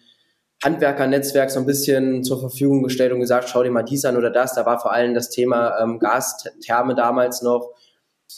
Handwerkernetzwerk 0.62 1.50
so 1.50 1.60
ein 1.60 1.66
bisschen 1.66 2.22
zur 2.22 2.40
Verfügung 2.40 2.82
gestellt 2.82 3.12
und 3.12 3.20
gesagt, 3.20 3.48
schau 3.48 3.62
dir 3.62 3.70
mal 3.70 3.82
dies 3.82 4.04
an 4.04 4.16
oder 4.16 4.30
das. 4.30 4.54
Da 4.54 4.66
war 4.66 4.78
vor 4.78 4.92
allem 4.92 5.14
das 5.14 5.30
Thema 5.30 5.78
ähm, 5.80 5.98
Gastherme 5.98 6.94
damals 6.94 7.40
noch, 7.40 7.70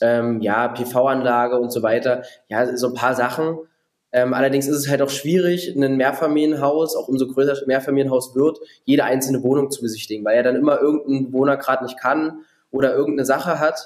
ähm, 0.00 0.40
ja, 0.40 0.68
PV-Anlage 0.68 1.58
und 1.58 1.72
so 1.72 1.82
weiter. 1.82 2.22
Ja, 2.48 2.76
so 2.76 2.88
ein 2.88 2.94
paar 2.94 3.14
Sachen. 3.14 3.58
Ähm, 4.12 4.34
allerdings 4.34 4.68
ist 4.68 4.76
es 4.76 4.88
halt 4.88 5.00
auch 5.00 5.08
schwierig, 5.08 5.74
ein 5.74 5.96
Mehrfamilienhaus, 5.96 6.96
auch 6.96 7.08
umso 7.08 7.26
größer 7.26 7.52
das 7.52 7.66
Mehrfamilienhaus 7.66 8.34
wird, 8.34 8.58
jede 8.84 9.04
einzelne 9.04 9.42
Wohnung 9.42 9.70
zu 9.70 9.80
besichtigen, 9.80 10.24
weil 10.24 10.36
er 10.36 10.42
dann 10.42 10.56
immer 10.56 10.80
irgendein 10.80 11.32
Bewohner 11.32 11.56
gerade 11.56 11.82
nicht 11.84 11.98
kann 11.98 12.42
oder 12.70 12.94
irgendeine 12.94 13.24
Sache 13.24 13.58
hat. 13.58 13.82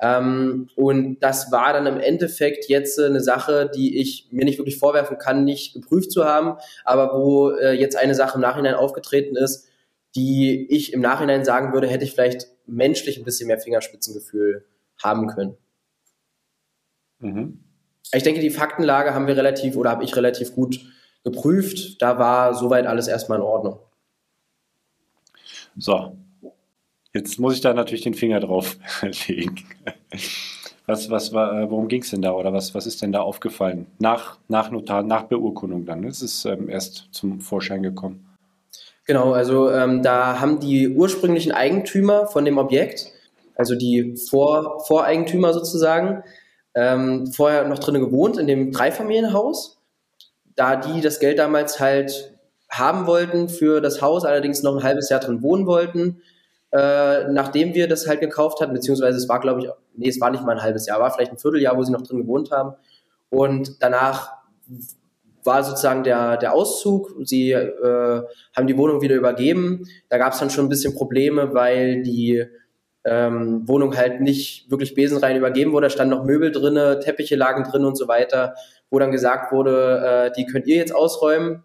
Ähm, 0.00 0.68
und 0.76 1.20
das 1.20 1.50
war 1.50 1.72
dann 1.72 1.86
im 1.86 1.98
Endeffekt 1.98 2.68
jetzt 2.68 3.00
eine 3.00 3.20
Sache, 3.20 3.70
die 3.74 3.98
ich 3.98 4.28
mir 4.30 4.44
nicht 4.44 4.58
wirklich 4.58 4.78
vorwerfen 4.78 5.18
kann, 5.18 5.44
nicht 5.44 5.74
geprüft 5.74 6.12
zu 6.12 6.24
haben, 6.24 6.58
aber 6.84 7.18
wo 7.18 7.50
äh, 7.50 7.72
jetzt 7.72 7.96
eine 7.96 8.14
Sache 8.14 8.36
im 8.36 8.42
Nachhinein 8.42 8.74
aufgetreten 8.74 9.36
ist, 9.36 9.66
die 10.14 10.66
ich 10.70 10.92
im 10.92 11.00
Nachhinein 11.00 11.44
sagen 11.44 11.72
würde, 11.72 11.88
hätte 11.88 12.04
ich 12.04 12.12
vielleicht 12.12 12.46
menschlich 12.66 13.18
ein 13.18 13.24
bisschen 13.24 13.48
mehr 13.48 13.58
Fingerspitzengefühl 13.58 14.64
haben 15.02 15.26
können. 15.28 15.56
Mhm 17.18 17.64
ich 18.12 18.22
denke, 18.22 18.40
die 18.40 18.50
Faktenlage 18.50 19.14
haben 19.14 19.26
wir 19.26 19.36
relativ 19.36 19.76
oder 19.76 19.90
habe 19.90 20.04
ich 20.04 20.16
relativ 20.16 20.54
gut 20.54 20.80
geprüft. 21.24 22.00
Da 22.00 22.18
war 22.18 22.54
soweit 22.54 22.86
alles 22.86 23.08
erstmal 23.08 23.38
in 23.38 23.44
Ordnung. 23.44 23.80
So, 25.76 26.16
jetzt 27.14 27.38
muss 27.38 27.54
ich 27.54 27.60
da 27.60 27.74
natürlich 27.74 28.04
den 28.04 28.14
Finger 28.14 28.40
drauf 28.40 28.76
legen. 29.28 29.64
Was, 30.86 31.10
was 31.10 31.32
war, 31.32 31.70
worum 31.70 31.88
ging 31.88 32.02
es 32.02 32.10
denn 32.10 32.22
da 32.22 32.32
oder 32.32 32.52
was, 32.52 32.74
was 32.74 32.86
ist 32.86 33.02
denn 33.02 33.12
da 33.12 33.20
aufgefallen? 33.20 33.86
Nach, 33.98 34.38
nach 34.48 34.70
Notar, 34.70 35.02
nach 35.02 35.24
Beurkundung 35.24 35.84
dann. 35.84 36.04
Es 36.04 36.22
ist 36.22 36.46
ähm, 36.46 36.68
erst 36.70 37.08
zum 37.12 37.40
Vorschein 37.40 37.82
gekommen. 37.82 38.26
Genau, 39.04 39.32
also 39.32 39.70
ähm, 39.70 40.02
da 40.02 40.40
haben 40.40 40.60
die 40.60 40.88
ursprünglichen 40.88 41.52
Eigentümer 41.52 42.26
von 42.26 42.44
dem 42.44 42.58
Objekt, 42.58 43.12
also 43.54 43.74
die 43.74 44.16
Vor 44.16 44.84
Voreigentümer 44.86 45.52
sozusagen, 45.52 46.22
ähm, 46.74 47.26
vorher 47.32 47.66
noch 47.66 47.78
drinnen 47.78 48.02
gewohnt 48.02 48.38
in 48.38 48.46
dem 48.46 48.70
Dreifamilienhaus. 48.72 49.78
Da 50.56 50.76
die 50.76 51.00
das 51.00 51.20
Geld 51.20 51.38
damals 51.38 51.80
halt 51.80 52.34
haben 52.70 53.06
wollten 53.06 53.48
für 53.48 53.80
das 53.80 54.02
Haus, 54.02 54.24
allerdings 54.24 54.62
noch 54.62 54.76
ein 54.76 54.82
halbes 54.82 55.08
Jahr 55.08 55.20
drin 55.20 55.42
wohnen 55.42 55.66
wollten, 55.66 56.22
äh, 56.72 57.24
nachdem 57.28 57.74
wir 57.74 57.88
das 57.88 58.06
halt 58.06 58.20
gekauft 58.20 58.60
hatten, 58.60 58.74
beziehungsweise 58.74 59.16
es 59.16 59.28
war, 59.28 59.40
glaube 59.40 59.60
ich, 59.60 59.68
nee, 59.96 60.08
es 60.08 60.20
war 60.20 60.30
nicht 60.30 60.44
mal 60.44 60.56
ein 60.56 60.62
halbes 60.62 60.86
Jahr, 60.86 61.00
war 61.00 61.10
vielleicht 61.10 61.32
ein 61.32 61.38
Vierteljahr, 61.38 61.76
wo 61.76 61.82
sie 61.82 61.92
noch 61.92 62.02
drin 62.02 62.18
gewohnt 62.18 62.50
haben. 62.50 62.74
Und 63.30 63.82
danach 63.82 64.32
war 65.44 65.64
sozusagen 65.64 66.04
der, 66.04 66.36
der 66.36 66.52
Auszug. 66.52 67.14
Sie 67.24 67.52
äh, 67.52 68.22
haben 68.54 68.66
die 68.66 68.76
Wohnung 68.76 69.00
wieder 69.00 69.16
übergeben. 69.16 69.84
Da 70.08 70.18
gab 70.18 70.32
es 70.34 70.40
dann 70.40 70.50
schon 70.50 70.66
ein 70.66 70.68
bisschen 70.68 70.94
Probleme, 70.94 71.54
weil 71.54 72.02
die 72.02 72.44
ähm, 73.04 73.66
Wohnung 73.66 73.96
halt 73.96 74.20
nicht 74.20 74.70
wirklich 74.70 74.94
besenrein 74.94 75.36
übergeben 75.36 75.72
wurde. 75.72 75.86
Da 75.86 75.90
standen 75.90 76.14
noch 76.14 76.24
Möbel 76.24 76.52
drinne, 76.52 77.00
Teppiche 77.00 77.36
lagen 77.36 77.64
drin 77.64 77.84
und 77.84 77.96
so 77.96 78.08
weiter, 78.08 78.54
wo 78.90 78.98
dann 78.98 79.10
gesagt 79.10 79.52
wurde, 79.52 80.26
äh, 80.26 80.32
die 80.36 80.44
könnt 80.44 80.66
ihr 80.66 80.76
jetzt 80.76 80.94
ausräumen. 80.94 81.62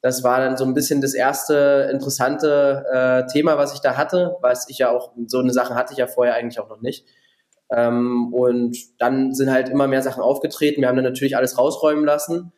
Das 0.00 0.22
war 0.22 0.38
dann 0.40 0.56
so 0.56 0.64
ein 0.64 0.74
bisschen 0.74 1.00
das 1.00 1.14
erste 1.14 1.88
interessante 1.92 2.84
äh, 2.92 3.32
Thema, 3.32 3.58
was 3.58 3.74
ich 3.74 3.80
da 3.80 3.96
hatte, 3.96 4.36
was 4.40 4.68
ich 4.68 4.78
ja 4.78 4.90
auch, 4.90 5.12
so 5.26 5.40
eine 5.40 5.52
Sache 5.52 5.74
hatte 5.74 5.92
ich 5.92 5.98
ja 5.98 6.06
vorher 6.06 6.34
eigentlich 6.34 6.60
auch 6.60 6.68
noch 6.68 6.80
nicht. 6.80 7.04
Ähm, 7.70 8.32
und 8.32 8.76
dann 8.98 9.34
sind 9.34 9.50
halt 9.50 9.68
immer 9.68 9.88
mehr 9.88 10.02
Sachen 10.02 10.22
aufgetreten. 10.22 10.80
Wir 10.80 10.88
haben 10.88 10.96
dann 10.96 11.04
natürlich 11.04 11.36
alles 11.36 11.58
rausräumen 11.58 12.04
lassen 12.04 12.52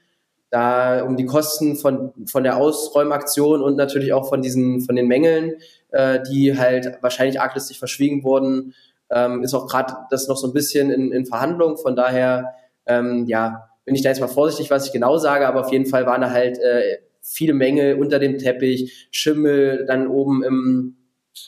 da 0.50 1.04
um 1.04 1.16
die 1.16 1.26
Kosten 1.26 1.76
von, 1.76 2.12
von 2.26 2.42
der 2.42 2.56
Ausräumaktion 2.56 3.62
und 3.62 3.76
natürlich 3.76 4.12
auch 4.12 4.28
von 4.28 4.42
diesen, 4.42 4.80
von 4.80 4.96
den 4.96 5.06
Mängeln, 5.06 5.54
äh, 5.90 6.18
die 6.28 6.58
halt 6.58 6.98
wahrscheinlich 7.00 7.40
arglistig 7.40 7.78
verschwiegen 7.78 8.24
wurden, 8.24 8.74
ähm, 9.10 9.42
ist 9.42 9.54
auch 9.54 9.68
gerade 9.68 9.94
das 10.10 10.28
noch 10.28 10.36
so 10.36 10.48
ein 10.48 10.52
bisschen 10.52 10.90
in, 10.90 11.12
in 11.12 11.24
Verhandlung. 11.24 11.76
Von 11.76 11.94
daher, 11.94 12.54
ähm, 12.86 13.26
ja, 13.26 13.70
bin 13.84 13.94
ich 13.94 14.02
da 14.02 14.08
jetzt 14.08 14.20
mal 14.20 14.26
vorsichtig, 14.26 14.70
was 14.70 14.86
ich 14.86 14.92
genau 14.92 15.18
sage, 15.18 15.46
aber 15.46 15.60
auf 15.60 15.72
jeden 15.72 15.86
Fall 15.86 16.04
waren 16.06 16.20
da 16.20 16.30
halt 16.30 16.58
äh, 16.58 16.98
viele 17.22 17.54
Mängel 17.54 17.96
unter 17.96 18.18
dem 18.18 18.38
Teppich, 18.38 19.08
Schimmel, 19.10 19.84
dann 19.86 20.08
oben 20.08 20.42
im, 20.42 20.96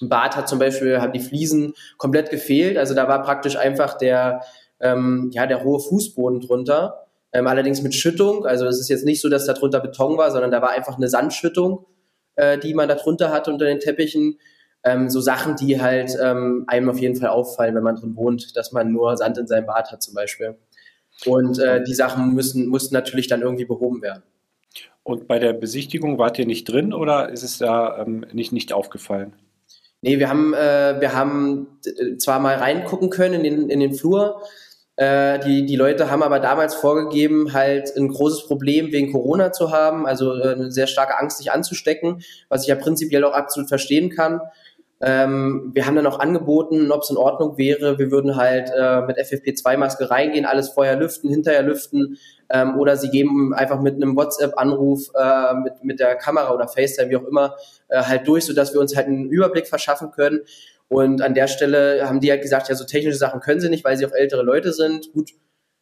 Bad 0.01 0.37
hat 0.37 0.49
zum 0.49 0.59
Beispiel, 0.59 1.01
haben 1.01 1.13
die 1.13 1.21
Fliesen 1.21 1.75
komplett 1.99 2.31
gefehlt. 2.31 2.79
Also 2.79 2.95
da 2.95 3.09
war 3.09 3.23
praktisch 3.23 3.57
einfach 3.57 3.99
der, 3.99 4.41
ähm, 4.81 5.31
ja, 5.33 5.47
der 5.47 5.65
hohe 5.65 5.81
Fußboden 5.81 6.41
drunter 6.41 7.03
ähm, 7.33 7.47
allerdings 7.47 7.83
mit 7.83 7.95
Schüttung. 7.95 8.47
Also 8.47 8.67
es 8.67 8.79
ist 8.79 8.89
jetzt 8.89 9.05
nicht 9.05 9.21
so, 9.21 9.29
dass 9.29 9.47
da 9.47 9.55
drunter 9.55 9.81
Beton 9.81 10.19
war, 10.19 10.31
sondern 10.31 10.51
da 10.51 10.63
war 10.63 10.71
einfach 10.71 10.97
eine 10.97 11.09
Sandschüttung, 11.09 11.87
äh, 12.37 12.59
die 12.59 12.75
man 12.75 12.89
da 12.89 12.95
drunter 12.95 13.33
hatte 13.33 13.51
unter 13.53 13.65
den 13.65 13.81
Teppichen. 13.81 14.39
Ähm, 14.85 15.09
so 15.09 15.21
Sachen, 15.21 15.57
die 15.57 15.81
halt 15.81 16.17
ähm, 16.21 16.65
einem 16.67 16.91
auf 16.91 16.99
jeden 16.99 17.17
Fall 17.17 17.31
auffallen, 17.31 17.75
wenn 17.75 17.85
man 17.85 17.97
drin 17.97 18.17
wohnt, 18.17 18.57
dass 18.57 18.73
man 18.73 18.93
nur 18.93 19.17
Sand 19.17 19.39
in 19.39 19.47
seinem 19.47 19.67
Bad 19.67 19.93
hat 19.93 20.03
zum 20.03 20.15
Beispiel. 20.15 20.57
Und 21.25 21.59
äh, 21.59 21.83
die 21.85 21.95
Sachen 21.95 22.35
müssen, 22.35 22.67
mussten 22.67 22.95
natürlich 22.95 23.29
dann 23.29 23.43
irgendwie 23.43 23.65
behoben 23.65 24.03
werden. 24.03 24.23
Und 25.05 25.27
bei 25.27 25.39
der 25.39 25.53
Besichtigung 25.53 26.19
wart 26.19 26.39
ihr 26.39 26.47
nicht 26.47 26.65
drin 26.65 26.93
oder 26.93 27.31
ist 27.31 27.43
es 27.43 27.59
da 27.59 27.99
ähm, 27.99 28.25
nicht, 28.33 28.53
nicht 28.53 28.73
aufgefallen? 28.73 29.35
Nee, 30.01 30.19
wir 30.19 30.29
haben, 30.29 30.55
äh, 30.55 31.01
wir 31.01 31.13
haben 31.15 31.79
zwar 32.19 32.41
mal 32.41 32.57
reingucken 32.57 33.11
können 33.11 33.35
in 33.35 33.43
den, 33.43 33.71
in 33.71 33.81
den 33.81 33.95
Flur, 33.95 34.43
äh, 34.97 35.39
die, 35.39 35.65
die 35.65 35.77
Leute 35.77 36.11
haben 36.11 36.23
aber 36.23 36.39
damals 36.39 36.75
vorgegeben, 36.75 37.55
halt 37.55 37.97
ein 37.97 38.09
großes 38.09 38.47
Problem 38.47 38.93
wegen 38.93 39.11
Corona 39.11 39.51
zu 39.51 39.71
haben, 39.73 40.07
also 40.07 40.37
äh, 40.37 40.53
eine 40.53 40.71
sehr 40.71 40.87
starke 40.87 41.19
Angst, 41.19 41.39
sich 41.39 41.51
anzustecken, 41.51 42.23
was 42.49 42.63
ich 42.63 42.69
ja 42.69 42.75
prinzipiell 42.75 43.25
auch 43.25 43.33
absolut 43.33 43.69
verstehen 43.69 44.11
kann. 44.11 44.41
Ähm, 45.05 45.73
wir 45.75 45.85
haben 45.85 45.97
dann 45.97 46.07
auch 46.07 46.21
angeboten, 46.21 46.93
ob 46.93 47.03
es 47.03 47.11
in 47.11 47.17
Ordnung 47.17 47.59
wäre. 47.59 47.99
Wir 47.99 48.13
würden 48.13 48.37
halt 48.37 48.71
äh, 48.71 49.01
mit 49.01 49.19
FFP2-Maske 49.19 50.09
reingehen, 50.09 50.47
alles 50.47 50.69
vorher 50.69 50.97
lüften, 50.97 51.29
hinterher 51.29 51.65
lüften. 51.65 52.19
Ähm, 52.49 52.79
oder 52.79 52.97
sie 52.97 53.11
geben 53.11 53.53
einfach 53.53 53.81
mit 53.81 53.97
einem 53.97 54.15
WhatsApp-Anruf 54.15 55.09
äh, 55.19 55.55
mit, 55.55 55.83
mit 55.83 56.01
der 56.01 56.15
Kamera 56.15 56.55
oder 56.55 56.69
FaceTime, 56.69 57.11
wie 57.11 57.17
auch 57.17 57.25
immer, 57.25 57.57
äh, 57.89 58.01
halt 58.01 58.29
durch, 58.29 58.45
sodass 58.45 58.73
wir 58.75 58.81
uns 58.81 58.95
halt 58.95 59.09
einen 59.09 59.29
Überblick 59.29 59.67
verschaffen 59.67 60.13
können. 60.13 60.43
Und 60.87 61.21
an 61.21 61.35
der 61.35 61.49
Stelle 61.49 62.09
haben 62.09 62.21
die 62.21 62.31
halt 62.31 62.43
gesagt, 62.43 62.69
ja, 62.69 62.77
so 62.77 62.85
technische 62.85 63.19
Sachen 63.19 63.41
können 63.41 63.61
sie 63.61 63.71
nicht, 63.71 63.85
weil 63.85 63.97
sie 63.97 64.07
auch 64.07 64.13
ältere 64.13 64.43
Leute 64.43 64.73
sind. 64.73 65.13
Gut, 65.13 65.31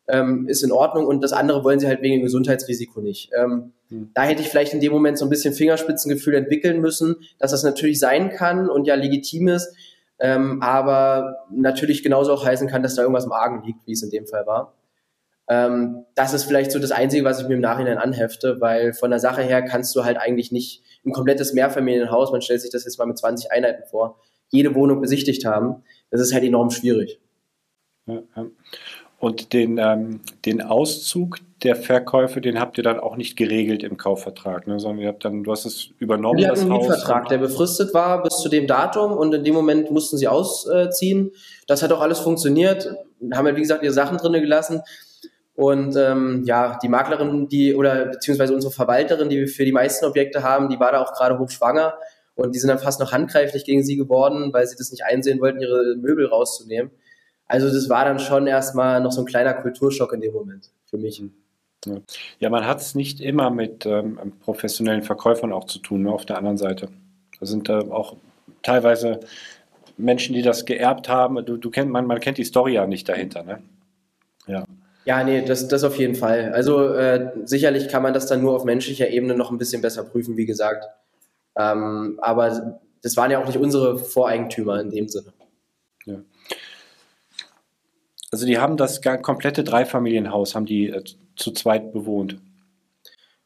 ähm, 0.09 0.48
ist 0.48 0.62
in 0.62 0.72
Ordnung. 0.72 1.07
Und 1.07 1.22
das 1.22 1.32
andere 1.32 1.64
wollen 1.64 1.80
sie 1.80 1.86
halt 1.86 2.03
wegen 2.03 2.16
dem 2.16 2.24
Gesundheitsrisiko 2.24 3.01
nicht. 3.01 3.30
Ähm, 3.36 3.72
hm. 3.88 4.11
Da 4.14 4.22
hätte 4.22 4.42
ich 4.42 4.48
vielleicht 4.48 4.74
in 4.74 4.80
dem 4.80 4.92
Moment 4.92 5.18
so 5.18 5.26
ein 5.26 5.30
bisschen 5.30 5.55
Fingerspitzengefühl 5.55 6.34
entwickeln 6.34 6.80
müssen, 6.80 7.16
dass 7.38 7.51
das 7.51 7.62
natürlich 7.62 7.98
sein 7.98 8.30
kann 8.30 8.68
und 8.68 8.86
ja 8.86 8.94
legitim 8.94 9.48
ist, 9.48 9.74
ähm, 10.18 10.62
aber 10.62 11.46
natürlich 11.51 12.03
genauso 12.03 12.32
auch 12.32 12.44
heißen 12.44 12.68
kann, 12.68 12.82
dass 12.82 12.94
da 12.94 13.03
irgendwas 13.03 13.24
im 13.24 13.32
Argen 13.32 13.62
liegt, 13.64 13.86
wie 13.86 13.92
es 13.92 14.03
in 14.03 14.11
dem 14.11 14.26
Fall 14.26 14.46
war. 14.46 14.74
Ähm, 15.48 16.05
das 16.14 16.32
ist 16.32 16.44
vielleicht 16.44 16.70
so 16.70 16.78
das 16.78 16.92
Einzige, 16.92 17.24
was 17.24 17.40
ich 17.40 17.48
mir 17.48 17.55
im 17.55 17.61
Nachhinein 17.61 17.98
anhefte, 17.98 18.61
weil 18.61 18.92
von 18.92 19.11
der 19.11 19.18
Sache 19.18 19.42
her 19.42 19.62
kannst 19.62 19.96
du 19.96 20.05
halt 20.05 20.16
eigentlich 20.16 20.53
nicht 20.53 20.84
ein 21.05 21.12
komplettes 21.12 21.55
Mehrfamilienhaus, 21.55 22.30
man 22.30 22.42
stellt 22.42 22.61
sich 22.61 22.70
das 22.70 22.84
jetzt 22.84 22.98
mal 22.98 23.07
mit 23.07 23.18
20 23.18 23.51
Einheiten 23.51 23.82
vor, 23.90 24.20
jede 24.51 24.74
Wohnung 24.74 25.01
besichtigt 25.01 25.44
haben. 25.44 25.82
Das 26.11 26.20
ist 26.20 26.32
halt 26.32 26.44
enorm 26.44 26.70
schwierig. 26.70 27.20
Ja, 28.07 28.22
ja. 28.36 28.46
Und 29.20 29.52
den, 29.52 29.76
ähm, 29.76 30.20
den 30.46 30.62
Auszug 30.62 31.36
der 31.62 31.76
Verkäufe, 31.76 32.40
den 32.40 32.58
habt 32.58 32.78
ihr 32.78 32.84
dann 32.84 32.98
auch 32.98 33.16
nicht 33.16 33.36
geregelt 33.36 33.82
im 33.82 33.98
Kaufvertrag, 33.98 34.66
ne? 34.66 34.80
sondern 34.80 35.02
ihr 35.02 35.08
habt 35.08 35.26
dann, 35.26 35.44
du 35.44 35.52
hast 35.52 35.66
es 35.66 35.90
übernommen. 35.98 36.38
Wir 36.38 36.48
hatten 36.48 36.60
einen 36.60 36.72
Mietvertrag, 36.72 37.28
der 37.28 37.36
befristet 37.36 37.92
war 37.92 38.22
bis 38.22 38.38
zu 38.38 38.48
dem 38.48 38.66
Datum 38.66 39.12
und 39.12 39.34
in 39.34 39.44
dem 39.44 39.52
Moment 39.52 39.90
mussten 39.90 40.16
sie 40.16 40.26
ausziehen. 40.26 41.32
Das 41.66 41.82
hat 41.82 41.92
auch 41.92 42.00
alles 42.00 42.18
funktioniert. 42.18 42.88
Haben 43.34 43.44
wir, 43.44 43.56
wie 43.56 43.60
gesagt, 43.60 43.82
ihre 43.82 43.92
Sachen 43.92 44.16
drinnen 44.16 44.40
gelassen. 44.40 44.80
Und 45.54 45.94
ähm, 45.96 46.42
ja, 46.46 46.78
die 46.82 46.88
Maklerin, 46.88 47.46
die 47.46 47.74
oder 47.74 48.06
beziehungsweise 48.06 48.54
unsere 48.54 48.72
Verwalterin, 48.72 49.28
die 49.28 49.40
wir 49.40 49.48
für 49.48 49.66
die 49.66 49.72
meisten 49.72 50.06
Objekte 50.06 50.42
haben, 50.42 50.70
die 50.70 50.80
war 50.80 50.92
da 50.92 51.02
auch 51.02 51.12
gerade 51.12 51.38
hochschwanger 51.38 51.92
und 52.36 52.54
die 52.54 52.58
sind 52.58 52.68
dann 52.68 52.78
fast 52.78 52.98
noch 52.98 53.12
handgreiflich 53.12 53.66
gegen 53.66 53.84
sie 53.84 53.96
geworden, 53.96 54.54
weil 54.54 54.66
sie 54.66 54.76
das 54.78 54.90
nicht 54.90 55.04
einsehen 55.04 55.42
wollten, 55.42 55.60
ihre 55.60 55.96
Möbel 55.96 56.24
rauszunehmen. 56.24 56.90
Also 57.51 57.68
das 57.68 57.88
war 57.88 58.05
dann 58.05 58.20
schon 58.20 58.46
erstmal 58.46 59.01
noch 59.01 59.11
so 59.11 59.22
ein 59.22 59.26
kleiner 59.26 59.55
Kulturschock 59.55 60.12
in 60.12 60.20
dem 60.20 60.32
Moment 60.32 60.70
für 60.86 60.98
mich. 60.98 61.20
Ja, 62.38 62.48
man 62.48 62.64
hat 62.64 62.80
es 62.80 62.94
nicht 62.94 63.20
immer 63.20 63.51
mit 63.51 63.84
ähm, 63.86 64.34
professionellen 64.40 65.03
Verkäufern 65.03 65.53
auch 65.53 65.64
zu 65.64 65.80
tun, 65.80 66.03
nur 66.03 66.12
ne, 66.12 66.14
auf 66.14 66.24
der 66.24 66.38
anderen 66.38 66.59
Seite. 66.59 66.88
Da 67.40 67.46
sind 67.46 67.68
äh, 67.68 67.72
auch 67.72 68.14
teilweise 68.62 69.18
Menschen, 69.96 70.34
die 70.34 70.42
das 70.42 70.64
geerbt 70.64 71.09
haben. 71.09 71.44
Du, 71.44 71.57
du 71.57 71.70
kennt, 71.70 71.90
man, 71.90 72.07
man 72.07 72.20
kennt 72.20 72.38
die 72.38 72.44
Story 72.44 72.74
ja 72.74 72.86
nicht 72.86 73.09
dahinter, 73.09 73.42
ne? 73.42 73.61
Ja. 74.46 74.64
Ja, 75.05 75.24
nee, 75.24 75.42
das, 75.44 75.66
das 75.66 75.82
auf 75.82 75.98
jeden 75.98 76.14
Fall. 76.14 76.53
Also 76.53 76.92
äh, 76.92 77.32
sicherlich 77.44 77.88
kann 77.88 78.05
man 78.05 78.14
das 78.14 78.26
dann 78.26 78.42
nur 78.42 78.55
auf 78.55 78.64
menschlicher 78.64 79.09
Ebene 79.09 79.34
noch 79.34 79.51
ein 79.51 79.59
bisschen 79.59 79.82
besser 79.82 80.05
prüfen, 80.05 80.36
wie 80.36 80.46
gesagt. 80.46 80.84
Ähm, 81.57 82.20
aber 82.22 82.80
das 83.03 83.16
waren 83.16 83.32
ja 83.32 83.42
auch 83.42 83.46
nicht 83.46 83.59
unsere 83.59 83.98
Voreigentümer 83.98 84.80
in 84.80 84.90
dem 84.90 85.09
Sinne. 85.09 85.32
Also 88.30 88.46
die 88.46 88.58
haben 88.58 88.76
das 88.76 89.00
komplette 89.22 89.64
Dreifamilienhaus, 89.64 90.54
haben 90.54 90.66
die 90.66 90.88
äh, 90.88 91.02
zu 91.36 91.52
zweit 91.52 91.92
bewohnt. 91.92 92.38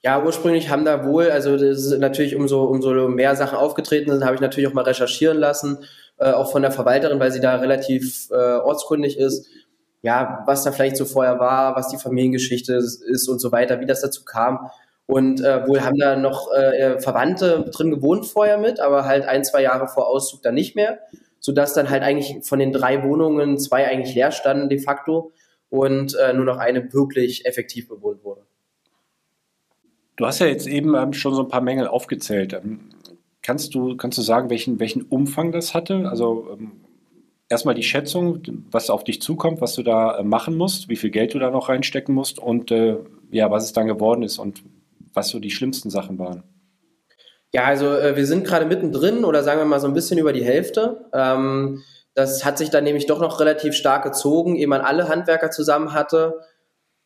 Ja, 0.02 0.22
ursprünglich 0.22 0.68
haben 0.68 0.84
da 0.84 1.06
wohl, 1.06 1.30
also 1.30 1.56
das 1.56 1.86
ist 1.86 1.98
natürlich 1.98 2.36
umso, 2.36 2.64
umso 2.64 3.08
mehr 3.08 3.36
Sachen 3.36 3.56
aufgetreten 3.56 4.10
sind, 4.10 4.24
habe 4.24 4.34
ich 4.34 4.42
natürlich 4.42 4.68
auch 4.68 4.74
mal 4.74 4.84
recherchieren 4.84 5.38
lassen, 5.38 5.78
äh, 6.18 6.30
auch 6.30 6.52
von 6.52 6.60
der 6.60 6.70
Verwalterin, 6.70 7.18
weil 7.20 7.32
sie 7.32 7.40
da 7.40 7.56
relativ 7.56 8.28
äh, 8.30 8.34
ortskundig 8.34 9.18
ist. 9.18 9.46
Ja, 10.02 10.42
was 10.44 10.64
da 10.64 10.72
vielleicht 10.72 10.98
so 10.98 11.06
vorher 11.06 11.38
war, 11.38 11.76
was 11.76 11.88
die 11.88 11.96
Familiengeschichte 11.96 12.74
ist 12.74 13.26
und 13.26 13.38
so 13.38 13.52
weiter, 13.52 13.80
wie 13.80 13.86
das 13.86 14.02
dazu 14.02 14.22
kam. 14.26 14.70
Und 15.06 15.40
äh, 15.40 15.66
wohl 15.66 15.82
haben 15.82 15.98
da 15.98 16.16
noch 16.16 16.52
äh, 16.52 17.00
Verwandte 17.00 17.70
drin 17.74 17.90
gewohnt 17.90 18.26
vorher 18.26 18.58
mit, 18.58 18.80
aber 18.80 19.06
halt 19.06 19.24
ein, 19.24 19.44
zwei 19.44 19.62
Jahre 19.62 19.88
vor 19.88 20.08
Auszug 20.08 20.42
dann 20.42 20.54
nicht 20.54 20.76
mehr 20.76 20.98
sodass 21.44 21.74
dann 21.74 21.90
halt 21.90 22.02
eigentlich 22.02 22.38
von 22.40 22.58
den 22.58 22.72
drei 22.72 23.02
Wohnungen 23.02 23.58
zwei 23.58 23.86
eigentlich 23.86 24.14
leer 24.14 24.32
standen 24.32 24.70
de 24.70 24.78
facto 24.78 25.30
und 25.68 26.14
äh, 26.14 26.32
nur 26.32 26.46
noch 26.46 26.56
eine 26.56 26.90
wirklich 26.94 27.44
effektiv 27.44 27.86
bewohnt 27.86 28.24
wurde. 28.24 28.46
Du 30.16 30.24
hast 30.24 30.38
ja 30.38 30.46
jetzt 30.46 30.66
eben 30.66 30.94
ähm, 30.94 31.12
schon 31.12 31.34
so 31.34 31.42
ein 31.42 31.48
paar 31.48 31.60
Mängel 31.60 31.86
aufgezählt. 31.86 32.54
Ähm, 32.54 32.88
kannst, 33.42 33.74
du, 33.74 33.94
kannst 33.94 34.16
du 34.16 34.22
sagen, 34.22 34.48
welchen, 34.48 34.80
welchen 34.80 35.02
Umfang 35.02 35.52
das 35.52 35.74
hatte? 35.74 36.08
Also 36.08 36.48
ähm, 36.50 36.80
erstmal 37.50 37.74
die 37.74 37.82
Schätzung, 37.82 38.40
was 38.70 38.88
auf 38.88 39.04
dich 39.04 39.20
zukommt, 39.20 39.60
was 39.60 39.74
du 39.74 39.82
da 39.82 40.16
äh, 40.16 40.22
machen 40.24 40.56
musst, 40.56 40.88
wie 40.88 40.96
viel 40.96 41.10
Geld 41.10 41.34
du 41.34 41.38
da 41.38 41.50
noch 41.50 41.68
reinstecken 41.68 42.14
musst 42.14 42.38
und 42.38 42.70
äh, 42.70 42.96
ja, 43.30 43.50
was 43.50 43.64
es 43.64 43.74
dann 43.74 43.86
geworden 43.86 44.22
ist 44.22 44.38
und 44.38 44.62
was 45.12 45.28
so 45.28 45.40
die 45.40 45.50
schlimmsten 45.50 45.90
Sachen 45.90 46.18
waren. 46.18 46.42
Ja, 47.54 47.66
also 47.66 47.86
äh, 47.94 48.16
wir 48.16 48.26
sind 48.26 48.44
gerade 48.44 48.66
mittendrin 48.66 49.24
oder 49.24 49.44
sagen 49.44 49.60
wir 49.60 49.64
mal 49.64 49.78
so 49.78 49.86
ein 49.86 49.94
bisschen 49.94 50.18
über 50.18 50.32
die 50.32 50.42
Hälfte. 50.42 51.06
Ähm, 51.12 51.84
das 52.12 52.44
hat 52.44 52.58
sich 52.58 52.70
dann 52.70 52.82
nämlich 52.82 53.06
doch 53.06 53.20
noch 53.20 53.38
relativ 53.38 53.74
stark 53.74 54.02
gezogen, 54.02 54.56
ehe 54.56 54.66
man 54.66 54.80
alle 54.80 55.08
Handwerker 55.08 55.52
zusammen 55.52 55.92
hatte. 55.92 56.40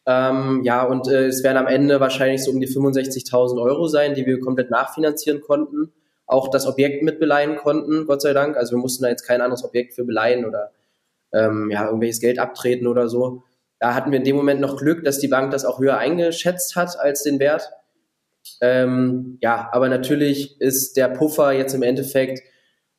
Ähm, 0.07 0.63
ja, 0.65 0.85
und 0.85 1.07
äh, 1.07 1.27
es 1.27 1.45
werden 1.45 1.59
am 1.59 1.67
Ende 1.67 2.01
wahrscheinlich 2.01 2.43
so 2.43 2.51
um 2.51 2.61
die 2.61 2.67
65.000 2.67 3.61
Euro 3.63 3.89
sein, 3.89 4.15
die 4.15 4.25
wir 4.25 4.41
komplett 4.41 4.71
nachfinanzieren 4.71 5.43
konnten. 5.43 5.93
Auch 6.25 6.49
das 6.49 6.67
Objekt 6.67 7.03
mitbeleihen 7.03 7.57
konnten, 7.57 8.07
Gott 8.07 8.23
sei 8.23 8.33
Dank. 8.33 8.57
Also 8.57 8.75
wir 8.75 8.81
mussten 8.81 9.03
da 9.03 9.11
jetzt 9.11 9.27
kein 9.27 9.43
anderes 9.43 9.65
Objekt 9.65 9.93
für 9.93 10.05
beleihen 10.05 10.47
oder 10.47 10.73
ähm, 11.35 11.71
ja, 11.71 11.85
irgendwelches 11.85 12.21
Geld 12.21 12.39
abtreten 12.39 12.87
oder 12.87 13.11
so. 13.11 13.43
Da 13.81 13.95
hatten 13.95 14.13
wir 14.13 14.19
in 14.19 14.25
dem 14.25 14.37
Moment 14.37 14.63
noch 14.63 14.79
Glück, 14.79 15.05
dass 15.05 15.19
die 15.19 15.29
Bank 15.29 15.51
das 15.51 15.67
auch 15.67 15.79
höher 15.79 15.99
eingeschätzt 15.99 16.75
hat 16.75 16.99
als 16.99 17.23
den 17.23 17.39
Wert. 17.39 17.71
Ähm, 18.61 19.39
ja, 19.41 19.69
aber 19.73 19.89
natürlich 19.89 20.61
ist 20.61 20.97
der 20.97 21.09
Puffer 21.09 21.53
jetzt 21.53 21.75
im 21.75 21.83
Endeffekt, 21.83 22.41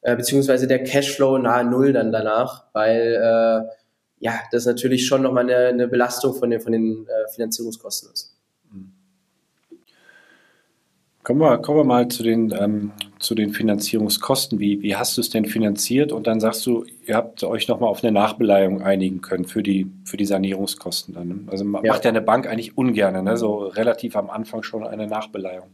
äh, 0.02 0.16
beziehungsweise 0.16 0.68
der 0.68 0.84
Cashflow 0.84 1.38
nahe 1.38 1.66
Null 1.66 1.94
dann 1.94 2.12
danach, 2.12 2.66
weil 2.74 3.16
äh, 3.16 3.70
ja, 4.20 4.40
das 4.52 4.66
natürlich 4.66 5.08
schon 5.08 5.22
nochmal 5.22 5.44
eine, 5.44 5.68
eine 5.68 5.88
Belastung 5.88 6.34
von 6.34 6.50
den, 6.50 6.62
von 6.62 6.72
den 6.72 7.08
äh, 7.08 7.32
Finanzierungskosten 7.34 8.12
ist. 8.14 8.36
Kommen 11.24 11.42
wir, 11.42 11.58
kommen 11.60 11.80
wir 11.80 11.84
mal 11.84 12.08
zu 12.08 12.24
den, 12.24 12.52
ähm, 12.52 12.92
zu 13.20 13.36
den 13.36 13.54
Finanzierungskosten. 13.54 14.60
Wie, 14.60 14.82
wie 14.82 14.96
hast 14.96 15.18
du 15.18 15.22
es 15.22 15.30
denn 15.30 15.46
finanziert? 15.46 16.12
Und 16.12 16.28
dann 16.28 16.40
sagst 16.40 16.66
du, 16.66 16.86
ihr 17.06 17.16
habt 17.16 17.44
euch 17.44 17.68
nochmal 17.68 17.90
auf 17.90 18.04
eine 18.04 18.12
Nachbeleihung 18.12 18.82
einigen 18.82 19.22
können 19.22 19.46
für 19.46 19.62
die, 19.62 19.92
für 20.06 20.18
die 20.18 20.26
Sanierungskosten. 20.26 21.14
Dann. 21.14 21.28
Ne? 21.28 21.40
Also 21.48 21.66
ja. 21.66 21.70
macht 21.70 22.06
ja 22.06 22.10
eine 22.10 22.22
Bank 22.22 22.48
eigentlich 22.48 22.78
ungern, 22.78 23.24
ne? 23.24 23.38
so 23.38 23.68
relativ 23.68 24.16
am 24.16 24.30
Anfang 24.30 24.64
schon 24.64 24.86
eine 24.86 25.08
Nachbeleihung. 25.08 25.70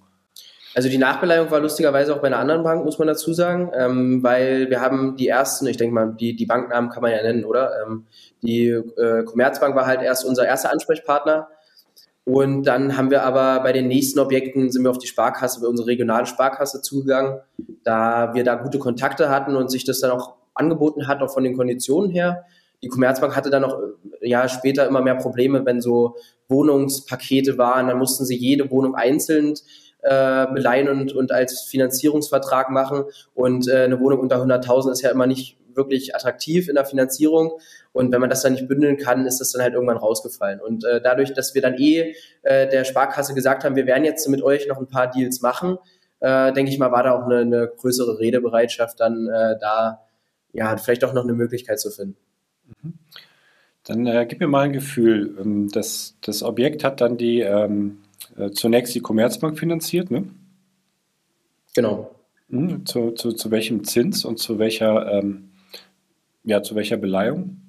Also 0.75 0.89
die 0.89 0.97
Nachbeleihung 0.97 1.49
war 1.51 1.61
lustigerweise 1.61 2.13
auch 2.13 2.19
bei 2.19 2.27
einer 2.27 2.39
anderen 2.39 2.63
Bank, 2.63 2.83
muss 2.83 2.99
man 2.99 3.07
dazu 3.07 3.31
sagen, 3.31 3.71
ähm, 3.73 4.21
weil 4.23 4.69
wir 4.69 4.81
haben 4.81 5.15
die 5.15 5.29
ersten, 5.29 5.67
ich 5.67 5.77
denke 5.77 5.93
mal, 5.93 6.13
die, 6.19 6.35
die 6.35 6.45
Banknamen 6.45 6.89
kann 6.89 7.01
man 7.01 7.13
ja 7.13 7.23
nennen, 7.23 7.45
oder? 7.45 7.71
Ähm, 7.81 8.07
die 8.41 8.67
äh, 8.67 9.23
Commerzbank 9.23 9.73
war 9.73 9.85
halt 9.85 10.01
erst 10.01 10.25
unser 10.25 10.45
erster 10.45 10.73
Ansprechpartner 10.73 11.47
und 12.26 12.63
dann 12.63 12.97
haben 12.97 13.11
wir 13.11 13.23
aber 13.23 13.61
bei 13.61 13.71
den 13.71 13.88
nächsten 13.88 14.19
Objekten 14.19 14.71
sind 14.71 14.84
wir 14.84 14.89
auf 14.89 14.97
die 14.97 15.07
Sparkasse, 15.07 15.61
bei 15.61 15.67
unserer 15.67 15.88
regionalen 15.88 16.26
Sparkasse 16.26 16.82
zugegangen, 16.82 17.39
da 17.84 18.34
wir 18.34 18.43
da 18.43 18.55
gute 18.55 18.80
Kontakte 18.80 19.30
hatten 19.30 19.55
und 19.55 19.69
sich 19.69 19.86
das 19.86 19.99
dann 19.99 20.09
auch 20.09 20.34
angeboten 20.55 21.07
hat, 21.07 21.21
auch 21.21 21.32
von 21.32 21.43
den 21.43 21.55
Konditionen 21.55 22.09
her. 22.09 22.45
Die 22.82 22.88
Commerzbank 22.88 23.36
hatte 23.36 23.51
dann 23.51 23.61
noch 23.61 23.78
ja 24.21 24.49
später 24.49 24.88
immer 24.88 25.01
mehr 25.01 25.15
Probleme, 25.15 25.65
wenn 25.65 25.82
so 25.82 26.15
Wohnungspakete 26.49 27.59
waren, 27.59 27.88
dann 27.88 27.99
mussten 27.99 28.26
sie 28.26 28.36
jede 28.36 28.71
Wohnung 28.71 28.95
einzeln 28.95 29.53
äh, 30.01 30.47
beleihen 30.51 30.89
und, 30.89 31.13
und 31.13 31.32
als 31.32 31.61
Finanzierungsvertrag 31.61 32.71
machen. 32.71 33.03
Und 33.36 33.67
äh, 33.67 33.84
eine 33.84 33.99
Wohnung 33.99 34.19
unter 34.19 34.38
100.000 34.38 34.91
ist 34.91 35.01
ja 35.01 35.11
immer 35.11 35.28
nicht 35.28 35.57
wirklich 35.76 36.15
attraktiv 36.15 36.67
in 36.67 36.76
der 36.76 36.86
Finanzierung. 36.86 37.59
Und 37.93 38.11
wenn 38.11 38.21
man 38.21 38.30
das 38.30 38.41
dann 38.41 38.53
nicht 38.53 38.67
bündeln 38.67 38.97
kann, 38.97 39.26
ist 39.26 39.39
das 39.39 39.51
dann 39.51 39.61
halt 39.61 39.73
irgendwann 39.73 39.97
rausgefallen. 39.97 40.59
Und 40.59 40.84
äh, 40.86 41.01
dadurch, 41.01 41.34
dass 41.34 41.55
wir 41.55 41.61
dann 41.61 41.76
eh 41.78 42.15
äh, 42.43 42.69
der 42.69 42.84
Sparkasse 42.84 43.34
gesagt 43.34 43.63
haben, 43.63 43.76
wir 43.76 43.86
werden 43.86 44.05
jetzt 44.05 44.28
mit 44.28 44.41
euch 44.41 44.67
noch 44.67 44.80
ein 44.80 44.88
paar 44.88 45.09
Deals 45.09 45.41
machen, 45.41 45.78
äh, 46.19 46.53
denke 46.53 46.71
ich 46.71 46.80
mal, 46.80 46.91
war 46.91 47.03
da 47.03 47.11
auch 47.11 47.26
eine, 47.26 47.39
eine 47.39 47.67
größere 47.67 48.19
Redebereitschaft, 48.19 48.99
dann 48.99 49.28
äh, 49.28 49.57
da 49.59 50.01
ja 50.53 50.76
vielleicht 50.78 51.03
auch 51.03 51.13
noch 51.13 51.23
eine 51.23 51.34
Möglichkeit 51.34 51.80
zu 51.80 51.91
finden. 51.91 52.17
Mhm. 52.82 52.93
Dann 53.84 54.07
äh, 54.07 54.26
gib 54.28 54.39
mir 54.39 54.47
mal 54.47 54.63
ein 54.63 54.73
Gefühl. 54.73 55.38
Ähm, 55.39 55.69
das, 55.71 56.17
das 56.21 56.41
Objekt 56.43 56.84
hat 56.84 57.01
dann 57.01 57.17
die 57.17 57.41
ähm, 57.41 57.99
äh, 58.38 58.49
zunächst 58.51 58.95
die 58.95 59.01
Commerzbank 59.01 59.59
finanziert, 59.59 60.11
ne? 60.11 60.26
Genau. 61.76 62.15
Mhm. 62.47 62.86
Zu, 62.86 63.11
zu, 63.11 63.34
zu 63.34 63.51
welchem 63.51 63.84
Zins 63.84 64.26
und 64.26 64.39
zu 64.39 64.59
welcher, 64.59 65.11
ähm, 65.11 65.44
ja, 66.45 66.63
zu 66.63 66.75
welcher 66.75 66.97
Beleihung? 66.97 67.61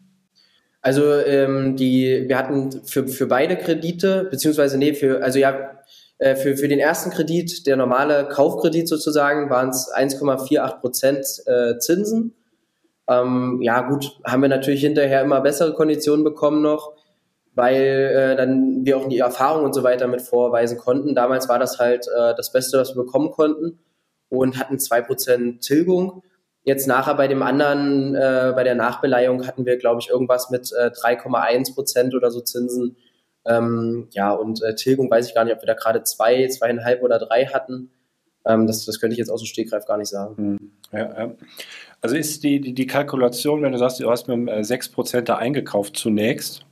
Also 0.83 1.12
ähm, 1.12 1.77
die, 1.77 2.24
wir 2.29 2.39
hatten 2.39 2.70
für, 2.85 3.09
für 3.09 3.27
beide 3.27 3.57
Kredite, 3.57 4.29
beziehungsweise 4.31 4.79
nee, 4.79 4.95
für, 4.95 5.22
also 5.22 5.39
ja, 5.39 5.81
äh, 6.18 6.37
für, 6.37 6.57
für 6.57 6.68
den 6.68 6.79
ersten 6.79 7.11
Kredit, 7.11 7.66
der 7.66 7.77
normale 7.77 8.29
Kaufkredit 8.29 8.89
sozusagen, 8.89 9.51
waren 9.51 9.70
es 9.70 9.93
1,48 9.93 10.81
Prozent 10.81 11.27
äh, 11.47 11.79
Zinsen. 11.79 12.35
Ähm, 13.09 13.61
ja 13.62 13.89
gut, 13.89 14.18
haben 14.24 14.43
wir 14.43 14.49
natürlich 14.49 14.81
hinterher 14.81 15.22
immer 15.22 15.41
bessere 15.41 15.74
Konditionen 15.74 16.24
bekommen 16.24 16.62
noch, 16.62 16.93
weil 17.55 17.83
äh, 17.83 18.37
dann 18.37 18.85
wir 18.85 18.99
auch 18.99 19.09
die 19.09 19.18
Erfahrung 19.18 19.64
und 19.64 19.74
so 19.74 19.83
weiter 19.83 20.07
mit 20.07 20.22
vorweisen 20.22 20.79
konnten. 20.79 21.14
Damals 21.14 21.49
war 21.49 21.59
das 21.59 21.79
halt 21.79 22.07
äh, 22.07 22.35
das 22.37 22.53
Beste, 22.53 22.79
was 22.79 22.95
wir 22.95 23.03
bekommen 23.05 23.31
konnten 23.31 23.79
und 24.29 24.59
hatten 24.59 24.79
zwei 24.79 25.01
Prozent 25.01 25.62
Tilgung. 25.62 26.22
Jetzt 26.67 26.89
nachher 26.89 27.14
bei 27.14 27.29
dem 27.29 27.45
anderen, 27.45 28.17
äh, 28.17 28.53
bei 28.53 28.64
der 28.64 28.75
Nachbeleihung 28.75 29.47
hatten 29.47 29.64
wir, 29.64 29.77
glaube 29.77 30.01
ich, 30.01 30.11
irgendwas 30.11 30.51
mit 30.51 30.73
äh, 30.73 30.89
3,1 30.89 31.75
Prozent 31.75 32.12
oder 32.12 32.33
so 32.33 32.41
Zinsen. 32.41 32.97
Ähm, 33.45 34.09
ja, 34.11 34.33
und 34.33 34.61
äh, 34.64 34.75
Tilgung 34.75 35.09
weiß 35.09 35.29
ich 35.29 35.35
gar 35.35 35.45
nicht, 35.45 35.55
ob 35.55 35.62
wir 35.62 35.69
da 35.69 35.75
gerade 35.75 36.03
zwei, 36.03 36.49
zweieinhalb 36.49 37.05
oder 37.05 37.21
drei 37.21 37.47
hatten. 37.47 37.93
Ähm, 38.45 38.67
das, 38.67 38.85
das 38.85 38.99
könnte 38.99 39.12
ich 39.12 39.19
jetzt 39.19 39.31
aus 39.31 39.43
dem 39.43 39.47
Stegreif 39.47 39.87
gar 39.87 39.97
nicht 39.97 40.09
sagen. 40.09 40.37
Hm. 40.37 40.73
Ja, 40.91 41.27
ja. 41.27 41.35
Also 42.01 42.17
ist 42.17 42.43
die, 42.43 42.61
die, 42.61 42.75
die, 42.75 42.87
Kalkulation, 42.89 43.62
wenn 43.62 43.71
du 43.71 43.79
sagst, 43.79 44.01
du 44.01 44.11
hast 44.11 44.27
mit 44.27 44.49
6% 44.49 45.17
äh, 45.17 45.23
da 45.23 45.37
eingekauft 45.37 45.97
zunächst, 45.97 46.67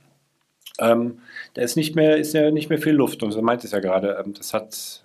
ähm, 0.77 1.19
da 1.53 1.61
ist 1.61 1.77
nicht 1.77 1.95
mehr, 1.95 2.17
ist 2.17 2.33
ja 2.33 2.51
nicht 2.51 2.69
mehr 2.69 2.79
viel 2.79 2.93
Luft. 2.93 3.23
Und 3.23 3.31
so 3.31 3.41
meint 3.41 3.63
es 3.63 3.71
ja 3.71 3.79
gerade, 3.79 4.21
ähm, 4.21 4.33
das 4.33 4.53
hat 4.53 5.04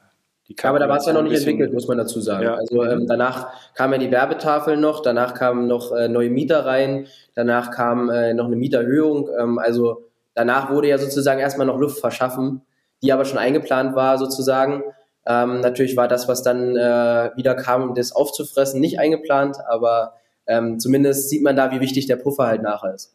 aber 0.63 0.79
da 0.79 0.89
war 0.89 0.99
es 0.99 1.07
ja 1.07 1.13
noch 1.13 1.23
nicht 1.23 1.37
entwickelt, 1.37 1.73
muss 1.73 1.87
man 1.87 1.99
dazu 1.99 2.21
sagen. 2.21 2.45
Ja. 2.45 2.55
Also 2.55 2.85
ähm, 2.85 3.07
danach 3.07 3.49
kamen 3.75 3.95
ja 3.95 3.99
die 3.99 4.11
Werbetafeln 4.11 4.81
noch, 4.81 5.01
danach 5.03 5.35
kamen 5.35 5.67
noch 5.67 5.93
äh, 5.93 6.09
neue 6.09 6.31
Mieter 6.31 6.67
rein, 6.67 7.07
danach 7.35 7.71
kam 7.71 8.11
äh, 8.11 8.35
noch 8.35 8.47
eine 8.47 8.57
Mieterhöhung. 8.57 9.29
Ähm, 9.39 9.59
also 9.59 10.05
danach 10.35 10.71
wurde 10.71 10.89
ja 10.89 10.99
sozusagen 10.99 11.41
erstmal 11.41 11.67
noch 11.67 11.79
Luft 11.79 12.01
verschaffen, 12.01 12.63
die 13.03 13.13
aber 13.13 13.25
schon 13.25 13.39
eingeplant 13.39 13.95
war 13.95 14.19
sozusagen. 14.19 14.83
Ähm, 15.27 15.61
natürlich 15.61 15.97
war 15.97 16.09
das, 16.09 16.29
was 16.29 16.43
dann 16.43 16.77
äh, 16.77 17.31
wieder 17.37 17.55
kam, 17.55 17.91
um 17.91 17.95
das 17.95 18.13
aufzufressen, 18.13 18.81
nicht 18.81 18.99
eingeplant, 18.99 19.59
aber 19.69 20.15
ähm, 20.47 20.81
zumindest 20.81 21.29
sieht 21.29 21.43
man 21.43 21.57
da, 21.57 21.71
wie 21.71 21.81
wichtig 21.81 22.07
der 22.07 22.17
Puffer 22.17 22.47
halt 22.47 22.63
nachher 22.63 22.95
ist. 22.95 23.15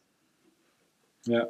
Ja. 1.24 1.48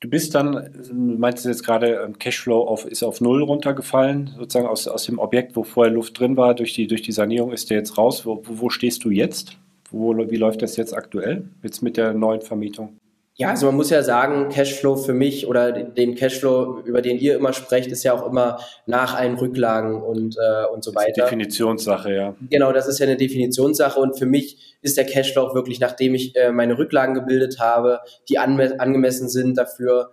Du 0.00 0.08
bist 0.08 0.34
dann, 0.34 0.70
meinst 1.18 1.44
du 1.44 1.50
jetzt 1.50 1.62
gerade, 1.62 2.10
Cashflow 2.18 2.62
auf, 2.62 2.86
ist 2.86 3.02
auf 3.02 3.20
Null 3.20 3.42
runtergefallen, 3.42 4.34
sozusagen 4.38 4.66
aus, 4.66 4.88
aus 4.88 5.04
dem 5.04 5.18
Objekt, 5.18 5.56
wo 5.56 5.62
vorher 5.62 5.92
Luft 5.92 6.18
drin 6.18 6.38
war, 6.38 6.54
durch 6.54 6.72
die, 6.72 6.86
durch 6.86 7.02
die 7.02 7.12
Sanierung 7.12 7.52
ist 7.52 7.68
der 7.68 7.76
jetzt 7.76 7.98
raus. 7.98 8.24
Wo, 8.24 8.42
wo 8.44 8.70
stehst 8.70 9.04
du 9.04 9.10
jetzt? 9.10 9.58
Wo, 9.90 10.16
wie 10.16 10.36
läuft 10.36 10.62
das 10.62 10.76
jetzt 10.76 10.96
aktuell, 10.96 11.44
jetzt 11.62 11.82
mit 11.82 11.98
der 11.98 12.14
neuen 12.14 12.40
Vermietung? 12.40 12.96
Ja, 13.40 13.48
also 13.48 13.64
man 13.64 13.76
muss 13.76 13.88
ja 13.88 14.02
sagen, 14.02 14.50
Cashflow 14.50 14.96
für 14.96 15.14
mich 15.14 15.46
oder 15.46 15.72
den 15.72 16.14
Cashflow, 16.14 16.82
über 16.84 17.00
den 17.00 17.18
ihr 17.18 17.36
immer 17.36 17.54
sprecht, 17.54 17.90
ist 17.90 18.02
ja 18.02 18.12
auch 18.12 18.26
immer 18.26 18.60
nach 18.84 19.14
allen 19.14 19.36
Rücklagen 19.36 20.02
und, 20.02 20.36
äh, 20.36 20.66
und 20.66 20.84
so 20.84 20.94
weiter. 20.94 21.22
Definitionssache, 21.22 22.12
ja. 22.12 22.34
Genau, 22.50 22.70
das 22.70 22.86
ist 22.86 22.98
ja 22.98 23.06
eine 23.06 23.16
Definitionssache 23.16 23.98
und 23.98 24.18
für 24.18 24.26
mich 24.26 24.76
ist 24.82 24.98
der 24.98 25.06
Cashflow 25.06 25.40
auch 25.40 25.54
wirklich, 25.54 25.80
nachdem 25.80 26.14
ich 26.14 26.36
äh, 26.36 26.52
meine 26.52 26.76
Rücklagen 26.76 27.14
gebildet 27.14 27.58
habe, 27.58 28.00
die 28.28 28.36
angemessen 28.36 29.30
sind 29.30 29.56
dafür. 29.56 30.12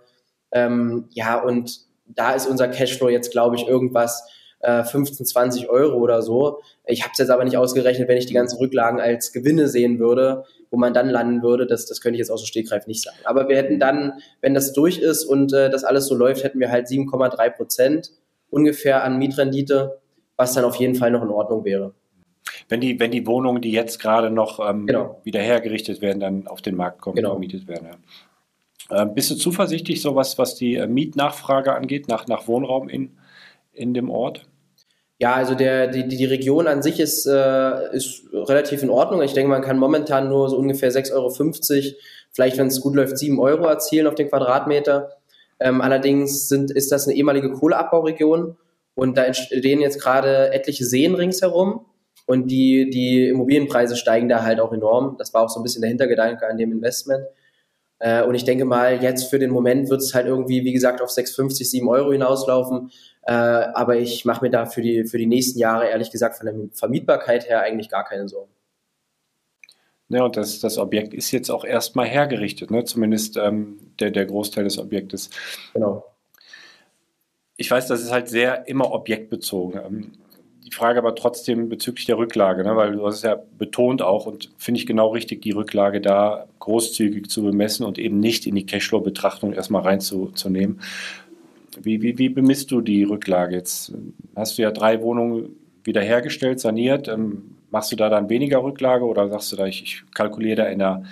Ähm, 0.50 1.10
ja, 1.10 1.38
und 1.38 1.80
da 2.06 2.32
ist 2.32 2.46
unser 2.46 2.68
Cashflow 2.68 3.10
jetzt, 3.10 3.30
glaube 3.30 3.56
ich, 3.56 3.68
irgendwas 3.68 4.26
äh, 4.60 4.84
15, 4.84 5.26
20 5.26 5.68
Euro 5.68 5.98
oder 5.98 6.22
so. 6.22 6.60
Ich 6.86 7.02
habe 7.02 7.12
es 7.12 7.18
jetzt 7.18 7.28
aber 7.28 7.44
nicht 7.44 7.58
ausgerechnet, 7.58 8.08
wenn 8.08 8.16
ich 8.16 8.24
die 8.24 8.32
ganzen 8.32 8.56
Rücklagen 8.56 9.00
als 9.00 9.32
Gewinne 9.32 9.68
sehen 9.68 9.98
würde 9.98 10.44
wo 10.70 10.76
man 10.76 10.94
dann 10.94 11.08
landen 11.08 11.42
würde, 11.42 11.66
das, 11.66 11.86
das 11.86 12.00
könnte 12.00 12.16
ich 12.16 12.20
jetzt 12.20 12.30
aus 12.30 12.42
dem 12.42 12.46
Stegreif 12.46 12.86
nicht 12.86 13.02
sagen. 13.02 13.16
Aber 13.24 13.48
wir 13.48 13.56
hätten 13.56 13.78
dann, 13.78 14.14
wenn 14.40 14.54
das 14.54 14.72
durch 14.72 14.98
ist 14.98 15.24
und 15.24 15.52
äh, 15.52 15.70
das 15.70 15.84
alles 15.84 16.06
so 16.06 16.14
läuft, 16.14 16.44
hätten 16.44 16.60
wir 16.60 16.70
halt 16.70 16.86
7,3 16.86 17.50
Prozent 17.50 18.10
ungefähr 18.50 19.04
an 19.04 19.18
Mietrendite, 19.18 20.00
was 20.36 20.54
dann 20.54 20.64
auf 20.64 20.76
jeden 20.76 20.94
Fall 20.94 21.10
noch 21.10 21.22
in 21.22 21.30
Ordnung 21.30 21.64
wäre. 21.64 21.94
Wenn 22.68 22.80
die, 22.80 22.98
wenn 23.00 23.10
die 23.10 23.26
Wohnungen, 23.26 23.60
die 23.60 23.72
jetzt 23.72 23.98
gerade 24.00 24.30
noch 24.30 24.60
ähm, 24.60 24.86
genau. 24.86 25.20
wieder 25.24 25.40
hergerichtet 25.40 26.00
werden, 26.00 26.20
dann 26.20 26.46
auf 26.46 26.62
den 26.62 26.76
Markt 26.76 27.00
kommen 27.00 27.16
genau. 27.16 27.30
vermietet 27.30 27.66
werden. 27.66 27.88
Ja. 28.90 29.02
Ähm, 29.02 29.14
bist 29.14 29.30
du 29.30 29.34
zuversichtlich, 29.34 30.00
so 30.00 30.14
was, 30.14 30.38
was 30.38 30.54
die 30.54 30.76
äh, 30.76 30.86
Mietnachfrage 30.86 31.74
angeht, 31.74 32.08
nach, 32.08 32.26
nach 32.26 32.48
Wohnraum 32.48 32.88
in, 32.88 33.18
in 33.72 33.94
dem 33.94 34.10
Ort? 34.10 34.46
Ja, 35.20 35.34
also 35.34 35.56
der, 35.56 35.88
die, 35.88 36.06
die 36.06 36.24
Region 36.24 36.68
an 36.68 36.80
sich 36.80 37.00
ist, 37.00 37.26
äh, 37.26 37.94
ist 37.94 38.22
relativ 38.32 38.84
in 38.84 38.90
Ordnung. 38.90 39.20
Ich 39.22 39.32
denke, 39.32 39.50
man 39.50 39.62
kann 39.62 39.76
momentan 39.78 40.28
nur 40.28 40.48
so 40.48 40.56
ungefähr 40.56 40.92
6,50 40.92 41.12
Euro, 41.12 41.96
vielleicht 42.32 42.56
wenn 42.56 42.68
es 42.68 42.80
gut 42.80 42.94
läuft, 42.94 43.18
7 43.18 43.40
Euro 43.40 43.64
erzielen 43.64 44.06
auf 44.06 44.14
den 44.14 44.28
Quadratmeter. 44.28 45.10
Ähm, 45.58 45.80
allerdings 45.80 46.48
sind, 46.48 46.70
ist 46.70 46.92
das 46.92 47.08
eine 47.08 47.16
ehemalige 47.16 47.50
Kohleabbauregion 47.50 48.56
und 48.94 49.18
da 49.18 49.24
entstehen 49.24 49.80
jetzt 49.80 50.00
gerade 50.00 50.52
etliche 50.52 50.84
Seen 50.84 51.16
ringsherum 51.16 51.84
und 52.26 52.48
die, 52.48 52.88
die 52.90 53.28
Immobilienpreise 53.28 53.96
steigen 53.96 54.28
da 54.28 54.42
halt 54.42 54.60
auch 54.60 54.72
enorm. 54.72 55.16
Das 55.18 55.34
war 55.34 55.42
auch 55.42 55.48
so 55.48 55.58
ein 55.58 55.64
bisschen 55.64 55.82
der 55.82 55.88
Hintergedanke 55.88 56.46
an 56.46 56.58
dem 56.58 56.70
Investment. 56.70 57.24
Äh, 57.98 58.22
und 58.22 58.34
ich 58.34 58.44
denke 58.44 58.64
mal, 58.64 59.02
jetzt 59.02 59.30
für 59.30 59.38
den 59.38 59.50
Moment 59.50 59.90
wird 59.90 60.00
es 60.00 60.14
halt 60.14 60.26
irgendwie, 60.26 60.64
wie 60.64 60.72
gesagt, 60.72 61.00
auf 61.00 61.10
6,50, 61.10 61.64
7 61.64 61.88
Euro 61.88 62.12
hinauslaufen. 62.12 62.90
Äh, 63.22 63.32
aber 63.32 63.96
ich 63.96 64.24
mache 64.24 64.44
mir 64.44 64.50
da 64.50 64.66
für 64.66 64.82
die, 64.82 65.04
für 65.04 65.18
die 65.18 65.26
nächsten 65.26 65.58
Jahre, 65.58 65.88
ehrlich 65.88 66.10
gesagt, 66.10 66.36
von 66.36 66.46
der 66.46 66.54
Vermietbarkeit 66.72 67.48
her 67.48 67.60
eigentlich 67.60 67.88
gar 67.90 68.04
keine 68.04 68.28
Sorgen. 68.28 68.52
Ja, 70.08 70.24
und 70.24 70.36
das, 70.36 70.60
das 70.60 70.78
Objekt 70.78 71.12
ist 71.12 71.30
jetzt 71.32 71.50
auch 71.50 71.64
erstmal 71.64 72.06
hergerichtet, 72.06 72.70
ne? 72.70 72.84
zumindest 72.84 73.36
ähm, 73.36 73.78
der, 74.00 74.10
der 74.10 74.24
Großteil 74.24 74.64
des 74.64 74.78
Objektes. 74.78 75.28
Genau. 75.74 76.04
Ich 77.58 77.70
weiß, 77.70 77.88
das 77.88 78.00
ist 78.00 78.12
halt 78.12 78.28
sehr 78.28 78.66
immer 78.68 78.92
objektbezogen. 78.92 80.16
Die 80.68 80.74
Frage 80.74 80.98
aber 80.98 81.14
trotzdem 81.14 81.70
bezüglich 81.70 82.04
der 82.04 82.18
Rücklage, 82.18 82.62
ne? 82.62 82.76
weil 82.76 82.92
du 82.92 83.06
hast 83.06 83.16
es 83.16 83.22
ja 83.22 83.40
betont 83.56 84.02
auch 84.02 84.26
und 84.26 84.50
finde 84.58 84.78
ich 84.78 84.86
genau 84.86 85.08
richtig, 85.08 85.40
die 85.40 85.52
Rücklage 85.52 86.02
da 86.02 86.46
großzügig 86.58 87.30
zu 87.30 87.42
bemessen 87.42 87.86
und 87.86 87.98
eben 87.98 88.20
nicht 88.20 88.46
in 88.46 88.54
die 88.54 88.66
Cashflow-Betrachtung 88.66 89.54
erstmal 89.54 89.82
reinzunehmen. 89.82 90.80
Wie, 91.80 92.02
wie, 92.02 92.18
wie 92.18 92.28
bemisst 92.28 92.70
du 92.70 92.82
die 92.82 93.04
Rücklage 93.04 93.56
jetzt? 93.56 93.94
Hast 94.36 94.58
du 94.58 94.62
ja 94.62 94.70
drei 94.70 95.00
Wohnungen 95.00 95.56
wiederhergestellt, 95.84 96.60
saniert. 96.60 97.08
Ähm, 97.08 97.56
machst 97.70 97.90
du 97.90 97.96
da 97.96 98.10
dann 98.10 98.28
weniger 98.28 98.62
Rücklage 98.62 99.06
oder 99.06 99.28
sagst 99.30 99.52
du 99.52 99.56
da, 99.56 99.64
ich, 99.64 99.82
ich 99.82 100.02
kalkuliere 100.14 100.56
da 100.56 100.64
in 100.66 100.80
der, 100.80 101.02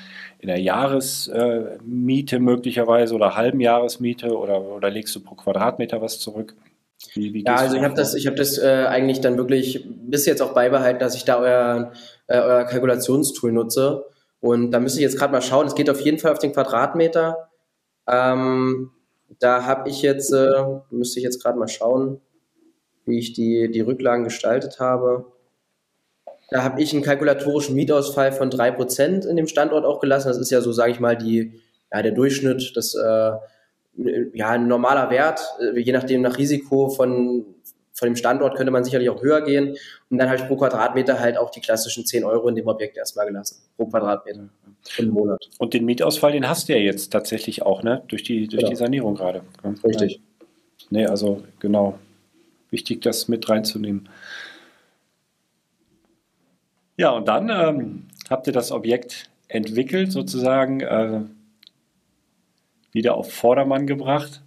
in 0.40 0.48
der 0.48 0.60
Jahresmiete 0.60 2.40
möglicherweise 2.40 3.14
oder 3.14 3.36
halben 3.36 3.60
Jahresmiete 3.60 4.36
oder, 4.36 4.60
oder 4.60 4.90
legst 4.90 5.16
du 5.16 5.20
pro 5.20 5.34
Quadratmeter 5.34 6.02
was 6.02 6.18
zurück? 6.18 6.54
Wie, 7.14 7.32
wie 7.32 7.44
ja, 7.44 7.56
also 7.56 7.76
ich 7.76 7.82
habe 7.82 7.94
das, 7.94 8.14
ich 8.14 8.26
hab 8.26 8.36
das 8.36 8.58
äh, 8.58 8.86
eigentlich 8.88 9.20
dann 9.20 9.36
wirklich 9.36 9.86
bis 9.88 10.26
jetzt 10.26 10.42
auch 10.42 10.52
beibehalten, 10.52 10.98
dass 10.98 11.14
ich 11.14 11.24
da 11.24 11.38
euer, 11.38 11.92
äh, 12.26 12.38
euer 12.38 12.64
Kalkulationstool 12.64 13.52
nutze. 13.52 14.04
Und 14.40 14.70
da 14.70 14.80
müsste 14.80 14.98
ich 14.98 15.02
jetzt 15.02 15.18
gerade 15.18 15.32
mal 15.32 15.42
schauen. 15.42 15.66
Es 15.66 15.74
geht 15.74 15.90
auf 15.90 16.00
jeden 16.00 16.18
Fall 16.18 16.32
auf 16.32 16.38
den 16.38 16.52
Quadratmeter. 16.52 17.48
Ähm, 18.08 18.90
da 19.38 19.64
habe 19.64 19.88
ich 19.88 20.02
jetzt, 20.02 20.32
äh, 20.32 20.62
müsste 20.90 21.18
ich 21.18 21.24
jetzt 21.24 21.42
gerade 21.42 21.58
mal 21.58 21.68
schauen, 21.68 22.20
wie 23.04 23.18
ich 23.18 23.32
die, 23.32 23.70
die 23.70 23.80
Rücklagen 23.80 24.24
gestaltet 24.24 24.78
habe. 24.80 25.26
Da 26.50 26.62
habe 26.62 26.80
ich 26.80 26.92
einen 26.92 27.02
kalkulatorischen 27.02 27.74
Mietausfall 27.74 28.32
von 28.32 28.50
3% 28.50 29.26
in 29.26 29.36
dem 29.36 29.48
Standort 29.48 29.84
auch 29.84 30.00
gelassen. 30.00 30.28
Das 30.28 30.38
ist 30.38 30.50
ja 30.50 30.60
so, 30.60 30.72
sage 30.72 30.92
ich 30.92 31.00
mal, 31.00 31.16
die, 31.16 31.60
ja, 31.92 32.02
der 32.02 32.12
Durchschnitt, 32.12 32.72
das 32.76 32.94
äh, 32.94 33.32
ja, 34.34 34.50
ein 34.50 34.68
normaler 34.68 35.10
Wert, 35.10 35.40
äh, 35.60 35.78
je 35.78 35.92
nachdem 35.92 36.22
nach 36.22 36.38
Risiko 36.38 36.88
von, 36.88 37.44
von 37.94 38.08
dem 38.08 38.16
Standort 38.16 38.56
könnte 38.56 38.70
man 38.70 38.84
sicherlich 38.84 39.08
auch 39.08 39.22
höher 39.22 39.42
gehen. 39.42 39.76
Und 40.10 40.18
dann 40.18 40.28
habe 40.28 40.38
ich 40.38 40.46
pro 40.46 40.56
Quadratmeter 40.56 41.18
halt 41.18 41.36
auch 41.38 41.50
die 41.50 41.60
klassischen 41.60 42.04
10 42.04 42.24
Euro 42.24 42.48
in 42.48 42.54
dem 42.54 42.66
Objekt 42.66 42.96
erstmal 42.96 43.26
gelassen, 43.26 43.62
pro 43.76 43.86
Quadratmeter 43.86 44.48
im 44.98 45.08
Monat. 45.10 45.48
Und 45.58 45.74
den 45.74 45.84
Mietausfall, 45.84 46.32
den 46.32 46.48
hast 46.48 46.68
du 46.68 46.74
ja 46.74 46.78
jetzt 46.78 47.12
tatsächlich 47.12 47.62
auch, 47.62 47.82
ne? 47.82 48.02
Durch 48.08 48.22
die, 48.22 48.46
durch 48.46 48.60
genau. 48.60 48.70
die 48.70 48.76
Sanierung 48.76 49.14
gerade. 49.14 49.42
Richtig. 49.84 50.14
Ja. 50.14 50.46
Nee, 50.90 51.06
also 51.06 51.42
genau. 51.58 51.98
Wichtig, 52.70 53.00
das 53.02 53.28
mit 53.28 53.48
reinzunehmen. 53.48 54.08
Ja, 56.96 57.10
und 57.10 57.28
dann 57.28 57.48
ähm, 57.50 58.06
habt 58.28 58.46
ihr 58.46 58.52
das 58.52 58.72
Objekt 58.72 59.30
entwickelt, 59.48 60.12
sozusagen. 60.12 60.80
Äh, 60.80 61.20
wieder 62.96 63.14
auf 63.14 63.32
Vordermann 63.32 63.86
gebracht. 63.86 64.42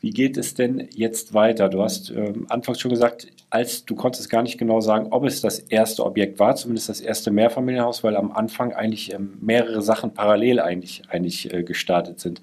Wie 0.00 0.10
geht 0.10 0.36
es 0.36 0.54
denn 0.54 0.86
jetzt 0.92 1.34
weiter? 1.34 1.68
Du 1.68 1.82
hast 1.82 2.10
äh, 2.10 2.34
anfangs 2.48 2.78
schon 2.78 2.90
gesagt, 2.90 3.26
als 3.50 3.86
du 3.86 3.96
konntest 3.96 4.28
gar 4.28 4.42
nicht 4.42 4.58
genau 4.58 4.80
sagen, 4.80 5.08
ob 5.10 5.24
es 5.24 5.40
das 5.40 5.58
erste 5.58 6.04
Objekt 6.04 6.38
war, 6.38 6.54
zumindest 6.54 6.90
das 6.90 7.00
erste 7.00 7.30
Mehrfamilienhaus, 7.30 8.04
weil 8.04 8.14
am 8.14 8.30
Anfang 8.30 8.72
eigentlich 8.74 9.14
ähm, 9.14 9.38
mehrere 9.40 9.80
Sachen 9.82 10.12
parallel 10.12 10.60
eigentlich, 10.60 11.04
eigentlich 11.08 11.52
äh, 11.52 11.64
gestartet 11.64 12.20
sind. 12.20 12.42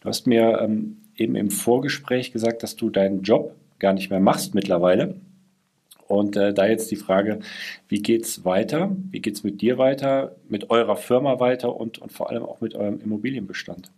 Du 0.00 0.08
hast 0.08 0.26
mir 0.26 0.60
ähm, 0.60 0.98
eben 1.16 1.36
im 1.36 1.50
Vorgespräch 1.50 2.32
gesagt, 2.32 2.62
dass 2.64 2.76
du 2.76 2.90
deinen 2.90 3.22
Job 3.22 3.54
gar 3.78 3.92
nicht 3.92 4.10
mehr 4.10 4.20
machst 4.20 4.54
mittlerweile. 4.54 5.14
Und 6.08 6.36
äh, 6.36 6.52
da 6.52 6.66
jetzt 6.66 6.90
die 6.90 6.96
Frage, 6.96 7.38
wie 7.88 8.02
geht 8.02 8.24
es 8.24 8.44
weiter? 8.44 8.90
Wie 9.10 9.20
geht 9.20 9.34
es 9.34 9.44
mit 9.44 9.60
dir 9.60 9.78
weiter, 9.78 10.34
mit 10.48 10.70
eurer 10.70 10.96
Firma 10.96 11.38
weiter 11.38 11.76
und, 11.76 11.98
und 11.98 12.10
vor 12.10 12.30
allem 12.30 12.42
auch 12.42 12.60
mit 12.60 12.74
eurem 12.74 13.00
Immobilienbestand? 13.00 13.92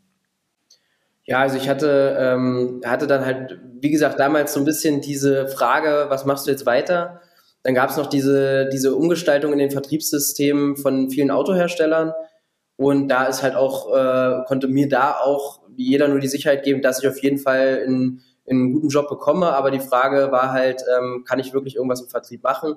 Ja, 1.31 1.39
also 1.43 1.57
ich 1.57 1.69
hatte, 1.69 2.17
ähm, 2.19 2.81
hatte 2.85 3.07
dann 3.07 3.25
halt, 3.25 3.57
wie 3.81 3.91
gesagt, 3.93 4.19
damals 4.19 4.53
so 4.53 4.59
ein 4.59 4.65
bisschen 4.65 5.01
diese 5.01 5.47
Frage, 5.47 6.07
was 6.09 6.25
machst 6.25 6.49
du 6.49 6.51
jetzt 6.51 6.67
weiter? 6.67 7.21
Dann 7.63 7.73
gab 7.77 7.89
es 7.89 7.97
noch 7.97 8.09
diese, 8.09 8.69
diese 8.69 8.97
Umgestaltung 8.97 9.53
in 9.53 9.61
den 9.61 9.71
Vertriebssystemen 9.71 10.77
von 10.77 11.09
vielen 11.09 11.31
Autoherstellern. 11.31 12.13
Und 12.75 13.07
da 13.07 13.27
ist 13.27 13.45
halt 13.45 13.55
auch, 13.55 13.95
äh, 13.95 14.43
konnte 14.49 14.67
mir 14.67 14.89
da 14.89 15.19
auch 15.21 15.61
jeder 15.77 16.09
nur 16.09 16.19
die 16.19 16.27
Sicherheit 16.27 16.65
geben, 16.65 16.83
dass 16.83 17.01
ich 17.01 17.09
auf 17.09 17.23
jeden 17.23 17.39
Fall 17.39 17.85
in, 17.87 18.23
in 18.45 18.57
einen 18.57 18.73
guten 18.73 18.89
Job 18.89 19.09
bekomme. 19.09 19.53
Aber 19.53 19.71
die 19.71 19.79
Frage 19.79 20.33
war 20.33 20.51
halt, 20.51 20.83
ähm, 20.99 21.23
kann 21.29 21.39
ich 21.39 21.55
wirklich 21.55 21.77
irgendwas 21.77 22.01
im 22.01 22.09
Vertrieb 22.09 22.43
machen? 22.43 22.75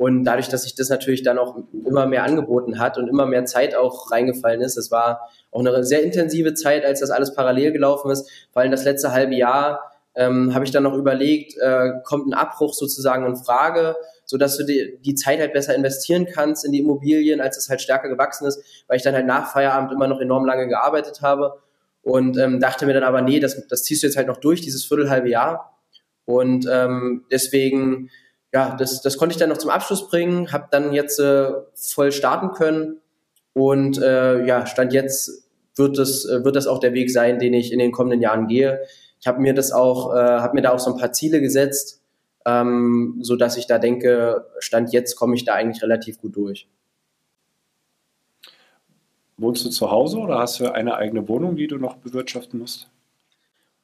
Und 0.00 0.24
dadurch, 0.24 0.48
dass 0.48 0.62
sich 0.62 0.74
das 0.74 0.88
natürlich 0.88 1.22
dann 1.24 1.36
auch 1.36 1.58
immer 1.84 2.06
mehr 2.06 2.24
angeboten 2.24 2.78
hat 2.78 2.96
und 2.96 3.06
immer 3.06 3.26
mehr 3.26 3.44
Zeit 3.44 3.74
auch 3.74 4.10
reingefallen 4.10 4.62
ist, 4.62 4.78
es 4.78 4.90
war 4.90 5.28
auch 5.50 5.60
eine 5.60 5.84
sehr 5.84 6.02
intensive 6.02 6.54
Zeit, 6.54 6.86
als 6.86 7.00
das 7.00 7.10
alles 7.10 7.34
parallel 7.34 7.70
gelaufen 7.70 8.10
ist. 8.10 8.30
Vor 8.50 8.62
allem 8.62 8.70
das 8.70 8.84
letzte 8.84 9.12
halbe 9.12 9.34
Jahr 9.34 9.92
ähm, 10.14 10.54
habe 10.54 10.64
ich 10.64 10.70
dann 10.70 10.84
noch 10.84 10.94
überlegt, 10.94 11.54
äh, 11.58 11.90
kommt 12.02 12.26
ein 12.26 12.32
Abbruch 12.32 12.72
sozusagen 12.72 13.26
in 13.26 13.36
Frage, 13.36 13.94
so 14.24 14.38
dass 14.38 14.56
du 14.56 14.64
die, 14.64 14.98
die 15.04 15.16
Zeit 15.16 15.38
halt 15.38 15.52
besser 15.52 15.74
investieren 15.74 16.24
kannst 16.24 16.64
in 16.64 16.72
die 16.72 16.78
Immobilien, 16.78 17.42
als 17.42 17.58
es 17.58 17.68
halt 17.68 17.82
stärker 17.82 18.08
gewachsen 18.08 18.46
ist, 18.46 18.62
weil 18.88 18.96
ich 18.96 19.02
dann 19.02 19.14
halt 19.14 19.26
nach 19.26 19.52
Feierabend 19.52 19.92
immer 19.92 20.08
noch 20.08 20.22
enorm 20.22 20.46
lange 20.46 20.66
gearbeitet 20.66 21.20
habe 21.20 21.58
und 22.00 22.38
ähm, 22.38 22.58
dachte 22.58 22.86
mir 22.86 22.94
dann 22.94 23.04
aber, 23.04 23.20
nee, 23.20 23.38
das, 23.38 23.66
das 23.68 23.82
ziehst 23.82 24.02
du 24.02 24.06
jetzt 24.06 24.16
halt 24.16 24.28
noch 24.28 24.38
durch, 24.38 24.62
dieses 24.62 24.82
viertelhalbe 24.82 25.28
Jahr. 25.28 25.78
Und 26.24 26.66
ähm, 26.70 27.26
deswegen 27.30 28.08
ja, 28.52 28.76
das, 28.76 29.00
das 29.00 29.16
konnte 29.16 29.34
ich 29.34 29.38
dann 29.38 29.48
noch 29.48 29.58
zum 29.58 29.70
Abschluss 29.70 30.08
bringen, 30.08 30.52
habe 30.52 30.68
dann 30.70 30.92
jetzt 30.92 31.20
äh, 31.20 31.52
voll 31.74 32.12
starten 32.12 32.52
können 32.52 33.00
und 33.52 33.98
äh, 33.98 34.44
ja, 34.44 34.66
stand 34.66 34.92
jetzt 34.92 35.48
wird 35.76 35.98
das, 35.98 36.24
äh, 36.24 36.44
wird 36.44 36.56
das 36.56 36.66
auch 36.66 36.78
der 36.78 36.92
Weg 36.92 37.10
sein, 37.10 37.38
den 37.38 37.54
ich 37.54 37.72
in 37.72 37.78
den 37.78 37.92
kommenden 37.92 38.20
Jahren 38.20 38.48
gehe. 38.48 38.80
Ich 39.20 39.26
habe 39.26 39.40
mir 39.40 39.54
das 39.54 39.72
auch, 39.72 40.14
äh, 40.14 40.18
habe 40.18 40.54
mir 40.54 40.62
da 40.62 40.72
auch 40.72 40.78
so 40.78 40.92
ein 40.92 40.98
paar 40.98 41.12
Ziele 41.12 41.40
gesetzt, 41.40 42.02
ähm, 42.46 43.18
so 43.20 43.36
dass 43.36 43.56
ich 43.56 43.66
da 43.66 43.78
denke, 43.78 44.46
stand 44.58 44.92
jetzt 44.92 45.16
komme 45.16 45.34
ich 45.34 45.44
da 45.44 45.54
eigentlich 45.54 45.82
relativ 45.82 46.18
gut 46.20 46.36
durch. 46.36 46.68
Wohnst 49.36 49.64
du 49.64 49.70
zu 49.70 49.90
Hause 49.90 50.18
oder 50.18 50.38
hast 50.38 50.60
du 50.60 50.70
eine 50.70 50.96
eigene 50.96 51.26
Wohnung, 51.28 51.56
die 51.56 51.66
du 51.66 51.78
noch 51.78 51.96
bewirtschaften 51.96 52.60
musst? 52.60 52.90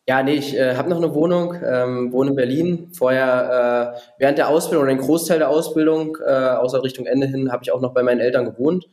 Ja, 0.09 0.23
nee, 0.23 0.35
ich 0.35 0.57
äh, 0.57 0.77
habe 0.77 0.89
noch 0.89 0.99
eine 0.99 1.15
Wohnung, 1.15 1.57
ähm, 1.65 2.13
wohne 2.13 2.31
in 2.31 2.37
Berlin. 2.37 2.91
Vorher 2.93 3.95
äh, 3.97 4.01
während 4.21 4.39
der 4.39 4.49
Ausbildung 4.49 4.85
oder 4.85 4.95
den 4.95 5.05
Großteil 5.05 5.39
der 5.39 5.51
Ausbildung, 5.51 6.17
äh, 6.25 6.31
außer 6.31 6.85
Richtung 6.85 7.07
Ende 7.07 7.27
hin, 7.27 7.51
habe 7.51 7.65
ich 7.65 7.73
auch 7.73 7.81
noch 7.81 7.93
bei 7.93 8.05
meinen 8.05 8.21
Eltern 8.21 8.45
gewohnt. 8.45 8.87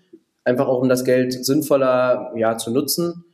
Einfach 0.43 0.67
auch, 0.67 0.81
um 0.81 0.89
das 0.89 1.05
Geld 1.05 1.45
sinnvoller 1.45 2.31
ja, 2.35 2.57
zu 2.57 2.71
nutzen. 2.71 3.25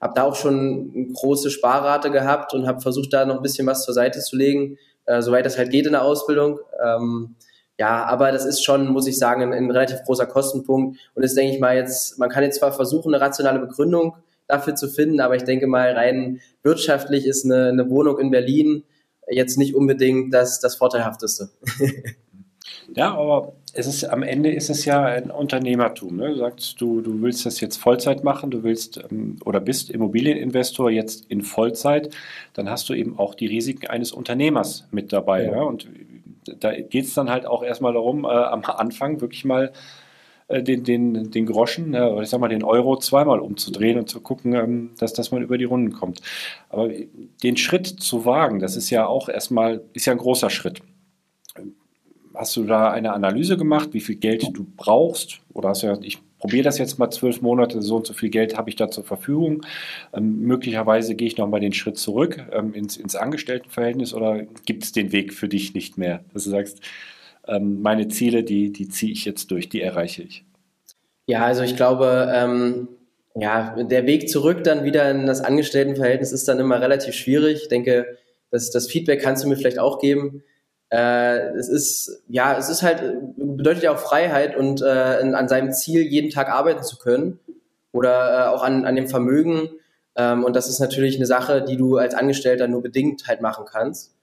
Habe 0.00 0.12
da 0.14 0.22
auch 0.22 0.36
schon 0.36 0.92
eine 0.94 1.12
große 1.12 1.50
Sparrate 1.50 2.12
gehabt 2.12 2.54
und 2.54 2.68
habe 2.68 2.80
versucht, 2.80 3.12
da 3.12 3.24
noch 3.24 3.36
ein 3.36 3.42
bisschen 3.42 3.66
was 3.66 3.84
zur 3.84 3.94
Seite 3.94 4.20
zu 4.20 4.36
legen, 4.36 4.78
äh, 5.06 5.20
soweit 5.20 5.44
das 5.44 5.58
halt 5.58 5.70
geht 5.70 5.86
in 5.86 5.92
der 5.92 6.04
Ausbildung. 6.04 6.60
Ähm, 6.84 7.34
ja, 7.80 8.04
aber 8.04 8.30
das 8.30 8.44
ist 8.44 8.62
schon, 8.62 8.86
muss 8.86 9.08
ich 9.08 9.18
sagen, 9.18 9.42
ein, 9.42 9.52
ein 9.52 9.70
relativ 9.72 10.04
großer 10.04 10.26
Kostenpunkt. 10.26 10.98
Und 11.14 11.24
das 11.24 11.34
denke 11.34 11.52
ich 11.52 11.60
mal 11.60 11.74
jetzt, 11.74 12.16
man 12.16 12.28
kann 12.28 12.44
jetzt 12.44 12.60
zwar 12.60 12.70
versuchen, 12.70 13.12
eine 13.12 13.20
rationale 13.20 13.58
Begründung 13.58 14.14
dafür 14.46 14.74
zu 14.74 14.88
finden. 14.88 15.20
Aber 15.20 15.36
ich 15.36 15.44
denke 15.44 15.66
mal, 15.66 15.92
rein 15.92 16.40
wirtschaftlich 16.62 17.26
ist 17.26 17.44
eine, 17.44 17.68
eine 17.68 17.90
Wohnung 17.90 18.18
in 18.18 18.30
Berlin 18.30 18.84
jetzt 19.28 19.56
nicht 19.56 19.74
unbedingt 19.74 20.32
das, 20.34 20.60
das 20.60 20.76
Vorteilhafteste. 20.76 21.50
Ja, 22.94 23.14
aber 23.14 23.54
es 23.72 23.86
ist, 23.86 24.04
am 24.04 24.22
Ende 24.22 24.52
ist 24.52 24.70
es 24.70 24.84
ja 24.84 25.04
ein 25.04 25.30
Unternehmertum. 25.30 26.16
Ne? 26.16 26.30
Du 26.30 26.36
sagst, 26.36 26.80
du, 26.80 27.00
du 27.00 27.22
willst 27.22 27.44
das 27.46 27.60
jetzt 27.60 27.76
Vollzeit 27.76 28.24
machen, 28.24 28.50
du 28.50 28.62
willst 28.62 29.02
ähm, 29.10 29.38
oder 29.44 29.60
bist 29.60 29.90
Immobilieninvestor 29.90 30.90
jetzt 30.90 31.26
in 31.30 31.42
Vollzeit, 31.42 32.14
dann 32.52 32.70
hast 32.70 32.88
du 32.88 32.94
eben 32.94 33.18
auch 33.18 33.34
die 33.34 33.46
Risiken 33.46 33.88
eines 33.88 34.12
Unternehmers 34.12 34.86
mit 34.90 35.12
dabei. 35.12 35.44
Ja. 35.44 35.52
Ja? 35.52 35.62
Und 35.62 35.88
da 36.60 36.72
geht 36.72 37.04
es 37.04 37.14
dann 37.14 37.30
halt 37.30 37.46
auch 37.46 37.62
erstmal 37.62 37.94
darum, 37.94 38.24
äh, 38.24 38.28
am 38.28 38.62
Anfang 38.64 39.20
wirklich 39.20 39.44
mal 39.44 39.72
den, 40.48 40.84
den, 40.84 41.30
den 41.30 41.46
Groschen, 41.46 41.94
oder 41.94 42.20
ich 42.20 42.28
sag 42.28 42.40
mal 42.40 42.48
den 42.48 42.64
Euro 42.64 42.98
zweimal 42.98 43.40
umzudrehen 43.40 43.98
und 43.98 44.08
zu 44.08 44.20
gucken, 44.20 44.54
ähm, 44.54 44.90
dass, 44.98 45.12
dass 45.12 45.30
man 45.30 45.42
über 45.42 45.58
die 45.58 45.64
Runden 45.64 45.92
kommt. 45.92 46.20
Aber 46.68 46.90
den 47.42 47.56
Schritt 47.56 47.86
zu 47.86 48.24
wagen, 48.24 48.58
das 48.60 48.76
ist 48.76 48.90
ja 48.90 49.06
auch 49.06 49.28
erstmal, 49.28 49.82
ist 49.94 50.06
ja 50.06 50.12
ein 50.12 50.18
großer 50.18 50.50
Schritt. 50.50 50.80
Hast 52.34 52.56
du 52.56 52.64
da 52.64 52.90
eine 52.90 53.12
Analyse 53.12 53.56
gemacht, 53.56 53.90
wie 53.92 54.00
viel 54.00 54.16
Geld 54.16 54.44
du 54.52 54.66
brauchst? 54.76 55.40
Oder 55.52 55.68
hast 55.68 55.82
du 55.82 55.86
ja, 55.86 55.96
ich 56.02 56.18
probiere 56.38 56.64
das 56.64 56.78
jetzt 56.78 56.98
mal 56.98 57.10
zwölf 57.10 57.40
Monate, 57.40 57.80
so 57.80 57.96
und 57.96 58.06
so 58.06 58.12
viel 58.12 58.28
Geld 58.28 58.58
habe 58.58 58.68
ich 58.68 58.76
da 58.76 58.90
zur 58.90 59.04
Verfügung. 59.04 59.62
Ähm, 60.12 60.40
möglicherweise 60.40 61.14
gehe 61.14 61.28
ich 61.28 61.38
nochmal 61.38 61.60
den 61.60 61.72
Schritt 61.72 61.96
zurück 61.96 62.44
ähm, 62.52 62.74
ins, 62.74 62.98
ins 62.98 63.14
Angestelltenverhältnis 63.16 64.12
oder 64.12 64.42
gibt 64.66 64.84
es 64.84 64.92
den 64.92 65.12
Weg 65.12 65.32
für 65.32 65.48
dich 65.48 65.72
nicht 65.72 65.96
mehr, 65.96 66.22
dass 66.34 66.44
du 66.44 66.50
sagst, 66.50 66.82
ähm, 67.46 67.82
meine 67.82 68.08
Ziele, 68.08 68.44
die, 68.44 68.72
die 68.72 68.88
ziehe 68.88 69.12
ich 69.12 69.24
jetzt 69.24 69.50
durch, 69.50 69.68
die 69.68 69.80
erreiche 69.80 70.22
ich. 70.22 70.44
Ja, 71.26 71.44
also 71.44 71.62
ich 71.62 71.76
glaube, 71.76 72.30
ähm, 72.34 72.88
ja, 73.34 73.74
der 73.82 74.06
Weg 74.06 74.28
zurück 74.28 74.62
dann 74.64 74.84
wieder 74.84 75.10
in 75.10 75.26
das 75.26 75.40
Angestelltenverhältnis 75.40 76.32
ist 76.32 76.46
dann 76.46 76.60
immer 76.60 76.80
relativ 76.80 77.14
schwierig. 77.14 77.62
Ich 77.62 77.68
denke, 77.68 78.18
das, 78.50 78.70
das 78.70 78.86
Feedback 78.86 79.20
kannst 79.20 79.42
du 79.42 79.48
mir 79.48 79.56
vielleicht 79.56 79.78
auch 79.78 79.98
geben. 79.98 80.44
Äh, 80.90 81.48
es 81.56 81.68
ist, 81.68 82.22
ja, 82.28 82.56
es 82.56 82.68
ist 82.68 82.82
halt, 82.82 83.02
bedeutet 83.36 83.82
ja 83.82 83.92
auch 83.92 83.98
Freiheit 83.98 84.56
und 84.56 84.82
äh, 84.82 85.20
in, 85.20 85.34
an 85.34 85.48
seinem 85.48 85.72
Ziel 85.72 86.02
jeden 86.02 86.30
Tag 86.30 86.48
arbeiten 86.48 86.84
zu 86.84 86.98
können 86.98 87.40
oder 87.90 88.46
äh, 88.46 88.48
auch 88.48 88.62
an, 88.62 88.84
an 88.84 88.94
dem 88.94 89.08
Vermögen. 89.08 89.70
Ähm, 90.14 90.44
und 90.44 90.54
das 90.54 90.68
ist 90.68 90.78
natürlich 90.78 91.16
eine 91.16 91.26
Sache, 91.26 91.62
die 91.62 91.76
du 91.76 91.96
als 91.96 92.14
Angestellter 92.14 92.68
nur 92.68 92.82
bedingt 92.82 93.26
halt 93.26 93.40
machen 93.40 93.64
kannst. 93.68 94.14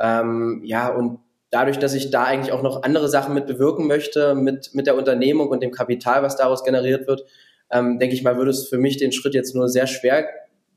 Ähm, 0.00 0.62
ja, 0.64 0.88
und 0.88 1.20
dadurch, 1.50 1.78
dass 1.78 1.94
ich 1.94 2.10
da 2.10 2.24
eigentlich 2.24 2.52
auch 2.52 2.62
noch 2.62 2.82
andere 2.82 3.08
Sachen 3.08 3.34
mit 3.34 3.46
bewirken 3.46 3.86
möchte, 3.86 4.34
mit, 4.34 4.74
mit 4.74 4.86
der 4.86 4.96
Unternehmung 4.96 5.48
und 5.48 5.62
dem 5.62 5.70
Kapital, 5.70 6.22
was 6.22 6.36
daraus 6.36 6.64
generiert 6.64 7.06
wird, 7.06 7.24
ähm, 7.70 7.98
denke 7.98 8.14
ich 8.14 8.22
mal, 8.22 8.36
würde 8.36 8.50
es 8.50 8.68
für 8.68 8.78
mich 8.78 8.96
den 8.96 9.12
Schritt 9.12 9.34
jetzt 9.34 9.54
nur 9.54 9.68
sehr 9.68 9.86
schwer 9.86 10.28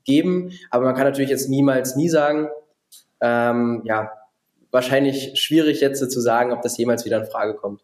geben. 0.04 0.52
Aber 0.70 0.84
man 0.84 0.94
kann 0.94 1.04
natürlich 1.04 1.30
jetzt 1.30 1.48
niemals 1.48 1.96
nie 1.96 2.08
sagen. 2.08 2.48
Ähm, 3.20 3.82
ja, 3.84 4.12
wahrscheinlich 4.70 5.40
schwierig 5.40 5.80
jetzt 5.80 6.10
zu 6.10 6.20
sagen, 6.20 6.52
ob 6.52 6.62
das 6.62 6.76
jemals 6.76 7.04
wieder 7.04 7.18
in 7.18 7.26
Frage 7.26 7.54
kommt. 7.54 7.80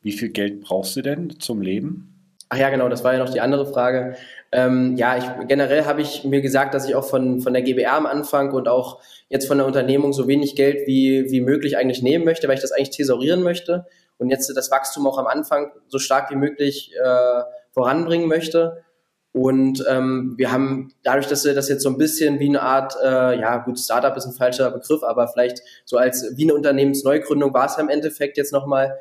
Wie 0.00 0.12
viel 0.12 0.30
Geld 0.30 0.62
brauchst 0.62 0.96
du 0.96 1.02
denn 1.02 1.38
zum 1.38 1.62
Leben? 1.62 2.08
Ach 2.48 2.58
ja, 2.58 2.70
genau, 2.70 2.88
das 2.88 3.04
war 3.04 3.12
ja 3.12 3.18
noch 3.18 3.30
die 3.30 3.40
andere 3.40 3.66
Frage. 3.66 4.16
Ähm, 4.54 4.98
ja, 4.98 5.16
ich, 5.16 5.24
generell 5.48 5.86
habe 5.86 6.02
ich 6.02 6.24
mir 6.24 6.42
gesagt, 6.42 6.74
dass 6.74 6.86
ich 6.86 6.94
auch 6.94 7.06
von, 7.06 7.40
von 7.40 7.54
der 7.54 7.62
GBR 7.62 7.94
am 7.94 8.04
Anfang 8.04 8.52
und 8.52 8.68
auch 8.68 9.00
jetzt 9.30 9.48
von 9.48 9.56
der 9.56 9.66
Unternehmung 9.66 10.12
so 10.12 10.28
wenig 10.28 10.56
Geld 10.56 10.86
wie, 10.86 11.30
wie 11.30 11.40
möglich 11.40 11.78
eigentlich 11.78 12.02
nehmen 12.02 12.26
möchte, 12.26 12.48
weil 12.48 12.56
ich 12.56 12.60
das 12.60 12.72
eigentlich 12.72 12.90
thesaurieren 12.90 13.42
möchte 13.42 13.86
und 14.18 14.28
jetzt 14.28 14.54
das 14.54 14.70
Wachstum 14.70 15.06
auch 15.06 15.16
am 15.16 15.26
Anfang 15.26 15.72
so 15.88 15.98
stark 15.98 16.30
wie 16.30 16.36
möglich 16.36 16.92
äh, 17.02 17.42
voranbringen 17.72 18.28
möchte. 18.28 18.84
Und 19.32 19.82
ähm, 19.88 20.34
wir 20.36 20.52
haben 20.52 20.92
dadurch, 21.02 21.28
dass 21.28 21.46
wir 21.46 21.54
das 21.54 21.70
jetzt 21.70 21.82
so 21.82 21.88
ein 21.88 21.96
bisschen 21.96 22.38
wie 22.38 22.50
eine 22.50 22.60
Art, 22.60 22.94
äh, 23.02 23.40
ja 23.40 23.56
gut, 23.56 23.78
Startup 23.78 24.14
ist 24.14 24.26
ein 24.26 24.34
falscher 24.34 24.70
Begriff, 24.70 25.02
aber 25.02 25.28
vielleicht 25.28 25.62
so 25.86 25.96
als 25.96 26.36
wie 26.36 26.42
eine 26.42 26.54
Unternehmensneugründung 26.54 27.54
war 27.54 27.64
es 27.64 27.78
im 27.78 27.88
Endeffekt 27.88 28.36
jetzt 28.36 28.52
nochmal, 28.52 28.98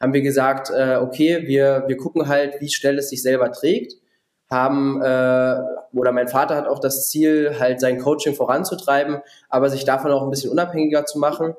haben 0.00 0.14
wir 0.14 0.22
gesagt, 0.22 0.70
äh, 0.70 0.96
okay, 0.96 1.46
wir, 1.46 1.84
wir 1.86 1.98
gucken 1.98 2.26
halt, 2.26 2.62
wie 2.62 2.70
schnell 2.70 2.98
es 2.98 3.10
sich 3.10 3.20
selber 3.20 3.52
trägt 3.52 3.96
haben, 4.54 5.02
äh, 5.02 5.58
oder 5.92 6.12
mein 6.12 6.28
Vater 6.28 6.56
hat 6.56 6.66
auch 6.66 6.78
das 6.78 7.08
Ziel, 7.08 7.56
halt 7.58 7.80
sein 7.80 7.98
Coaching 7.98 8.34
voranzutreiben, 8.34 9.18
aber 9.50 9.68
sich 9.68 9.84
davon 9.84 10.10
auch 10.12 10.22
ein 10.22 10.30
bisschen 10.30 10.50
unabhängiger 10.50 11.04
zu 11.04 11.18
machen. 11.18 11.54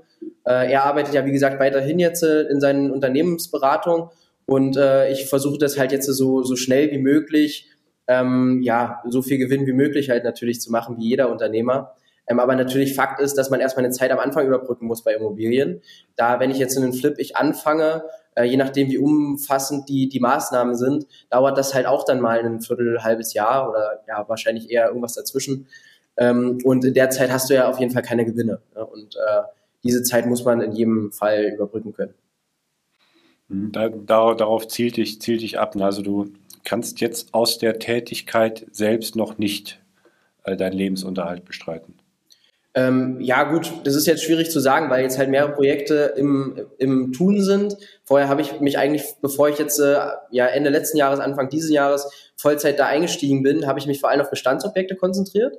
Äh, 0.46 0.72
er 0.72 0.86
arbeitet 0.86 1.14
ja, 1.14 1.26
wie 1.26 1.32
gesagt, 1.32 1.60
weiterhin 1.60 2.00
jetzt 2.00 2.24
äh, 2.24 2.44
in 2.44 2.60
seinen 2.60 2.92
Unternehmensberatungen 2.92 4.10
und 4.46 4.78
äh, 4.78 5.12
ich 5.12 5.28
versuche 5.28 5.58
das 5.58 5.78
halt 5.78 5.92
jetzt 5.92 6.06
so, 6.06 6.44
so 6.44 6.56
schnell 6.56 6.92
wie 6.92 6.98
möglich, 6.98 7.70
ähm, 8.08 8.62
ja, 8.62 9.02
so 9.08 9.22
viel 9.22 9.38
Gewinn 9.38 9.66
wie 9.66 9.74
möglich 9.74 10.10
halt 10.10 10.24
natürlich 10.24 10.62
zu 10.62 10.72
machen, 10.72 10.98
wie 10.98 11.10
jeder 11.10 11.32
Unternehmer. 11.32 11.96
Ähm, 12.28 12.40
aber 12.40 12.56
natürlich 12.56 12.96
Fakt 12.96 13.20
ist, 13.20 13.38
dass 13.38 13.50
man 13.50 13.60
erstmal 13.60 13.86
eine 13.86 13.94
Zeit 13.94 14.12
am 14.12 14.20
Anfang 14.20 14.48
überbrücken 14.48 14.88
muss 14.88 15.04
bei 15.04 15.14
Immobilien. 15.14 15.82
Da, 16.16 16.40
wenn 16.40 16.52
ich 16.52 16.58
jetzt 16.58 16.76
in 16.76 16.84
einen 16.84 16.94
Flip 16.94 17.16
ich 17.18 17.36
anfange, 17.36 18.04
äh, 18.36 18.44
je 18.44 18.58
nachdem, 18.58 18.90
wie 18.90 18.98
umfassend 18.98 19.88
die, 19.90 20.10
die 20.10 20.20
Maßnahmen 20.20 20.76
sind, 20.76 21.08
dauert 21.30 21.58
das 21.58 21.74
halt 21.74 21.86
auch 21.86 22.04
dann 22.04 22.20
mal 22.20 22.40
ein 22.40 22.62
Viertel, 22.62 23.04
halbes 23.04 23.34
Jahr 23.34 23.70
oder 23.70 24.04
ja, 24.08 24.28
wahrscheinlich 24.28 24.70
eher 24.70 24.88
irgendwas 24.88 25.14
dazwischen. 25.14 25.68
Ähm, 26.18 26.60
und 26.64 26.86
in 26.86 26.94
der 26.94 27.10
Zeit 27.10 27.32
hast 27.32 27.50
du 27.50 27.54
ja 27.54 27.70
auf 27.70 27.80
jeden 27.80 27.92
Fall 27.92 28.02
keine 28.02 28.26
Gewinne. 28.26 28.62
Ne? 28.74 28.86
Und 28.86 29.16
äh, 29.16 29.42
diese 29.84 30.04
Zeit 30.04 30.26
muss 30.26 30.44
man 30.44 30.62
in 30.62 30.72
jedem 30.72 31.12
Fall 31.12 31.52
überbrücken 31.54 31.94
können. 31.94 32.14
Mhm, 33.48 33.72
da, 33.72 33.90
da, 33.90 34.34
darauf 34.34 34.68
zielt 34.68 34.98
dich, 34.98 35.22
zielt 35.22 35.42
dich 35.42 35.60
ab. 35.60 35.76
Also 35.76 36.02
du 36.02 36.32
kannst 36.64 37.02
jetzt 37.02 37.34
aus 37.34 37.58
der 37.58 37.80
Tätigkeit 37.80 38.66
selbst 38.72 39.16
noch 39.16 39.38
nicht 39.38 39.82
äh, 40.44 40.56
deinen 40.58 40.74
Lebensunterhalt 40.74 41.46
bestreiten. 41.46 41.95
Ähm, 42.78 43.22
ja, 43.22 43.44
gut, 43.44 43.72
das 43.86 43.96
ist 43.96 44.06
jetzt 44.06 44.22
schwierig 44.22 44.52
zu 44.52 44.60
sagen, 44.60 44.90
weil 44.90 45.02
jetzt 45.02 45.18
halt 45.18 45.30
mehrere 45.30 45.54
Projekte 45.54 46.14
im, 46.18 46.60
im 46.78 47.14
Tun 47.14 47.42
sind. 47.42 47.78
Vorher 48.04 48.28
habe 48.28 48.42
ich 48.42 48.60
mich 48.60 48.78
eigentlich, 48.78 49.06
bevor 49.22 49.48
ich 49.48 49.58
jetzt 49.58 49.80
äh, 49.80 49.96
ja 50.30 50.48
Ende 50.48 50.70
letzten 50.70 50.98
Jahres, 50.98 51.22
Anfang 51.22 51.48
dieses 51.48 51.72
Jahres 51.72 52.12
Vollzeit 52.36 52.78
da 52.78 52.88
eingestiegen 52.88 53.44
bin, 53.44 53.66
habe 53.66 53.80
ich 53.80 53.88
mich 53.88 54.02
vor 54.02 54.10
allem 54.10 54.20
auf 54.20 54.30
Bestandsobjekte 54.30 54.98
konzentriert. 54.98 55.58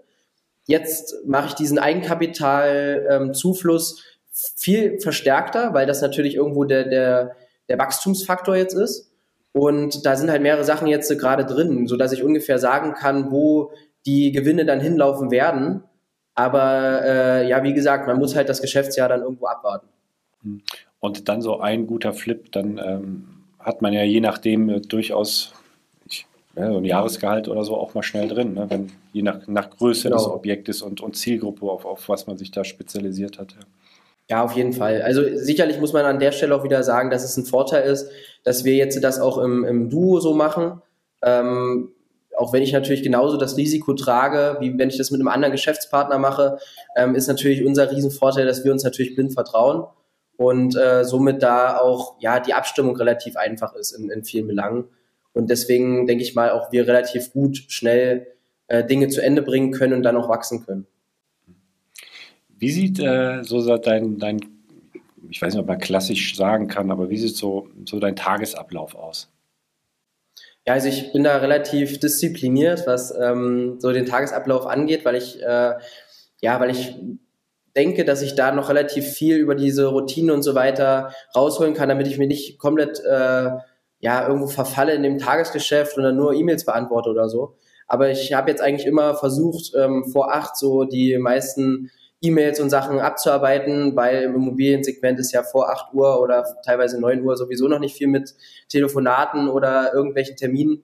Jetzt 0.67 1.15
mache 1.25 1.47
ich 1.49 1.55
diesen 1.55 1.79
Eigenkapitalzufluss 1.79 3.93
ähm, 3.93 3.99
viel 4.57 5.01
verstärkter, 5.01 5.73
weil 5.73 5.87
das 5.87 6.03
natürlich 6.03 6.35
irgendwo 6.35 6.65
der, 6.65 6.85
der, 6.85 7.35
der 7.71 7.79
Wachstumsfaktor 7.79 8.57
jetzt 8.57 8.75
ist. 8.75 9.11
Und 9.53 10.05
da 10.05 10.17
sind 10.17 10.31
halt 10.31 10.43
mehrere 10.43 10.65
Sachen 10.65 10.87
jetzt 10.87 11.11
äh, 11.11 11.17
gerade 11.17 11.47
drin, 11.47 11.87
so 11.87 11.97
dass 11.97 12.13
ich 12.13 12.23
ungefähr 12.23 12.59
sagen 12.59 12.93
kann, 12.93 13.31
wo 13.31 13.71
die 14.05 14.33
Gewinne 14.33 14.67
dann 14.67 14.81
hinlaufen 14.81 15.31
werden 15.31 15.83
aber 16.37 17.03
äh, 17.05 17.49
ja, 17.49 17.63
wie 17.65 17.75
gesagt, 17.75 18.07
man 18.07 18.19
muss 18.19 18.37
halt 18.37 18.49
das 18.49 18.61
Geschäftsjahr 18.61 19.09
dann 19.09 19.23
irgendwo 19.23 19.47
abwarten. 19.47 19.89
Und 21.01 21.29
dann 21.29 21.43
so 21.43 21.59
ein 21.59 21.87
guter 21.87 22.13
Flip, 22.13 22.53
dann 22.53 22.79
ähm, 22.79 23.29
hat 23.59 23.83
man 23.83 23.93
ja 23.93 24.05
je 24.05 24.21
nachdem 24.21 24.69
äh, 24.69 24.81
durchaus 24.81 25.55
ich, 26.09 26.27
ja, 26.55 26.71
so 26.71 26.77
ein 26.77 26.85
Jahresgehalt 26.85 27.49
oder 27.49 27.65
so 27.65 27.77
auch 27.77 27.95
mal 27.95 28.03
schnell 28.03 28.29
drin, 28.29 28.55
ne? 28.55 28.67
wenn, 28.69 28.93
je 29.13 29.23
nach, 29.23 29.47
nach 29.49 29.71
Größe 29.71 30.05
genau. 30.05 30.17
des 30.17 30.29
Objektes 30.29 30.83
und, 30.83 31.01
und 31.01 31.17
Zielgruppe, 31.17 31.67
auf, 31.67 31.85
auf 31.85 32.09
was 32.09 32.27
man 32.27 32.37
sich 32.37 32.53
da 32.53 32.65
spezialisiert 32.65 33.39
hat. 33.39 33.53
Ja. 33.53 33.67
Ja, 34.29 34.43
auf 34.43 34.53
jeden 34.53 34.73
Fall. 34.73 35.03
Also 35.03 35.23
sicherlich 35.37 35.79
muss 35.79 35.93
man 35.93 36.05
an 36.05 36.19
der 36.19 36.33
Stelle 36.33 36.55
auch 36.57 36.65
wieder 36.65 36.83
sagen, 36.83 37.11
dass 37.11 37.23
es 37.23 37.37
ein 37.37 37.45
Vorteil 37.45 37.89
ist, 37.89 38.11
dass 38.43 38.65
wir 38.65 38.75
jetzt 38.75 39.03
das 39.05 39.21
auch 39.21 39.39
im, 39.39 39.65
im 39.65 39.89
Duo 39.89 40.19
so 40.19 40.35
machen. 40.35 40.83
Ähm, 41.23 41.91
auch 42.37 42.53
wenn 42.53 42.63
ich 42.63 42.73
natürlich 42.73 43.03
genauso 43.03 43.37
das 43.37 43.57
Risiko 43.57 43.95
trage, 43.95 44.57
wie 44.61 44.79
wenn 44.79 44.89
ich 44.89 44.99
das 44.99 45.11
mit 45.11 45.21
einem 45.21 45.29
anderen 45.29 45.53
Geschäftspartner 45.53 46.19
mache, 46.19 46.59
ähm, 46.97 47.15
ist 47.15 47.27
natürlich 47.29 47.65
unser 47.65 47.91
Riesenvorteil, 47.91 48.47
dass 48.47 48.65
wir 48.65 48.73
uns 48.73 48.85
natürlich 48.85 49.15
blind 49.15 49.33
vertrauen 49.33 49.87
und 50.37 50.77
äh, 50.77 51.05
somit 51.05 51.43
da 51.43 51.79
auch 51.79 52.17
ja 52.21 52.41
die 52.41 52.55
Abstimmung 52.55 52.97
relativ 52.97 53.37
einfach 53.37 53.75
ist 53.75 53.93
in, 53.93 54.11
in 54.11 54.25
vielen 54.25 54.47
Belangen. 54.47 54.85
Und 55.33 55.51
deswegen 55.51 56.07
denke 56.07 56.23
ich 56.23 56.35
mal, 56.35 56.51
auch 56.51 56.73
wir 56.73 56.87
relativ 56.87 57.33
gut 57.33 57.65
schnell 57.69 58.27
äh, 58.69 58.85
Dinge 58.85 59.09
zu 59.09 59.23
Ende 59.23 59.43
bringen 59.43 59.71
können 59.71 59.93
und 59.95 60.03
dann 60.03 60.17
auch 60.17 60.29
wachsen 60.29 60.65
können. 60.65 60.87
Wie 62.49 62.71
sieht 62.71 62.99
äh, 63.01 63.43
so 63.45 63.77
dein, 63.77 64.19
dein, 64.19 64.41
ich 65.31 65.41
weiß 65.41 65.55
nicht, 65.55 65.61
ob 65.61 65.69
man 65.69 65.79
klassisch 65.79 66.37
sagen 66.37 66.69
kann, 66.69 66.91
aber 66.91 67.11
wie 67.11 67.19
sieht 67.19 67.37
so, 67.37 67.69
so 67.85 67.99
dein 67.99 68.17
Tagesablauf 68.17 68.95
aus? 68.95 69.31
Ja, 70.67 70.75
also 70.75 70.89
ich 70.89 71.13
bin 71.13 71.23
da 71.23 71.37
relativ 71.37 72.01
diszipliniert, 72.01 72.87
was 72.87 73.15
ähm, 73.17 73.77
so 73.79 73.93
den 73.93 74.07
Tagesablauf 74.07 74.67
angeht, 74.67 75.05
weil 75.05 75.15
ich 75.15 75.41
äh, 75.41 75.75
ja, 76.41 76.61
weil 76.61 76.71
ich 76.71 76.97
denke, 77.77 78.05
dass 78.05 78.23
ich 78.23 78.35
da 78.35 78.53
noch 78.53 78.69
relativ 78.69 79.07
viel 79.07 79.37
über 79.37 79.55
diese 79.55 79.87
Routinen 79.87 80.31
und 80.31 80.43
so 80.43 80.55
weiter 80.55 81.13
rausholen 81.37 81.75
kann, 81.75 81.89
damit 81.89 82.09
ich 82.09 82.19
mir 82.19 82.27
nicht 82.27 82.59
komplett 82.59 83.01
äh, 83.05 83.51
ja 84.01 84.27
irgendwo 84.27 84.49
verfalle 84.49 84.95
in 84.95 85.03
dem 85.03 85.19
Tagesgeschäft 85.19 85.97
und 85.97 86.03
dann 86.03 86.17
nur 86.17 86.33
E-Mails 86.33 86.65
beantworte 86.65 87.11
oder 87.11 87.29
so. 87.29 87.55
Aber 87.87 88.11
ich 88.11 88.33
habe 88.33 88.51
jetzt 88.51 88.61
eigentlich 88.61 88.87
immer 88.87 89.15
versucht, 89.15 89.73
ähm, 89.77 90.05
vor 90.13 90.35
acht 90.35 90.57
so 90.57 90.85
die 90.85 91.17
meisten 91.19 91.91
E-Mails 92.23 92.61
und 92.61 92.71
Sachen 92.71 92.99
abzuarbeiten, 92.99 93.95
weil 93.95 94.23
im 94.23 94.35
Immobiliensegment 94.35 95.21
ist 95.21 95.33
ja 95.33 95.43
vor 95.43 95.71
8 95.71 95.93
Uhr 95.93 96.21
oder 96.21 96.45
teilweise 96.65 97.01
9 97.01 97.23
Uhr 97.23 97.37
sowieso 97.37 97.69
noch 97.69 97.79
nicht 97.79 97.97
viel 97.97 98.09
mit 98.09 98.35
Telefonaten 98.69 99.49
oder 99.49 99.93
irgendwelchen 99.93 100.37
Terminen. 100.37 100.83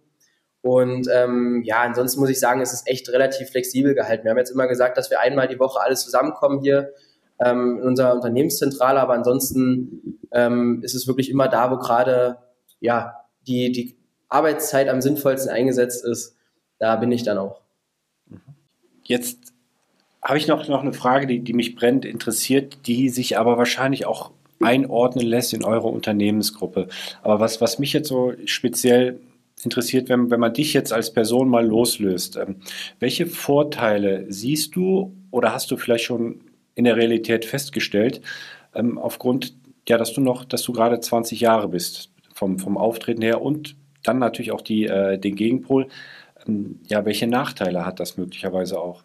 Und 0.61 1.09
ähm, 1.12 1.62
ja, 1.64 1.83
ansonsten 1.83 2.20
muss 2.20 2.30
ich 2.30 2.39
sagen, 2.39 2.61
es 2.61 2.72
ist 2.72 2.87
echt 2.87 3.09
relativ 3.09 3.51
flexibel 3.51 3.95
gehalten. 3.95 4.24
Wir 4.24 4.30
haben 4.30 4.39
jetzt 4.39 4.53
immer 4.53 4.68
gesagt, 4.68 4.97
dass 4.97 5.11
wir 5.11 5.20
einmal 5.20 5.49
die 5.49 5.59
Woche 5.59 5.80
alles 5.80 6.05
zusammenkommen 6.05 6.61
hier 6.61 6.93
ähm, 7.41 7.78
in 7.78 7.89
unserer 7.89 8.14
Unternehmenszentrale, 8.14 9.01
aber 9.01 9.14
ansonsten 9.14 10.20
ähm, 10.30 10.80
ist 10.83 10.95
es 10.95 11.09
wirklich 11.09 11.30
immer 11.30 11.49
da, 11.49 11.70
wo 11.70 11.78
gerade 11.78 12.39
ja 12.78 13.16
die, 13.47 13.72
die 13.72 13.97
Arbeitszeit 14.28 14.89
am 14.89 15.01
sinnvollsten 15.01 15.51
eingesetzt 15.51 16.05
ist. 16.05 16.37
Da 16.78 16.97
bin 16.97 17.11
ich 17.11 17.24
dann 17.24 17.39
auch. 17.39 17.61
Jetzt 19.05 19.51
habe 20.23 20.39
ich 20.39 20.47
noch, 20.47 20.68
noch 20.68 20.83
eine 20.83 20.93
Frage, 20.93 21.27
die, 21.27 21.41
die 21.41 21.53
mich 21.53 21.75
brennt 21.75 22.05
interessiert, 22.05 22.87
die 22.87 23.09
sich 23.09 23.39
aber 23.39 23.59
wahrscheinlich 23.59 24.07
auch 24.07 24.31
einordnen 24.61 25.27
lässt 25.27 25.53
in 25.53 25.64
eure 25.64 25.89
Unternehmensgruppe. 25.89 26.89
Aber 27.23 27.41
was, 27.41 27.61
was 27.61 27.79
mich 27.79 27.93
jetzt 27.93 28.09
so 28.09 28.33
speziell 28.45 29.18
interessiert, 29.64 30.09
wenn, 30.09 30.31
wenn 30.31 30.41
man 30.41 30.55
dich 30.55 30.73
jetzt 30.73 30.93
als 30.93 31.12
Person 31.12 31.49
mal 31.49 31.66
loslöst, 31.66 32.37
ähm, 32.37 32.57
welche 33.01 33.27
Vorteile 33.27 34.27
siehst 34.29 34.77
du 34.77 35.12
oder 35.31 35.53
hast 35.53 35.70
du 35.70 35.77
vielleicht 35.77 36.05
schon 36.05 36.41
in 36.75 36.85
der 36.85 36.97
Realität 36.97 37.45
festgestellt, 37.45 38.20
ähm, 38.75 38.99
aufgrund, 38.99 39.55
ja, 39.89 39.99
dass 39.99 40.12
du 40.12 40.20
noch, 40.20 40.45
dass 40.45 40.62
du 40.62 40.73
gerade 40.73 41.01
20 41.01 41.41
Jahre 41.41 41.68
bist, 41.68 42.11
vom, 42.33 42.59
vom 42.59 42.79
Auftreten 42.79 43.23
her 43.23 43.43
und 43.43 43.77
dann 44.03 44.18
natürlich 44.18 44.53
auch 44.53 44.62
die, 44.62 44.87
äh, 44.87 45.18
den 45.18 45.37
Gegenpol. 45.37 45.89
Ähm, 46.47 46.81
ja, 46.89 47.05
welche 47.05 47.27
Nachteile 47.27 47.85
hat 47.85 48.01
das 48.01 48.16
möglicherweise 48.16 48.81
auch? 48.81 49.03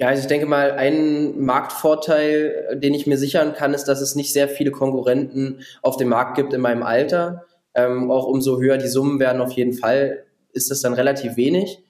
Ja, 0.00 0.08
also 0.08 0.22
ich 0.22 0.28
denke 0.28 0.46
mal, 0.46 0.72
ein 0.72 1.40
Marktvorteil, 1.40 2.78
den 2.80 2.94
ich 2.94 3.08
mir 3.08 3.18
sichern 3.18 3.52
kann, 3.52 3.74
ist, 3.74 3.84
dass 3.86 4.00
es 4.00 4.14
nicht 4.14 4.32
sehr 4.32 4.48
viele 4.48 4.70
Konkurrenten 4.70 5.62
auf 5.82 5.96
dem 5.96 6.08
Markt 6.08 6.36
gibt 6.36 6.52
in 6.52 6.60
meinem 6.60 6.84
Alter. 6.84 7.44
Ähm, 7.74 8.08
auch 8.10 8.26
umso 8.26 8.60
höher 8.60 8.78
die 8.78 8.86
Summen 8.86 9.18
werden, 9.18 9.42
auf 9.42 9.52
jeden 9.52 9.72
Fall 9.72 10.24
ist 10.52 10.70
das 10.70 10.82
dann 10.82 10.94
relativ 10.94 11.36
wenig. 11.36 11.82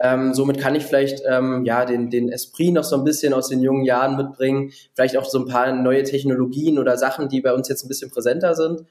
Ähm, 0.00 0.32
somit 0.32 0.58
kann 0.58 0.74
ich 0.74 0.84
vielleicht 0.84 1.22
ähm, 1.28 1.64
ja 1.66 1.84
den, 1.84 2.08
den 2.10 2.30
Esprit 2.30 2.72
noch 2.72 2.84
so 2.84 2.96
ein 2.96 3.04
bisschen 3.04 3.34
aus 3.34 3.48
den 3.48 3.60
jungen 3.60 3.84
Jahren 3.84 4.16
mitbringen, 4.16 4.72
vielleicht 4.94 5.16
auch 5.18 5.26
so 5.26 5.38
ein 5.38 5.46
paar 5.46 5.72
neue 5.72 6.04
Technologien 6.04 6.78
oder 6.78 6.96
Sachen, 6.96 7.28
die 7.28 7.42
bei 7.42 7.52
uns 7.52 7.68
jetzt 7.68 7.84
ein 7.84 7.88
bisschen 7.88 8.10
präsenter 8.10 8.54
sind. 8.54 8.86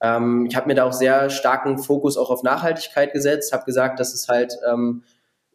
Ähm, 0.00 0.46
ich 0.48 0.56
habe 0.56 0.68
mir 0.68 0.74
da 0.74 0.84
auch 0.84 0.92
sehr 0.92 1.30
starken 1.30 1.78
Fokus 1.78 2.16
auch 2.16 2.30
auf 2.30 2.44
Nachhaltigkeit 2.44 3.12
gesetzt, 3.12 3.52
habe 3.52 3.64
gesagt, 3.64 3.98
dass 4.00 4.14
es 4.14 4.28
halt 4.28 4.56
ähm, 4.70 5.02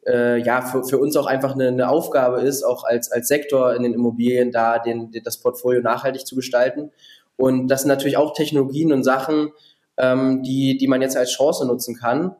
äh, 0.07 0.37
ja 0.41 0.61
für, 0.61 0.83
für 0.83 0.97
uns 0.97 1.15
auch 1.15 1.25
einfach 1.25 1.53
eine, 1.53 1.67
eine 1.67 1.89
Aufgabe 1.89 2.41
ist, 2.41 2.63
auch 2.63 2.83
als, 2.83 3.11
als 3.11 3.27
Sektor 3.27 3.73
in 3.75 3.83
den 3.83 3.93
Immobilien 3.93 4.51
da 4.51 4.79
den, 4.79 5.11
den, 5.11 5.23
das 5.23 5.37
Portfolio 5.37 5.81
nachhaltig 5.81 6.25
zu 6.25 6.35
gestalten. 6.35 6.91
Und 7.35 7.67
das 7.67 7.81
sind 7.81 7.89
natürlich 7.89 8.17
auch 8.17 8.33
Technologien 8.33 8.93
und 8.93 9.03
Sachen, 9.03 9.51
ähm, 9.97 10.43
die, 10.43 10.77
die 10.77 10.87
man 10.87 11.01
jetzt 11.01 11.17
als 11.17 11.31
Chance 11.31 11.65
nutzen 11.65 11.95
kann. 11.95 12.35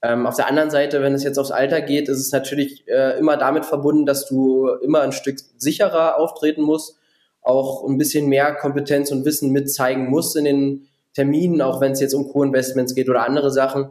Ähm, 0.00 0.26
auf 0.26 0.36
der 0.36 0.48
anderen 0.48 0.70
Seite, 0.70 1.02
wenn 1.02 1.14
es 1.14 1.24
jetzt 1.24 1.38
aufs 1.38 1.50
Alter 1.50 1.80
geht, 1.80 2.08
ist 2.08 2.18
es 2.18 2.30
natürlich 2.30 2.86
äh, 2.86 3.18
immer 3.18 3.36
damit 3.36 3.64
verbunden, 3.64 4.06
dass 4.06 4.26
du 4.26 4.68
immer 4.82 5.00
ein 5.00 5.12
Stück 5.12 5.38
sicherer 5.56 6.18
auftreten 6.18 6.62
musst, 6.62 6.98
auch 7.42 7.84
ein 7.84 7.98
bisschen 7.98 8.28
mehr 8.28 8.54
Kompetenz 8.54 9.10
und 9.10 9.24
Wissen 9.24 9.50
mitzeigen 9.50 10.08
musst 10.08 10.36
in 10.36 10.44
den 10.44 10.88
Terminen, 11.14 11.62
auch 11.62 11.80
wenn 11.80 11.92
es 11.92 12.00
jetzt 12.00 12.14
um 12.14 12.28
Co-Investments 12.28 12.94
geht 12.94 13.08
oder 13.08 13.24
andere 13.24 13.50
Sachen 13.50 13.88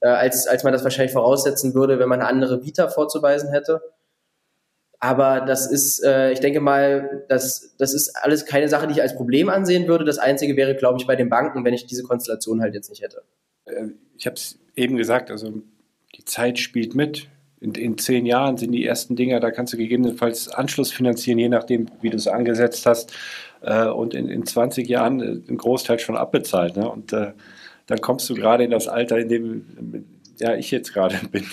äh, 0.00 0.08
als, 0.08 0.46
als 0.46 0.64
man 0.64 0.72
das 0.72 0.84
wahrscheinlich 0.84 1.12
voraussetzen 1.12 1.74
würde, 1.74 1.98
wenn 1.98 2.08
man 2.08 2.20
eine 2.20 2.28
andere 2.28 2.64
Vita 2.64 2.88
vorzuweisen 2.88 3.50
hätte. 3.50 3.80
Aber 5.02 5.40
das 5.40 5.70
ist, 5.70 6.04
äh, 6.04 6.30
ich 6.32 6.40
denke 6.40 6.60
mal, 6.60 7.24
das, 7.28 7.74
das 7.78 7.94
ist 7.94 8.14
alles 8.16 8.44
keine 8.44 8.68
Sache, 8.68 8.86
die 8.86 8.92
ich 8.92 9.02
als 9.02 9.16
Problem 9.16 9.48
ansehen 9.48 9.88
würde. 9.88 10.04
Das 10.04 10.18
Einzige 10.18 10.56
wäre, 10.56 10.74
glaube 10.74 10.98
ich, 11.00 11.06
bei 11.06 11.16
den 11.16 11.30
Banken, 11.30 11.64
wenn 11.64 11.72
ich 11.72 11.86
diese 11.86 12.02
Konstellation 12.02 12.60
halt 12.60 12.74
jetzt 12.74 12.90
nicht 12.90 13.02
hätte. 13.02 13.22
Äh, 13.64 13.88
ich 14.18 14.26
habe 14.26 14.36
es 14.36 14.58
eben 14.76 14.96
gesagt, 14.96 15.30
also 15.30 15.62
die 16.16 16.24
Zeit 16.26 16.58
spielt 16.58 16.94
mit. 16.94 17.28
In, 17.62 17.74
in 17.74 17.98
zehn 17.98 18.26
Jahren 18.26 18.58
sind 18.58 18.72
die 18.72 18.86
ersten 18.86 19.16
Dinger, 19.16 19.40
da 19.40 19.50
kannst 19.50 19.72
du 19.72 19.76
gegebenenfalls 19.78 20.48
Anschluss 20.48 20.92
finanzieren, 20.92 21.38
je 21.38 21.48
nachdem, 21.48 21.86
wie 22.00 22.10
du 22.10 22.16
es 22.16 22.26
angesetzt 22.26 22.84
hast. 22.84 23.12
Äh, 23.62 23.86
und 23.86 24.12
in, 24.12 24.28
in 24.28 24.44
20 24.44 24.86
Jahren 24.86 25.20
äh, 25.20 25.50
ein 25.50 25.56
Großteil 25.56 25.98
schon 25.98 26.16
abbezahlt. 26.16 26.76
Ne? 26.76 26.90
Und 26.90 27.14
äh, 27.14 27.32
dann 27.90 28.00
kommst 28.00 28.30
du 28.30 28.34
gerade 28.34 28.62
in 28.62 28.70
das 28.70 28.86
Alter, 28.86 29.18
in 29.18 29.28
dem 29.28 30.04
ja, 30.38 30.54
ich 30.54 30.70
jetzt 30.70 30.94
gerade 30.94 31.16
bin. 31.32 31.44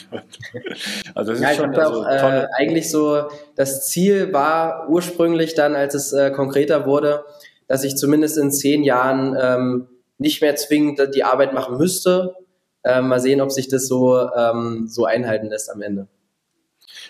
Also 1.16 1.32
das 1.34 1.42
ja, 1.42 1.50
ist 1.50 1.58
schon 1.58 1.76
also, 1.76 2.04
auch, 2.04 2.08
äh, 2.08 2.46
eigentlich 2.58 2.92
so, 2.92 3.24
das 3.56 3.90
Ziel 3.90 4.32
war 4.34 4.88
ursprünglich 4.88 5.56
dann, 5.56 5.76
als 5.76 5.96
es 5.96 6.14
äh, 6.14 6.32
konkreter 6.32 6.86
wurde, 6.86 7.26
dass 7.68 7.84
ich 7.84 7.98
zumindest 7.98 8.38
in 8.38 8.52
zehn 8.52 8.84
Jahren 8.84 9.36
ähm, 9.40 9.88
nicht 10.20 10.42
mehr 10.42 10.56
zwingend 10.56 11.02
die 11.16 11.24
Arbeit 11.24 11.54
machen 11.54 11.78
müsste. 11.78 12.36
Äh, 12.84 13.02
mal 13.02 13.20
sehen, 13.20 13.42
ob 13.42 13.52
sich 13.52 13.68
das 13.68 13.88
so, 13.88 14.30
ähm, 14.32 14.88
so 14.88 15.06
einhalten 15.06 15.48
lässt 15.48 15.72
am 15.72 15.82
Ende. 15.82 16.08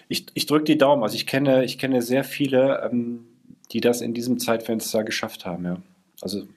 Ich, 0.07 0.25
ich 0.34 0.45
drücke 0.45 0.63
die 0.63 0.78
Daumen. 0.78 1.03
Also 1.03 1.15
ich 1.15 1.28
kenne, 1.28 1.65
ich 1.65 1.78
kenne 1.78 2.01
sehr 2.01 2.23
viele, 2.23 2.89
ähm, 2.89 3.28
die 3.71 3.82
das 3.82 3.99
in 3.99 4.13
diesem 4.13 4.39
Zeitfenster 4.39 5.03
geschafft 5.03 5.45
haben, 5.45 5.65
ja. 5.65 5.78
Also 6.21 6.47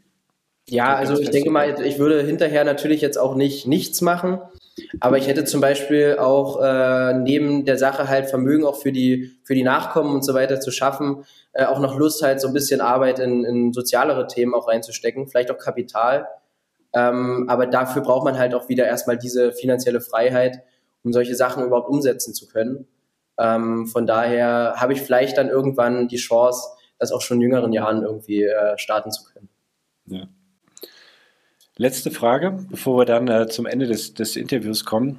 ja, 0.71 0.95
also 0.95 1.19
ich 1.19 1.31
denke 1.31 1.51
mal, 1.51 1.81
ich 1.83 1.99
würde 1.99 2.23
hinterher 2.23 2.65
natürlich 2.65 3.01
jetzt 3.01 3.19
auch 3.19 3.35
nicht 3.35 3.67
nichts 3.67 4.01
machen, 4.01 4.41
aber 5.01 5.19
ich 5.19 5.27
hätte 5.27 5.45
zum 5.45 5.61
Beispiel 5.61 6.17
auch 6.19 6.63
äh, 6.63 7.15
neben 7.15 7.65
der 7.65 7.77
Sache 7.77 8.09
halt 8.09 8.31
Vermögen 8.31 8.65
auch 8.65 8.77
für 8.77 8.93
die 8.93 9.33
für 9.45 9.55
die 9.55 9.65
Nachkommen 9.65 10.15
und 10.15 10.25
so 10.25 10.33
weiter 10.33 10.61
zu 10.61 10.71
schaffen, 10.71 11.25
äh, 11.53 11.65
auch 11.65 11.81
noch 11.81 11.99
Lust 11.99 12.23
halt 12.23 12.41
so 12.41 12.49
ein 12.49 12.55
bisschen 12.55 12.81
Arbeit 12.81 13.19
in, 13.19 13.45
in 13.45 13.73
sozialere 13.73 14.27
Themen 14.27 14.55
auch 14.55 14.69
reinzustecken, 14.69 15.27
vielleicht 15.27 15.51
auch 15.51 15.59
Kapital. 15.59 16.29
Ähm, 16.93 17.47
aber 17.49 17.67
dafür 17.67 18.03
braucht 18.03 18.25
man 18.25 18.39
halt 18.39 18.55
auch 18.55 18.69
wieder 18.69 18.87
erstmal 18.87 19.19
diese 19.19 19.53
finanzielle 19.53 20.01
Freiheit, 20.01 20.63
um 21.03 21.13
solche 21.13 21.35
Sachen 21.35 21.65
überhaupt 21.65 21.89
umsetzen 21.89 22.35
zu 22.35 22.47
können. 22.47 22.87
Ähm, 23.39 23.87
von 23.87 24.07
daher 24.07 24.75
habe 24.77 24.93
ich 24.93 25.03
vielleicht 25.03 25.39
dann 25.39 25.49
irgendwann 25.49 26.09
die 26.09 26.17
Chance, 26.17 26.69
das 26.99 27.13
auch 27.13 27.23
schon 27.23 27.39
in 27.39 27.43
jüngeren 27.43 27.73
Jahren 27.73 28.03
irgendwie 28.03 28.45
äh, 28.45 28.77
starten 28.77 29.11
zu 29.11 29.25
können. 29.25 29.49
Ja. 30.07 30.29
Letzte 31.81 32.11
Frage, 32.11 32.59
bevor 32.69 32.99
wir 32.99 33.05
dann 33.07 33.27
äh, 33.29 33.47
zum 33.49 33.65
Ende 33.65 33.87
des, 33.87 34.13
des 34.13 34.37
Interviews 34.37 34.85
kommen. 34.85 35.17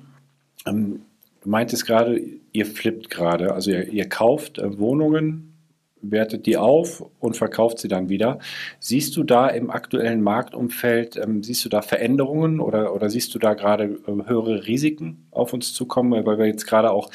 Ähm, 0.68 1.01
du 1.41 1.49
meintest 1.49 1.88
gerade, 1.88 2.22
ihr 2.51 2.68
flippt 2.68 3.09
gerade, 3.09 3.55
also 3.55 3.72
ihr, 3.72 3.88
ihr 3.88 4.07
kauft 4.07 4.59
äh, 4.59 4.78
Wohnungen, 4.78 5.55
wertet 6.03 6.45
die 6.45 6.57
auf 6.57 7.03
und 7.20 7.36
verkauft 7.36 7.80
sie 7.80 7.88
dann 7.88 8.09
wieder. 8.09 8.38
Siehst 8.80 9.18
du 9.18 9.24
da 9.24 9.47
im 9.47 9.72
aktuellen 9.72 10.22
Marktumfeld, 10.22 11.18
ähm, 11.18 11.41
siehst 11.41 11.66
du 11.66 11.70
da 11.70 11.82
Veränderungen 11.82 12.59
oder, 12.59 12.93
oder 12.93 13.09
siehst 13.09 13.34
du 13.34 13.39
da 13.39 13.55
gerade 13.55 13.86
äh, 13.86 14.28
höhere 14.28 14.68
Risiken 14.68 15.26
auf 15.32 15.53
uns 15.53 15.74
zukommen, 15.74 16.28
weil 16.28 16.38
wir 16.38 16.45
jetzt 16.45 16.68
gerade 16.68 16.91
auch 16.91 17.09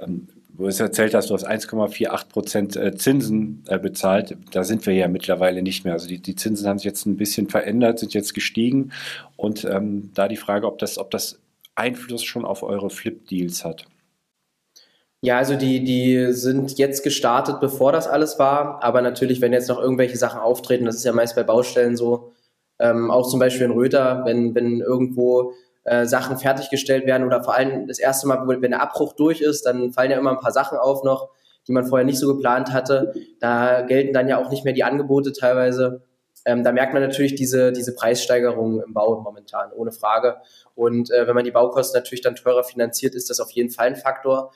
ähm, 0.00 0.26
du 0.60 0.68
es 0.68 0.80
erzählt 0.80 1.14
hast, 1.14 1.30
du 1.30 1.34
hast 1.34 1.48
1,48 1.48 2.28
Prozent 2.28 2.76
äh, 2.76 2.94
Zinsen 2.94 3.64
äh, 3.68 3.78
bezahlt. 3.78 4.36
Da 4.52 4.64
sind 4.64 4.86
wir 4.86 4.94
ja 4.94 5.08
mittlerweile 5.08 5.62
nicht 5.62 5.84
mehr. 5.84 5.94
Also 5.94 6.06
die, 6.08 6.18
die 6.18 6.36
Zinsen 6.36 6.68
haben 6.68 6.78
sich 6.78 6.86
jetzt 6.86 7.06
ein 7.06 7.16
bisschen 7.16 7.48
verändert, 7.48 7.98
sind 7.98 8.14
jetzt 8.14 8.34
gestiegen. 8.34 8.92
Und 9.36 9.64
ähm, 9.64 10.10
da 10.14 10.28
die 10.28 10.36
Frage, 10.36 10.66
ob 10.66 10.78
das, 10.78 10.98
ob 10.98 11.10
das 11.10 11.38
Einfluss 11.74 12.24
schon 12.24 12.44
auf 12.44 12.62
eure 12.62 12.90
Flip-Deals 12.90 13.64
hat. 13.64 13.86
Ja, 15.22 15.38
also 15.38 15.56
die, 15.56 15.84
die 15.84 16.32
sind 16.32 16.78
jetzt 16.78 17.02
gestartet, 17.02 17.60
bevor 17.60 17.92
das 17.92 18.06
alles 18.06 18.38
war. 18.38 18.82
Aber 18.82 19.02
natürlich, 19.02 19.40
wenn 19.40 19.52
jetzt 19.52 19.68
noch 19.68 19.80
irgendwelche 19.80 20.16
Sachen 20.16 20.40
auftreten, 20.40 20.86
das 20.86 20.96
ist 20.96 21.04
ja 21.04 21.12
meist 21.12 21.36
bei 21.36 21.42
Baustellen 21.42 21.96
so, 21.96 22.32
ähm, 22.78 23.10
auch 23.10 23.28
zum 23.28 23.38
Beispiel 23.38 23.66
in 23.66 23.72
Röther, 23.72 24.22
wenn, 24.24 24.54
wenn 24.54 24.80
irgendwo 24.80 25.52
äh, 25.90 26.06
Sachen 26.06 26.38
fertiggestellt 26.38 27.04
werden 27.04 27.26
oder 27.26 27.42
vor 27.42 27.56
allem 27.56 27.88
das 27.88 27.98
erste 27.98 28.28
Mal, 28.28 28.46
wenn 28.46 28.70
der 28.70 28.80
Abbruch 28.80 29.12
durch 29.14 29.40
ist, 29.40 29.66
dann 29.66 29.92
fallen 29.92 30.12
ja 30.12 30.18
immer 30.18 30.30
ein 30.30 30.38
paar 30.38 30.52
Sachen 30.52 30.78
auf 30.78 31.02
noch, 31.02 31.30
die 31.66 31.72
man 31.72 31.84
vorher 31.84 32.06
nicht 32.06 32.20
so 32.20 32.32
geplant 32.32 32.72
hatte. 32.72 33.12
Da 33.40 33.80
gelten 33.80 34.12
dann 34.12 34.28
ja 34.28 34.40
auch 34.40 34.50
nicht 34.50 34.64
mehr 34.64 34.72
die 34.72 34.84
Angebote 34.84 35.32
teilweise. 35.32 36.02
Ähm, 36.44 36.62
da 36.62 36.70
merkt 36.70 36.92
man 36.92 37.02
natürlich 37.02 37.34
diese, 37.34 37.72
diese 37.72 37.92
Preissteigerung 37.96 38.80
im 38.80 38.94
Bau 38.94 39.20
momentan, 39.20 39.72
ohne 39.72 39.90
Frage. 39.90 40.36
Und 40.76 41.10
äh, 41.10 41.26
wenn 41.26 41.34
man 41.34 41.44
die 41.44 41.50
Baukosten 41.50 41.98
natürlich 41.98 42.22
dann 42.22 42.36
teurer 42.36 42.62
finanziert, 42.62 43.16
ist 43.16 43.28
das 43.28 43.40
auf 43.40 43.50
jeden 43.50 43.70
Fall 43.70 43.88
ein 43.88 43.96
Faktor. 43.96 44.52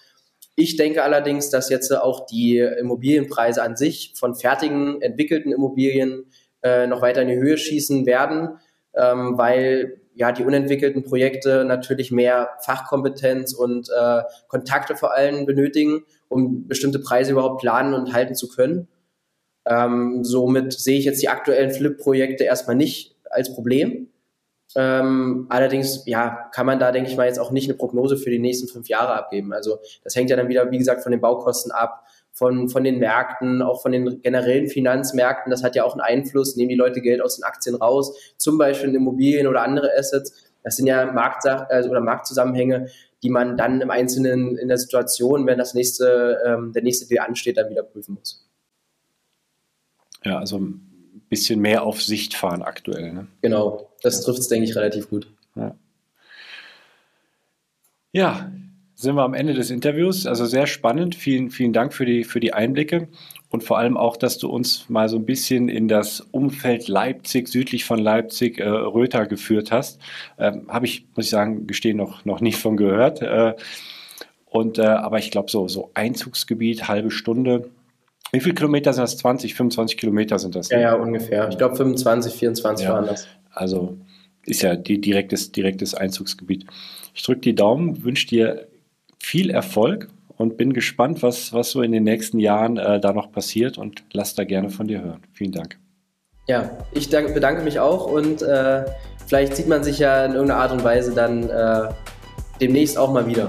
Ich 0.55 0.76
denke 0.76 1.03
allerdings, 1.03 1.51
dass 1.51 1.68
jetzt 1.68 1.93
auch 1.93 2.26
die 2.26 2.59
Immobilienpreise 2.59 3.61
an 3.61 3.74
sich 3.74 4.12
von 4.14 4.37
fertigen, 4.37 5.03
entwickelten 5.03 5.51
Immobilien 5.51 6.30
äh, 6.62 6.87
noch 6.87 7.03
weiter 7.03 7.22
in 7.22 7.28
die 7.28 7.39
Höhe 7.39 7.59
schießen 7.59 8.07
werden, 8.07 8.61
ähm, 8.95 9.37
weil 9.37 10.01
ja 10.15 10.33
die 10.33 10.45
unentwickelten 10.45 11.05
Projekte 11.05 11.65
natürlich 11.65 12.11
mehr 12.11 12.51
Fachkompetenz 12.61 13.53
und 13.53 13.89
äh, 13.91 14.23
Kontakte 14.49 14.97
vor 14.97 15.15
allem 15.15 15.47
benötigen, 15.47 16.05
um 16.29 16.67
bestimmte 16.67 16.99
Preise 16.99 17.33
überhaupt 17.33 17.61
planen 17.61 17.95
und 17.95 18.12
halten 18.12 18.35
zu 18.35 18.49
können. 18.49 18.89
Ähm, 19.67 20.25
somit 20.25 20.73
sehe 20.73 20.99
ich 20.99 21.05
jetzt 21.05 21.23
die 21.23 21.29
aktuellen 21.29 21.71
Flip-Projekte 21.71 22.45
erstmal 22.45 22.77
nicht 22.77 23.17
als 23.31 23.55
Problem. 23.55 24.09
Ähm, 24.77 25.47
allerdings, 25.51 26.05
ja, 26.07 26.49
kann 26.53 26.67
man 26.67 26.79
da, 26.79 26.91
denke 26.91 27.11
ich 27.11 27.17
mal, 27.17 27.27
jetzt 27.27 27.39
auch 27.39 27.53
nicht 27.53 27.69
eine 27.69 27.79
Prognose 27.79 28.17
für 28.17 28.31
die 28.31 28.39
nächsten 28.39 28.67
fünf 28.69 28.89
Jahre 28.89 29.15
abgeben. 29.15 29.53
Also 29.53 29.79
das 30.03 30.17
hängt 30.17 30.31
ja 30.31 30.37
dann 30.37 30.49
wieder, 30.49 30.71
wie 30.71 30.79
gesagt, 30.79 31.03
von 31.03 31.12
den 31.12 31.21
Baukosten 31.21 31.71
ab, 31.71 32.05
von, 32.35 32.68
von 32.68 32.82
den 32.82 32.99
Märkten, 32.99 33.62
auch 33.62 33.80
von 33.80 33.93
den 33.93 34.20
generellen 34.20 34.68
Finanzmärkten. 34.68 35.51
Das 35.51 35.62
hat 35.62 35.76
ja 35.76 35.85
auch 35.85 35.93
einen 35.93 36.01
Einfluss. 36.01 36.57
Nehmen 36.57 36.68
die 36.68 36.74
Leute 36.74 37.01
Geld 37.01 37.22
aus 37.22 37.37
den 37.37 37.45
Aktien 37.45 37.76
raus, 37.76 38.14
zum 38.37 38.59
Beispiel 38.59 38.91
in 38.91 38.97
Immobilien 38.97 39.47
oder 39.47 39.62
andere 39.62 39.91
Assets. 39.97 40.35
Das 40.64 40.76
sind 40.76 40.87
ja 40.87 41.11
Marktsach 41.12 41.68
also, 41.70 41.91
oder 41.91 42.01
Marktzusammenhänge, 42.01 42.89
die 43.22 43.30
man 43.30 43.57
dann 43.57 43.80
im 43.80 43.91
Einzelnen 43.91 44.59
in 44.59 44.68
der 44.68 44.78
Situation, 44.78 45.47
wenn 45.47 45.59
das 45.59 45.74
nächste, 45.74 46.39
ähm, 46.45 46.72
der 46.72 46.82
nächste 46.82 47.07
Deal 47.07 47.24
ansteht, 47.24 47.57
dann 47.57 47.70
wieder 47.70 47.85
prüfen 47.85 48.16
muss. 48.16 48.45
Ja, 50.24 50.39
also 50.39 50.59
ein 50.59 51.24
bisschen 51.28 51.61
mehr 51.61 51.85
auf 51.85 52.03
Sicht 52.03 52.35
fahren 52.35 52.62
aktuell. 52.62 53.12
Ne? 53.12 53.28
Genau, 53.43 53.91
das 54.03 54.18
ja. 54.18 54.24
trifft 54.24 54.41
es, 54.41 54.49
denke 54.49 54.68
ich, 54.68 54.74
relativ 54.74 55.09
gut. 55.09 55.28
Ja. 55.55 55.76
ja, 58.12 58.51
sind 58.95 59.17
wir 59.17 59.23
am 59.23 59.35
Ende 59.35 59.55
des 59.55 59.71
Interviews. 59.71 60.27
Also 60.27 60.47
sehr 60.47 60.67
spannend. 60.67 61.15
Vielen, 61.15 61.51
vielen 61.51 61.73
Dank 61.73 61.93
für 61.93 62.07
die, 62.07 62.25
für 62.25 62.41
die 62.41 62.53
Einblicke 62.53 63.09
und 63.51 63.63
vor 63.63 63.79
allem 63.79 63.97
auch, 63.97 64.17
dass 64.17 64.39
du 64.39 64.49
uns 64.49 64.89
mal 64.89 65.09
so 65.09 65.17
ein 65.17 65.27
bisschen 65.27 65.69
in 65.69 65.89
das 65.89 66.21
Umfeld 66.21 66.89
Leipzig, 66.89 67.49
südlich 67.49 67.85
von 67.85 67.99
Leipzig, 67.99 68.59
äh, 68.59 68.69
Röther 68.69 69.27
geführt 69.27 69.71
hast. 69.71 70.01
Ähm, 70.39 70.67
Habe 70.69 70.87
ich, 70.87 71.07
muss 71.15 71.27
ich 71.27 71.31
sagen, 71.31 71.67
gestehen, 71.67 71.97
noch, 71.97 72.25
noch 72.25 72.41
nicht 72.41 72.59
von 72.59 72.77
gehört. 72.77 73.23
Äh, 73.23 73.55
und, 74.47 74.79
äh, 74.79 74.83
aber 74.83 75.19
ich 75.19 75.31
glaube, 75.31 75.51
so, 75.51 75.69
so 75.69 75.91
Einzugsgebiet, 75.95 76.89
halbe 76.89 77.11
Stunde. 77.11 77.71
Wie 78.33 78.41
viele 78.41 78.55
Kilometer 78.55 78.93
sind 78.93 79.03
das? 79.03 79.19
20, 79.19 79.55
25 79.55 79.97
Kilometer 79.97 80.39
sind 80.39 80.55
das? 80.55 80.69
Ja, 80.71 80.81
ja, 80.81 80.95
ungefähr. 80.95 81.49
Ich 81.49 81.59
glaube 81.59 81.77
25, 81.77 82.35
24 82.35 82.87
ja, 82.87 82.93
waren 82.93 83.07
das. 83.07 83.29
Also 83.53 83.97
ist 84.47 84.63
ja 84.63 84.77
die 84.77 85.01
direktes, 85.01 85.53
direktes 85.53 85.95
Einzugsgebiet. 85.95 86.67
Ich 87.15 87.23
drücke 87.23 87.41
die 87.41 87.55
Daumen, 87.55 88.03
wünsche 88.05 88.27
dir 88.27 88.67
viel 89.25 89.51
Erfolg 89.51 90.09
und 90.37 90.57
bin 90.57 90.72
gespannt, 90.72 91.22
was, 91.22 91.53
was 91.53 91.70
so 91.70 91.83
in 91.83 91.93
den 91.93 92.05
nächsten 92.05 92.39
Jahren 92.39 92.77
äh, 92.77 93.01
da 93.01 93.12
noch 93.12 93.33
passiert 93.33 93.79
und 93.79 94.05
lass 94.12 94.35
da 94.35 94.45
gerne 94.45 94.70
von 94.70 94.87
dir 94.87 95.03
hören. 95.03 95.22
Vielen 95.33 95.53
Dank. 95.53 95.79
Ja, 96.47 96.70
ich 96.93 97.09
danke, 97.09 97.33
bedanke 97.33 97.62
mich 97.62 97.81
auch 97.81 98.07
und 98.07 98.43
äh, 98.43 98.85
vielleicht 99.27 99.57
sieht 99.57 99.68
man 99.68 99.83
sich 99.83 99.99
ja 99.99 100.27
in 100.27 100.33
irgendeiner 100.33 100.61
Art 100.61 100.72
und 100.72 100.85
Weise 100.85 101.14
dann 101.14 101.49
äh, 101.49 101.89
demnächst 102.61 102.99
auch 102.99 103.12
mal 103.12 103.27
wieder. 103.27 103.49